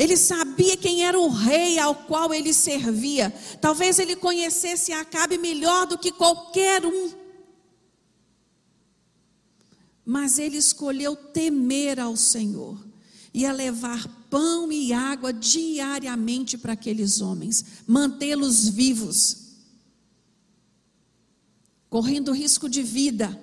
Ele 0.00 0.16
sabia 0.16 0.78
quem 0.78 1.04
era 1.04 1.20
o 1.20 1.28
rei 1.28 1.78
ao 1.78 1.94
qual 1.94 2.32
ele 2.32 2.54
servia. 2.54 3.30
Talvez 3.60 3.98
ele 3.98 4.16
conhecesse 4.16 4.94
Acabe 4.94 5.36
melhor 5.36 5.86
do 5.86 5.98
que 5.98 6.10
qualquer 6.10 6.86
um. 6.86 7.12
Mas 10.02 10.38
ele 10.38 10.56
escolheu 10.56 11.14
temer 11.14 12.00
ao 12.00 12.16
Senhor 12.16 12.82
e 13.34 13.44
a 13.44 13.52
levar 13.52 14.08
pão 14.30 14.72
e 14.72 14.90
água 14.90 15.34
diariamente 15.34 16.56
para 16.56 16.72
aqueles 16.72 17.20
homens, 17.20 17.62
mantê-los 17.86 18.70
vivos, 18.70 19.58
correndo 21.90 22.32
risco 22.32 22.70
de 22.70 22.82
vida, 22.82 23.38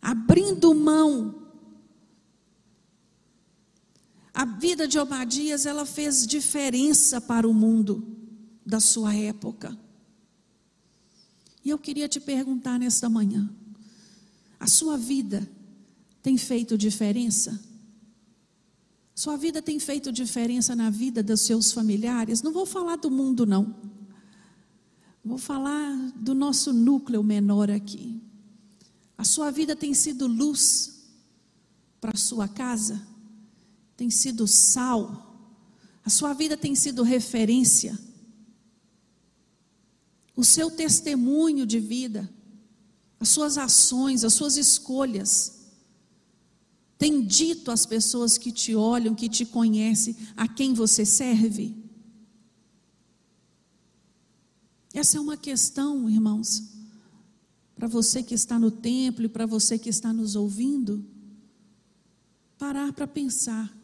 abrindo 0.00 0.72
mão. 0.72 1.39
A 4.40 4.46
vida 4.46 4.88
de 4.88 4.98
Obadias, 4.98 5.66
ela 5.66 5.84
fez 5.84 6.26
diferença 6.26 7.20
para 7.20 7.46
o 7.46 7.52
mundo 7.52 8.02
da 8.64 8.80
sua 8.80 9.14
época. 9.14 9.78
E 11.62 11.68
eu 11.68 11.78
queria 11.78 12.08
te 12.08 12.18
perguntar 12.18 12.78
nesta 12.78 13.06
manhã: 13.10 13.50
a 14.58 14.66
sua 14.66 14.96
vida 14.96 15.46
tem 16.22 16.38
feito 16.38 16.78
diferença? 16.78 17.62
Sua 19.14 19.36
vida 19.36 19.60
tem 19.60 19.78
feito 19.78 20.10
diferença 20.10 20.74
na 20.74 20.88
vida 20.88 21.22
dos 21.22 21.42
seus 21.42 21.70
familiares? 21.70 22.40
Não 22.40 22.50
vou 22.50 22.64
falar 22.64 22.96
do 22.96 23.10
mundo, 23.10 23.44
não. 23.44 23.76
Vou 25.22 25.36
falar 25.36 25.94
do 26.16 26.34
nosso 26.34 26.72
núcleo 26.72 27.22
menor 27.22 27.70
aqui. 27.70 28.18
A 29.18 29.24
sua 29.24 29.50
vida 29.50 29.76
tem 29.76 29.92
sido 29.92 30.26
luz 30.26 31.10
para 32.00 32.12
a 32.14 32.18
sua 32.18 32.48
casa? 32.48 33.09
Tem 34.00 34.08
sido 34.08 34.46
sal? 34.46 35.36
A 36.02 36.08
sua 36.08 36.32
vida 36.32 36.56
tem 36.56 36.74
sido 36.74 37.02
referência? 37.02 37.98
O 40.34 40.42
seu 40.42 40.70
testemunho 40.70 41.66
de 41.66 41.78
vida, 41.78 42.26
as 43.20 43.28
suas 43.28 43.58
ações, 43.58 44.24
as 44.24 44.32
suas 44.32 44.56
escolhas, 44.56 45.66
tem 46.96 47.20
dito 47.20 47.70
às 47.70 47.84
pessoas 47.84 48.38
que 48.38 48.50
te 48.50 48.74
olham, 48.74 49.14
que 49.14 49.28
te 49.28 49.44
conhecem, 49.44 50.16
a 50.34 50.48
quem 50.48 50.72
você 50.72 51.04
serve? 51.04 51.76
Essa 54.94 55.18
é 55.18 55.20
uma 55.20 55.36
questão, 55.36 56.08
irmãos, 56.08 56.62
para 57.76 57.86
você 57.86 58.22
que 58.22 58.32
está 58.32 58.58
no 58.58 58.70
templo 58.70 59.26
e 59.26 59.28
para 59.28 59.44
você 59.44 59.78
que 59.78 59.90
está 59.90 60.10
nos 60.10 60.36
ouvindo, 60.36 61.04
parar 62.56 62.94
para 62.94 63.06
pensar. 63.06 63.78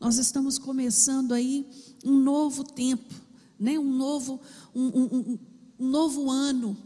Nós 0.00 0.16
estamos 0.16 0.58
começando 0.58 1.32
aí 1.32 1.68
um 2.04 2.18
novo 2.18 2.64
tempo, 2.64 3.14
né? 3.58 3.78
um, 3.78 3.92
novo, 3.92 4.40
um, 4.74 4.86
um, 4.86 5.38
um 5.78 5.88
novo 5.88 6.30
ano 6.30 6.76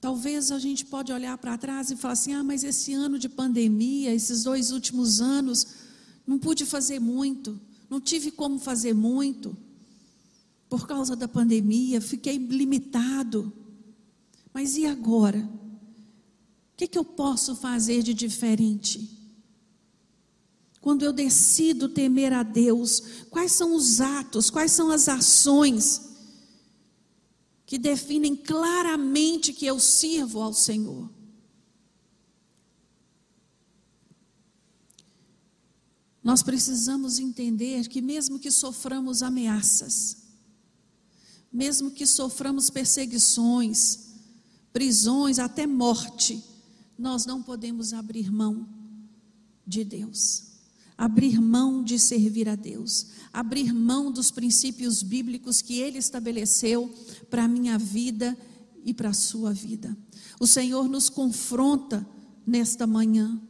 Talvez 0.00 0.52
a 0.52 0.58
gente 0.58 0.86
pode 0.86 1.12
olhar 1.12 1.36
para 1.38 1.58
trás 1.58 1.90
e 1.90 1.96
falar 1.96 2.12
assim: 2.12 2.32
"Ah, 2.32 2.44
mas 2.44 2.62
esse 2.62 2.92
ano 2.92 3.18
de 3.18 3.28
pandemia, 3.28 4.14
esses 4.14 4.44
dois 4.44 4.70
últimos 4.70 5.20
anos, 5.20 5.66
não 6.26 6.38
pude 6.38 6.64
fazer 6.64 7.00
muito, 7.00 7.60
não 7.90 8.00
tive 8.00 8.30
como 8.30 8.58
fazer 8.58 8.94
muito. 8.94 9.56
Por 10.68 10.86
causa 10.86 11.16
da 11.16 11.26
pandemia, 11.26 12.00
fiquei 12.00 12.36
limitado. 12.36 13.52
Mas 14.52 14.76
e 14.76 14.86
agora? 14.86 15.48
O 16.72 16.76
que, 16.76 16.86
que 16.86 16.98
eu 16.98 17.04
posso 17.04 17.56
fazer 17.56 18.02
de 18.02 18.14
diferente? 18.14 19.17
Quando 20.80 21.02
eu 21.04 21.12
decido 21.12 21.88
temer 21.88 22.32
a 22.32 22.42
Deus, 22.42 23.02
quais 23.30 23.52
são 23.52 23.74
os 23.74 24.00
atos, 24.00 24.48
quais 24.48 24.72
são 24.72 24.90
as 24.90 25.08
ações 25.08 26.08
que 27.66 27.78
definem 27.78 28.34
claramente 28.34 29.52
que 29.52 29.66
eu 29.66 29.78
sirvo 29.78 30.40
ao 30.40 30.54
Senhor. 30.54 31.10
Nós 36.22 36.42
precisamos 36.42 37.18
entender 37.18 37.88
que, 37.88 38.00
mesmo 38.00 38.38
que 38.38 38.50
soframos 38.50 39.22
ameaças, 39.22 40.16
mesmo 41.52 41.90
que 41.90 42.06
soframos 42.06 42.70
perseguições, 42.70 44.14
prisões, 44.72 45.38
até 45.38 45.66
morte, 45.66 46.42
nós 46.98 47.26
não 47.26 47.42
podemos 47.42 47.92
abrir 47.92 48.30
mão 48.30 48.66
de 49.66 49.84
Deus 49.84 50.47
abrir 50.98 51.40
mão 51.40 51.84
de 51.84 51.96
servir 51.96 52.48
a 52.48 52.56
Deus, 52.56 53.06
abrir 53.32 53.72
mão 53.72 54.10
dos 54.10 54.32
princípios 54.32 55.00
bíblicos 55.00 55.62
que 55.62 55.78
Ele 55.78 55.98
estabeleceu 55.98 56.92
para 57.30 57.44
a 57.44 57.48
minha 57.48 57.78
vida 57.78 58.36
e 58.84 58.92
para 58.92 59.10
a 59.10 59.14
sua 59.14 59.52
vida. 59.52 59.96
O 60.40 60.46
Senhor 60.46 60.88
nos 60.88 61.08
confronta 61.08 62.04
nesta 62.44 62.84
manhã. 62.84 63.40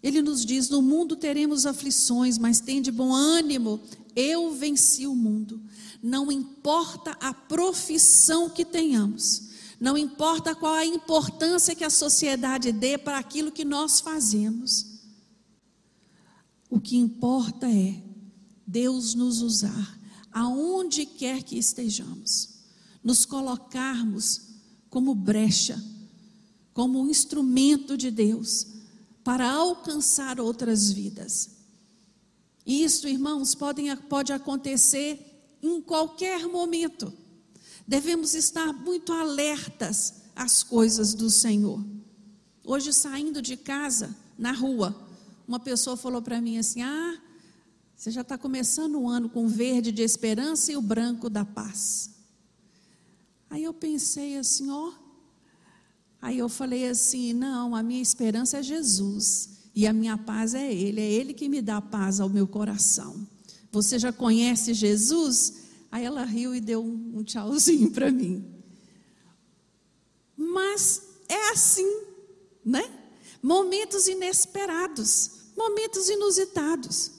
Ele 0.00 0.22
nos 0.22 0.46
diz: 0.46 0.68
No 0.68 0.80
mundo 0.80 1.16
teremos 1.16 1.66
aflições, 1.66 2.38
mas 2.38 2.60
tem 2.60 2.80
de 2.80 2.92
bom 2.92 3.12
ânimo, 3.12 3.80
eu 4.14 4.52
venci 4.52 5.08
o 5.08 5.14
mundo. 5.14 5.60
Não 6.00 6.30
importa 6.30 7.16
a 7.20 7.34
profissão 7.34 8.48
que 8.48 8.64
tenhamos, 8.64 9.48
não 9.80 9.98
importa 9.98 10.54
qual 10.54 10.74
a 10.74 10.86
importância 10.86 11.74
que 11.74 11.82
a 11.82 11.90
sociedade 11.90 12.70
dê 12.70 12.96
para 12.96 13.18
aquilo 13.18 13.50
que 13.50 13.64
nós 13.64 13.98
fazemos. 13.98 14.95
O 16.68 16.80
que 16.80 16.96
importa 16.96 17.70
é 17.70 18.02
Deus 18.66 19.14
nos 19.14 19.40
usar 19.40 19.96
aonde 20.32 21.06
quer 21.06 21.42
que 21.42 21.56
estejamos, 21.56 22.58
nos 23.02 23.24
colocarmos 23.24 24.42
como 24.90 25.14
brecha, 25.14 25.82
como 26.74 27.00
um 27.00 27.08
instrumento 27.08 27.96
de 27.96 28.10
Deus 28.10 28.66
para 29.24 29.50
alcançar 29.50 30.38
outras 30.38 30.90
vidas. 30.90 31.52
Isso, 32.66 33.08
irmãos, 33.08 33.54
pode, 33.54 33.82
pode 34.10 34.32
acontecer 34.32 35.56
em 35.62 35.80
qualquer 35.80 36.46
momento. 36.46 37.12
Devemos 37.88 38.34
estar 38.34 38.72
muito 38.74 39.12
alertas 39.12 40.22
às 40.34 40.62
coisas 40.62 41.14
do 41.14 41.30
Senhor. 41.30 41.82
Hoje, 42.62 42.92
saindo 42.92 43.40
de 43.40 43.56
casa, 43.56 44.14
na 44.36 44.52
rua, 44.52 45.05
uma 45.46 45.60
pessoa 45.60 45.96
falou 45.96 46.20
para 46.20 46.40
mim 46.40 46.58
assim: 46.58 46.82
Ah, 46.82 47.18
você 47.94 48.10
já 48.10 48.22
está 48.22 48.36
começando 48.36 48.96
o 48.96 49.08
ano 49.08 49.28
com 49.28 49.46
o 49.46 49.48
verde 49.48 49.92
de 49.92 50.02
esperança 50.02 50.72
e 50.72 50.76
o 50.76 50.82
branco 50.82 51.30
da 51.30 51.44
paz. 51.44 52.10
Aí 53.48 53.62
eu 53.62 53.72
pensei 53.72 54.36
assim: 54.36 54.70
Ó. 54.70 54.92
Aí 56.20 56.38
eu 56.38 56.48
falei 56.48 56.88
assim: 56.88 57.32
Não, 57.32 57.74
a 57.74 57.82
minha 57.82 58.02
esperança 58.02 58.58
é 58.58 58.62
Jesus. 58.62 59.50
E 59.74 59.86
a 59.86 59.92
minha 59.92 60.16
paz 60.16 60.54
é 60.54 60.72
Ele, 60.72 61.00
é 61.00 61.12
Ele 61.12 61.34
que 61.34 61.48
me 61.48 61.60
dá 61.60 61.80
paz 61.80 62.18
ao 62.18 62.28
meu 62.28 62.46
coração. 62.46 63.26
Você 63.70 63.98
já 63.98 64.10
conhece 64.12 64.72
Jesus? 64.72 65.64
Aí 65.92 66.04
ela 66.04 66.24
riu 66.24 66.54
e 66.54 66.60
deu 66.60 66.82
um 66.82 67.22
tchauzinho 67.22 67.90
para 67.92 68.10
mim. 68.10 68.44
Mas 70.34 71.02
é 71.28 71.50
assim, 71.50 71.86
né? 72.64 72.90
momentos 73.46 74.08
inesperados, 74.08 75.30
momentos 75.56 76.08
inusitados. 76.08 77.12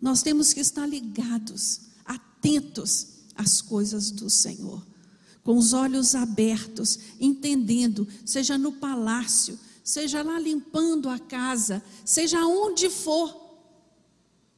Nós 0.00 0.22
temos 0.22 0.52
que 0.52 0.60
estar 0.60 0.86
ligados, 0.86 1.80
atentos 2.04 3.08
às 3.34 3.60
coisas 3.60 4.10
do 4.10 4.30
Senhor, 4.30 4.84
com 5.42 5.56
os 5.56 5.72
olhos 5.72 6.14
abertos, 6.14 6.98
entendendo, 7.20 8.06
seja 8.24 8.56
no 8.56 8.72
palácio, 8.72 9.58
seja 9.82 10.22
lá 10.22 10.38
limpando 10.38 11.08
a 11.08 11.18
casa, 11.18 11.82
seja 12.04 12.44
onde 12.46 12.90
for, 12.90 13.48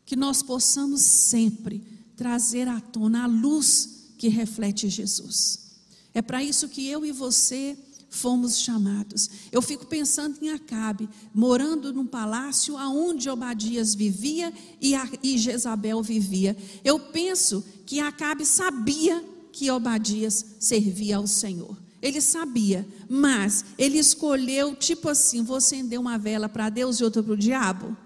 que 0.04 0.16
nós 0.16 0.42
possamos 0.42 1.02
sempre 1.02 1.82
trazer 2.16 2.68
à 2.68 2.80
tona 2.80 3.24
a 3.24 3.26
luz 3.26 4.12
que 4.18 4.28
reflete 4.28 4.88
Jesus. 4.88 5.70
É 6.12 6.20
para 6.20 6.42
isso 6.42 6.68
que 6.68 6.86
eu 6.86 7.06
e 7.06 7.12
você 7.12 7.78
fomos 8.10 8.58
chamados. 8.58 9.30
Eu 9.52 9.62
fico 9.62 9.86
pensando 9.86 10.36
em 10.42 10.50
Acabe, 10.50 11.08
morando 11.32 11.92
num 11.92 12.06
palácio 12.06 12.76
aonde 12.76 13.30
Obadias 13.30 13.94
vivia 13.94 14.52
e, 14.80 14.94
a, 14.94 15.08
e 15.22 15.38
Jezabel 15.38 16.02
vivia. 16.02 16.56
Eu 16.84 16.98
penso 16.98 17.64
que 17.86 18.00
Acabe 18.00 18.44
sabia 18.44 19.24
que 19.52 19.70
Obadias 19.70 20.44
servia 20.58 21.16
ao 21.16 21.26
Senhor. 21.26 21.76
Ele 22.02 22.20
sabia, 22.20 22.86
mas 23.08 23.64
ele 23.78 23.98
escolheu, 23.98 24.74
tipo 24.74 25.08
assim: 25.08 25.42
vou 25.42 25.56
acender 25.56 26.00
uma 26.00 26.18
vela 26.18 26.48
para 26.48 26.70
Deus 26.70 26.98
e 26.98 27.04
outra 27.04 27.22
para 27.22 27.32
o 27.32 27.36
diabo. 27.36 27.96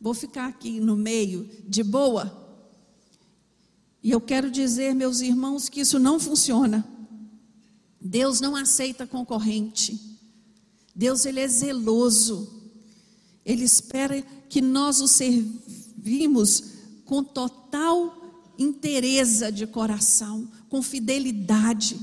Vou 0.00 0.14
ficar 0.14 0.46
aqui 0.46 0.78
no 0.78 0.96
meio, 0.96 1.48
de 1.66 1.82
boa. 1.82 2.46
E 4.02 4.10
eu 4.10 4.20
quero 4.20 4.50
dizer, 4.50 4.94
meus 4.94 5.20
irmãos, 5.20 5.68
que 5.68 5.80
isso 5.80 5.98
não 5.98 6.20
funciona. 6.20 6.86
Deus 8.00 8.40
não 8.40 8.54
aceita 8.54 9.06
concorrente. 9.06 10.00
Deus 10.94 11.24
ele 11.24 11.40
é 11.40 11.48
zeloso. 11.48 12.72
Ele 13.44 13.64
espera 13.64 14.20
que 14.48 14.60
nós 14.60 15.00
o 15.00 15.08
servimos 15.08 16.64
com 17.04 17.22
total 17.22 18.14
interesse 18.58 19.50
de 19.52 19.66
coração, 19.66 20.48
com 20.68 20.82
fidelidade. 20.82 21.98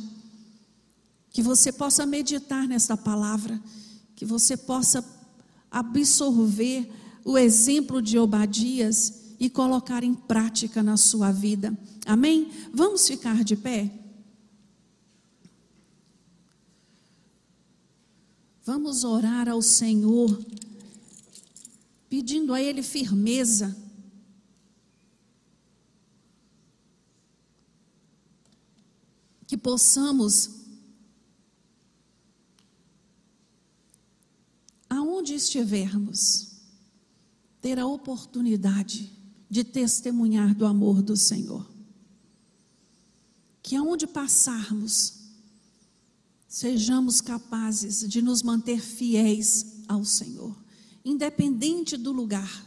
Que 1.30 1.42
você 1.42 1.72
possa 1.72 2.06
meditar 2.06 2.68
nesta 2.68 2.96
palavra, 2.96 3.62
que 4.16 4.26
você 4.26 4.56
possa 4.56 5.04
absorver 5.70 6.90
o 7.26 7.38
exemplo 7.38 8.02
de 8.02 8.18
Obadias 8.18 9.36
e 9.40 9.50
colocar 9.50 10.04
em 10.04 10.14
prática 10.14 10.82
na 10.82 10.96
sua 10.96 11.32
vida. 11.32 11.78
Amém? 12.06 12.50
Vamos 12.74 13.08
ficar 13.08 13.44
de 13.44 13.56
pé? 13.56 13.92
Vamos 18.66 19.04
orar 19.04 19.48
ao 19.48 19.62
Senhor, 19.62 20.44
pedindo 22.10 22.52
a 22.52 22.60
Ele 22.60 22.82
firmeza. 22.82 23.78
Que 29.46 29.56
possamos, 29.56 30.50
aonde 34.90 35.36
estivermos, 35.36 36.56
ter 37.62 37.78
a 37.78 37.86
oportunidade 37.86 39.12
de 39.48 39.64
testemunhar 39.64 40.56
do 40.56 40.66
amor 40.66 41.04
do 41.04 41.16
Senhor. 41.16 41.70
Que 43.62 43.76
aonde 43.76 44.08
passarmos, 44.08 45.15
sejamos 46.56 47.20
capazes 47.20 48.08
de 48.08 48.22
nos 48.22 48.42
manter 48.42 48.80
fiéis 48.80 49.84
ao 49.90 50.06
Senhor, 50.06 50.56
independente 51.04 51.98
do 51.98 52.14
lugar. 52.14 52.66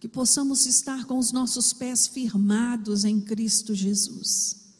Que 0.00 0.08
possamos 0.08 0.64
estar 0.64 1.04
com 1.04 1.18
os 1.18 1.30
nossos 1.30 1.74
pés 1.74 2.06
firmados 2.06 3.04
em 3.04 3.20
Cristo 3.20 3.74
Jesus. 3.74 4.72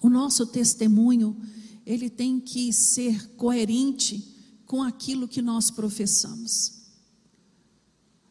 O 0.00 0.08
nosso 0.08 0.46
testemunho, 0.46 1.42
ele 1.84 2.08
tem 2.08 2.38
que 2.38 2.72
ser 2.72 3.30
coerente 3.30 4.32
com 4.64 4.80
aquilo 4.80 5.26
que 5.26 5.42
nós 5.42 5.72
professamos. 5.72 6.84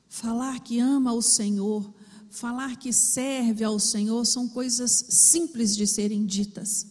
Falar 0.08 0.62
que 0.62 0.80
ama 0.80 1.12
o 1.12 1.22
Senhor, 1.22 1.94
falar 2.34 2.78
que 2.78 2.92
serve 2.92 3.64
ao 3.64 3.78
Senhor 3.78 4.26
são 4.26 4.48
coisas 4.48 5.06
simples 5.08 5.76
de 5.76 5.86
serem 5.86 6.26
ditas. 6.26 6.88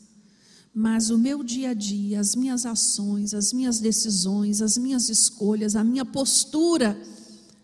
Mas 0.73 1.11
o 1.11 1.19
meu 1.19 1.43
dia 1.43 1.71
a 1.71 1.75
dia, 1.75 2.21
as 2.21 2.37
minhas 2.37 2.65
ações, 2.65 3.35
as 3.35 3.53
minhas 3.53 3.81
decisões, 3.81 4.63
as 4.63 4.79
minhas 4.79 5.09
escolhas, 5.09 5.75
a 5.75 5.83
minha 5.83 6.05
postura 6.05 6.97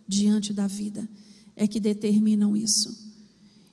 diante 0.09 0.53
da 0.53 0.67
vida 0.67 1.09
é 1.55 1.69
que 1.69 1.79
determinam 1.79 2.57
isso. 2.57 3.07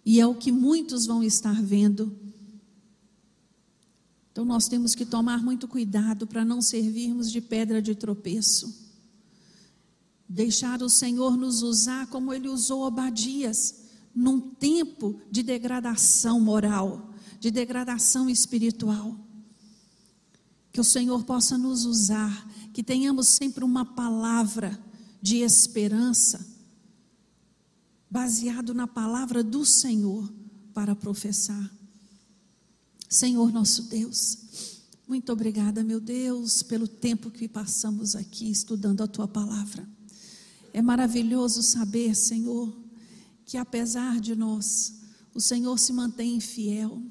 E 0.06 0.20
é 0.20 0.28
o 0.28 0.36
que 0.36 0.52
muitos 0.52 1.08
vão 1.08 1.24
estar 1.24 1.60
vendo. 1.62 2.16
Então 4.32 4.46
nós 4.46 4.68
temos 4.68 4.94
que 4.94 5.06
tomar 5.06 5.44
muito 5.44 5.68
cuidado 5.68 6.28
para 6.28 6.46
não 6.46 6.62
servirmos 6.62 7.32
de 7.32 7.42
pedra 7.42 7.82
de 7.82 7.96
tropeço. 7.96 8.86
Deixar 10.30 10.84
o 10.84 10.90
Senhor 10.90 11.36
nos 11.36 11.64
usar 11.64 12.08
como 12.08 12.32
ele 12.32 12.48
usou 12.48 12.84
Obadias 12.84 13.85
num 14.16 14.40
tempo 14.40 15.20
de 15.30 15.44
degradação 15.44 16.40
moral, 16.40 17.14
de 17.40 17.52
degradação 17.52 18.30
espiritual. 18.30 19.20
Que 20.72 20.80
o 20.80 20.86
Senhor 20.86 21.24
possa 21.26 21.58
nos 21.58 21.86
usar, 21.86 22.50
que 22.74 22.82
tenhamos 22.82 23.28
sempre 23.28 23.64
uma 23.64 23.84
palavra 23.84 24.80
de 25.22 25.38
esperança, 25.38 26.46
baseado 28.10 28.74
na 28.74 28.88
palavra 28.88 29.44
do 29.44 29.66
Senhor 29.66 30.32
para 30.74 30.96
professar. 30.96 31.72
Senhor 33.10 33.52
nosso 33.52 33.84
Deus, 33.84 34.38
muito 35.08 35.32
obrigada, 35.32 35.84
meu 35.84 36.00
Deus, 36.00 36.64
pelo 36.64 36.88
tempo 36.88 37.30
que 37.30 37.48
passamos 37.48 38.16
aqui 38.16 38.50
estudando 38.50 39.02
a 39.02 39.08
tua 39.08 39.28
palavra. 39.28 39.88
É 40.74 40.82
maravilhoso 40.82 41.62
saber, 41.64 42.16
Senhor, 42.16 42.85
que 43.46 43.58
apesar 43.58 44.20
de 44.20 44.36
nós, 44.36 44.96
o 45.34 45.40
Senhor 45.40 45.78
se 45.78 45.94
mantém 45.94 46.40
fiel. 46.40 47.02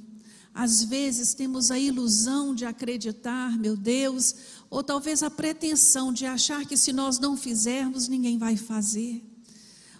Às 0.52 0.84
vezes 0.84 1.34
temos 1.34 1.70
a 1.70 1.78
ilusão 1.78 2.54
de 2.54 2.64
acreditar, 2.64 3.58
meu 3.58 3.76
Deus, 3.76 4.34
ou 4.70 4.82
talvez 4.82 5.22
a 5.22 5.30
pretensão 5.30 6.12
de 6.12 6.26
achar 6.26 6.64
que 6.64 6.76
se 6.76 6.92
nós 6.92 7.18
não 7.18 7.36
fizermos, 7.36 8.08
ninguém 8.08 8.38
vai 8.38 8.56
fazer. 8.56 9.22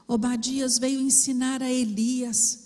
Obadias 0.06 0.78
veio 0.78 1.00
ensinar 1.00 1.62
a 1.62 1.70
Elias 1.70 2.64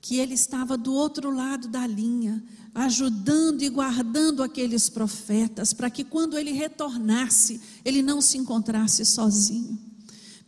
que 0.00 0.16
ele 0.16 0.34
estava 0.34 0.76
do 0.76 0.92
outro 0.92 1.30
lado 1.30 1.68
da 1.68 1.86
linha, 1.86 2.42
ajudando 2.74 3.62
e 3.62 3.68
guardando 3.68 4.42
aqueles 4.42 4.88
profetas, 4.88 5.72
para 5.72 5.88
que 5.88 6.02
quando 6.02 6.36
ele 6.36 6.50
retornasse, 6.50 7.60
ele 7.84 8.02
não 8.02 8.20
se 8.20 8.36
encontrasse 8.36 9.04
sozinho. 9.04 9.91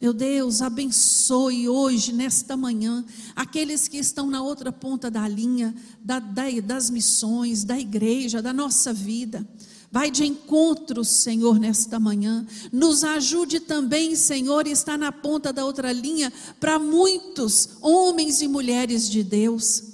Meu 0.04 0.12
Deus, 0.12 0.60
abençoe 0.60 1.66
hoje, 1.66 2.12
nesta 2.12 2.58
manhã, 2.58 3.02
aqueles 3.34 3.88
que 3.88 3.96
estão 3.96 4.26
na 4.26 4.42
outra 4.42 4.70
ponta 4.70 5.10
da 5.10 5.26
linha, 5.26 5.74
da, 5.98 6.18
da, 6.18 6.42
das 6.62 6.90
missões, 6.90 7.64
da 7.64 7.80
igreja, 7.80 8.42
da 8.42 8.52
nossa 8.52 8.92
vida. 8.92 9.48
Vai 9.90 10.10
de 10.10 10.26
encontro, 10.26 11.02
Senhor, 11.06 11.58
nesta 11.58 11.98
manhã. 11.98 12.46
Nos 12.70 13.02
ajude 13.02 13.60
também, 13.60 14.14
Senhor, 14.14 14.66
está 14.66 14.98
na 14.98 15.10
ponta 15.10 15.54
da 15.54 15.64
outra 15.64 15.90
linha 15.90 16.30
para 16.60 16.78
muitos 16.78 17.70
homens 17.80 18.42
e 18.42 18.46
mulheres 18.46 19.08
de 19.08 19.22
Deus. 19.22 19.84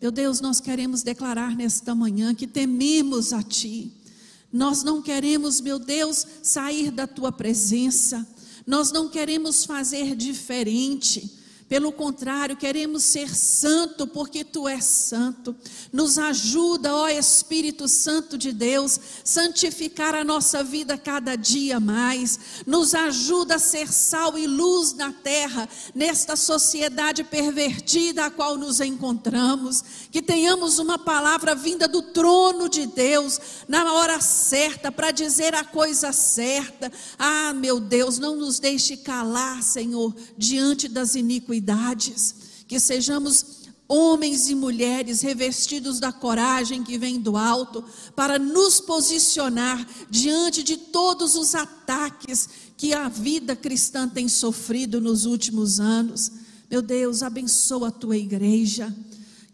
Meu 0.00 0.12
Deus, 0.12 0.40
nós 0.40 0.60
queremos 0.60 1.02
declarar 1.02 1.56
nesta 1.56 1.96
manhã 1.96 2.32
que 2.32 2.46
tememos 2.46 3.32
a 3.32 3.42
Ti. 3.42 3.92
Nós 4.52 4.84
não 4.84 5.02
queremos, 5.02 5.60
meu 5.60 5.80
Deus, 5.80 6.24
sair 6.44 6.92
da 6.92 7.08
Tua 7.08 7.32
presença. 7.32 8.24
Nós 8.68 8.92
não 8.92 9.08
queremos 9.08 9.64
fazer 9.64 10.14
diferente. 10.14 11.37
Pelo 11.68 11.92
contrário, 11.92 12.56
queremos 12.56 13.02
ser 13.02 13.28
santo 13.28 14.06
porque 14.06 14.42
tu 14.42 14.66
és 14.66 14.84
santo. 14.84 15.54
Nos 15.92 16.18
ajuda, 16.18 16.94
ó 16.94 17.08
Espírito 17.08 17.86
Santo 17.86 18.38
de 18.38 18.52
Deus, 18.52 18.98
santificar 19.22 20.14
a 20.14 20.24
nossa 20.24 20.64
vida 20.64 20.96
cada 20.96 21.36
dia 21.36 21.78
mais. 21.78 22.64
Nos 22.66 22.94
ajuda 22.94 23.56
a 23.56 23.58
ser 23.58 23.92
sal 23.92 24.38
e 24.38 24.46
luz 24.46 24.94
na 24.94 25.12
terra, 25.12 25.68
nesta 25.94 26.36
sociedade 26.36 27.22
pervertida 27.22 28.24
a 28.24 28.30
qual 28.30 28.56
nos 28.56 28.80
encontramos. 28.80 29.84
Que 30.10 30.22
tenhamos 30.22 30.78
uma 30.78 30.98
palavra 30.98 31.54
vinda 31.54 31.86
do 31.86 32.00
trono 32.00 32.66
de 32.66 32.86
Deus 32.86 33.38
na 33.68 33.92
hora 33.92 34.22
certa 34.22 34.90
para 34.90 35.10
dizer 35.10 35.54
a 35.54 35.64
coisa 35.64 36.14
certa. 36.14 36.90
Ah, 37.18 37.52
meu 37.52 37.78
Deus, 37.78 38.18
não 38.18 38.36
nos 38.36 38.58
deixe 38.58 38.96
calar, 38.96 39.62
Senhor, 39.62 40.14
diante 40.38 40.88
das 40.88 41.14
iniquidades 41.58 42.34
que 42.66 42.78
sejamos 42.78 43.58
homens 43.88 44.50
e 44.50 44.54
mulheres 44.54 45.22
revestidos 45.22 45.98
da 45.98 46.12
coragem 46.12 46.84
que 46.84 46.98
vem 46.98 47.18
do 47.18 47.38
alto, 47.38 47.82
para 48.14 48.38
nos 48.38 48.80
posicionar 48.80 49.86
diante 50.10 50.62
de 50.62 50.76
todos 50.76 51.34
os 51.34 51.54
ataques 51.54 52.48
que 52.76 52.92
a 52.92 53.08
vida 53.08 53.56
cristã 53.56 54.06
tem 54.06 54.28
sofrido 54.28 55.00
nos 55.00 55.24
últimos 55.24 55.80
anos. 55.80 56.30
Meu 56.70 56.82
Deus, 56.82 57.22
abençoa 57.22 57.88
a 57.88 57.90
tua 57.90 58.18
igreja, 58.18 58.94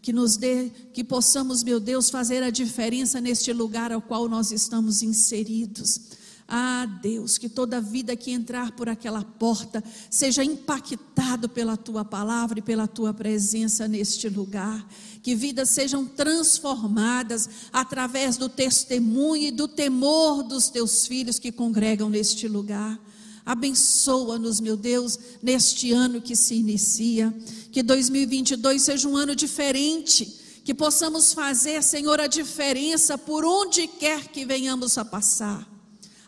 que 0.01 0.11
nos 0.11 0.35
dê, 0.35 0.69
que 0.93 1.03
possamos, 1.03 1.63
meu 1.63 1.79
Deus, 1.79 2.09
fazer 2.09 2.43
a 2.43 2.49
diferença 2.49 3.21
neste 3.21 3.53
lugar 3.53 3.93
ao 3.93 4.01
qual 4.01 4.27
nós 4.27 4.51
estamos 4.51 5.01
inseridos. 5.01 6.01
Ah, 6.47 6.85
Deus, 7.01 7.39
que 7.39 7.49
toda 7.49 7.81
vida 7.81 8.15
que 8.15 8.29
entrar 8.29 8.71
por 8.73 8.87
aquela 8.87 9.23
porta 9.23 9.83
seja 10.11 10.43
impactado 10.43 11.49
pela 11.49 11.75
tua 11.75 12.05
palavra 12.05 12.59
e 12.59 12.61
pela 12.61 12.87
tua 12.87 13.11
presença 13.13 13.87
neste 13.87 14.29
lugar. 14.29 14.87
Que 15.23 15.33
vidas 15.33 15.69
sejam 15.69 16.05
transformadas 16.05 17.49
através 17.73 18.37
do 18.37 18.47
testemunho 18.47 19.47
e 19.47 19.51
do 19.51 19.67
temor 19.67 20.43
dos 20.43 20.69
teus 20.69 21.07
filhos 21.07 21.39
que 21.39 21.51
congregam 21.51 22.09
neste 22.09 22.47
lugar. 22.47 22.99
Abençoa-nos, 23.43 24.59
meu 24.59 24.77
Deus, 24.77 25.17
neste 25.41 25.91
ano 25.91 26.21
que 26.21 26.35
se 26.35 26.55
inicia. 26.55 27.35
Que 27.71 27.81
2022 27.81 28.83
seja 28.83 29.07
um 29.07 29.17
ano 29.17 29.35
diferente. 29.35 30.41
Que 30.63 30.75
possamos 30.75 31.33
fazer, 31.33 31.81
Senhor, 31.81 32.21
a 32.21 32.27
diferença 32.27 33.17
por 33.17 33.43
onde 33.43 33.87
quer 33.87 34.27
que 34.27 34.45
venhamos 34.45 34.95
a 34.97 35.05
passar. 35.05 35.74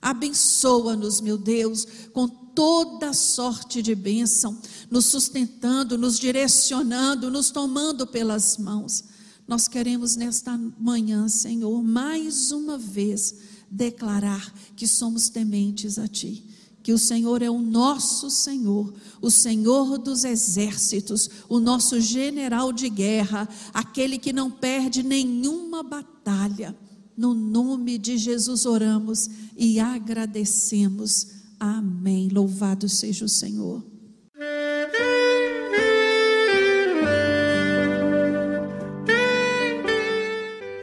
Abençoa-nos, 0.08 1.20
meu 1.20 1.38
Deus, 1.38 1.86
com 2.14 2.30
toda 2.30 3.12
sorte 3.12 3.82
de 3.82 3.94
bênção, 3.94 4.58
nos 4.90 5.08
sustentando, 5.08 5.98
nos 5.98 6.18
direcionando, 6.18 7.30
nos 7.30 7.52
tomando 7.52 8.08
pelas 8.08 8.58
mãos. 8.58 9.04
Nós 9.46 9.68
queremos 9.68 10.16
nesta 10.16 10.58
manhã, 10.80 11.28
Senhor, 11.28 11.84
mais 11.84 12.54
uma 12.54 12.78
vez 12.78 13.36
declarar 13.70 14.54
que 14.78 14.88
somos 14.88 15.28
tementes 15.28 16.00
a 16.00 16.08
Ti. 16.08 16.42
Que 16.82 16.94
o 16.94 16.98
Senhor 16.98 17.42
é 17.42 17.50
o 17.50 17.60
nosso 17.60 18.30
Senhor, 18.30 18.94
o 19.22 19.30
Senhor 19.30 19.98
dos 19.98 20.24
exércitos, 20.24 21.30
o 21.50 21.60
nosso 21.60 22.00
general 22.00 22.72
de 22.72 22.88
guerra, 22.88 23.46
aquele 23.74 24.18
que 24.18 24.32
não 24.32 24.50
perde 24.50 25.04
nenhuma 25.04 25.84
batalha 25.84 26.74
no 27.18 27.34
nome 27.34 27.98
de 27.98 28.18
Jesus 28.18 28.66
oramos 28.66 29.28
e 29.58 29.80
agradecemos. 29.80 31.28
Amém. 31.60 32.30
Louvado 32.32 32.88
seja 32.88 33.26
o 33.26 33.30
Senhor. 33.30 33.84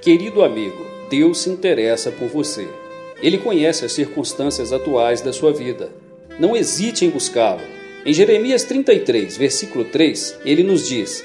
Querido 0.03 0.43
amigo, 0.43 0.85
Deus 1.09 1.39
se 1.39 1.49
interessa 1.49 2.11
por 2.11 2.29
você. 2.29 2.69
Ele 3.23 3.39
conhece 3.39 3.87
as 3.87 3.93
circunstâncias 3.93 4.73
atuais 4.73 5.23
da 5.23 5.33
sua 5.33 5.53
vida. 5.53 5.91
Não 6.39 6.55
hesite 6.57 7.07
em 7.07 7.11
buscá-lo. 7.11 7.63
Em 8.05 8.13
Jeremias 8.13 8.65
33, 8.65 9.37
versículo 9.39 9.85
3, 9.85 10.41
ele 10.45 10.63
nos 10.63 10.87
diz: 10.87 11.25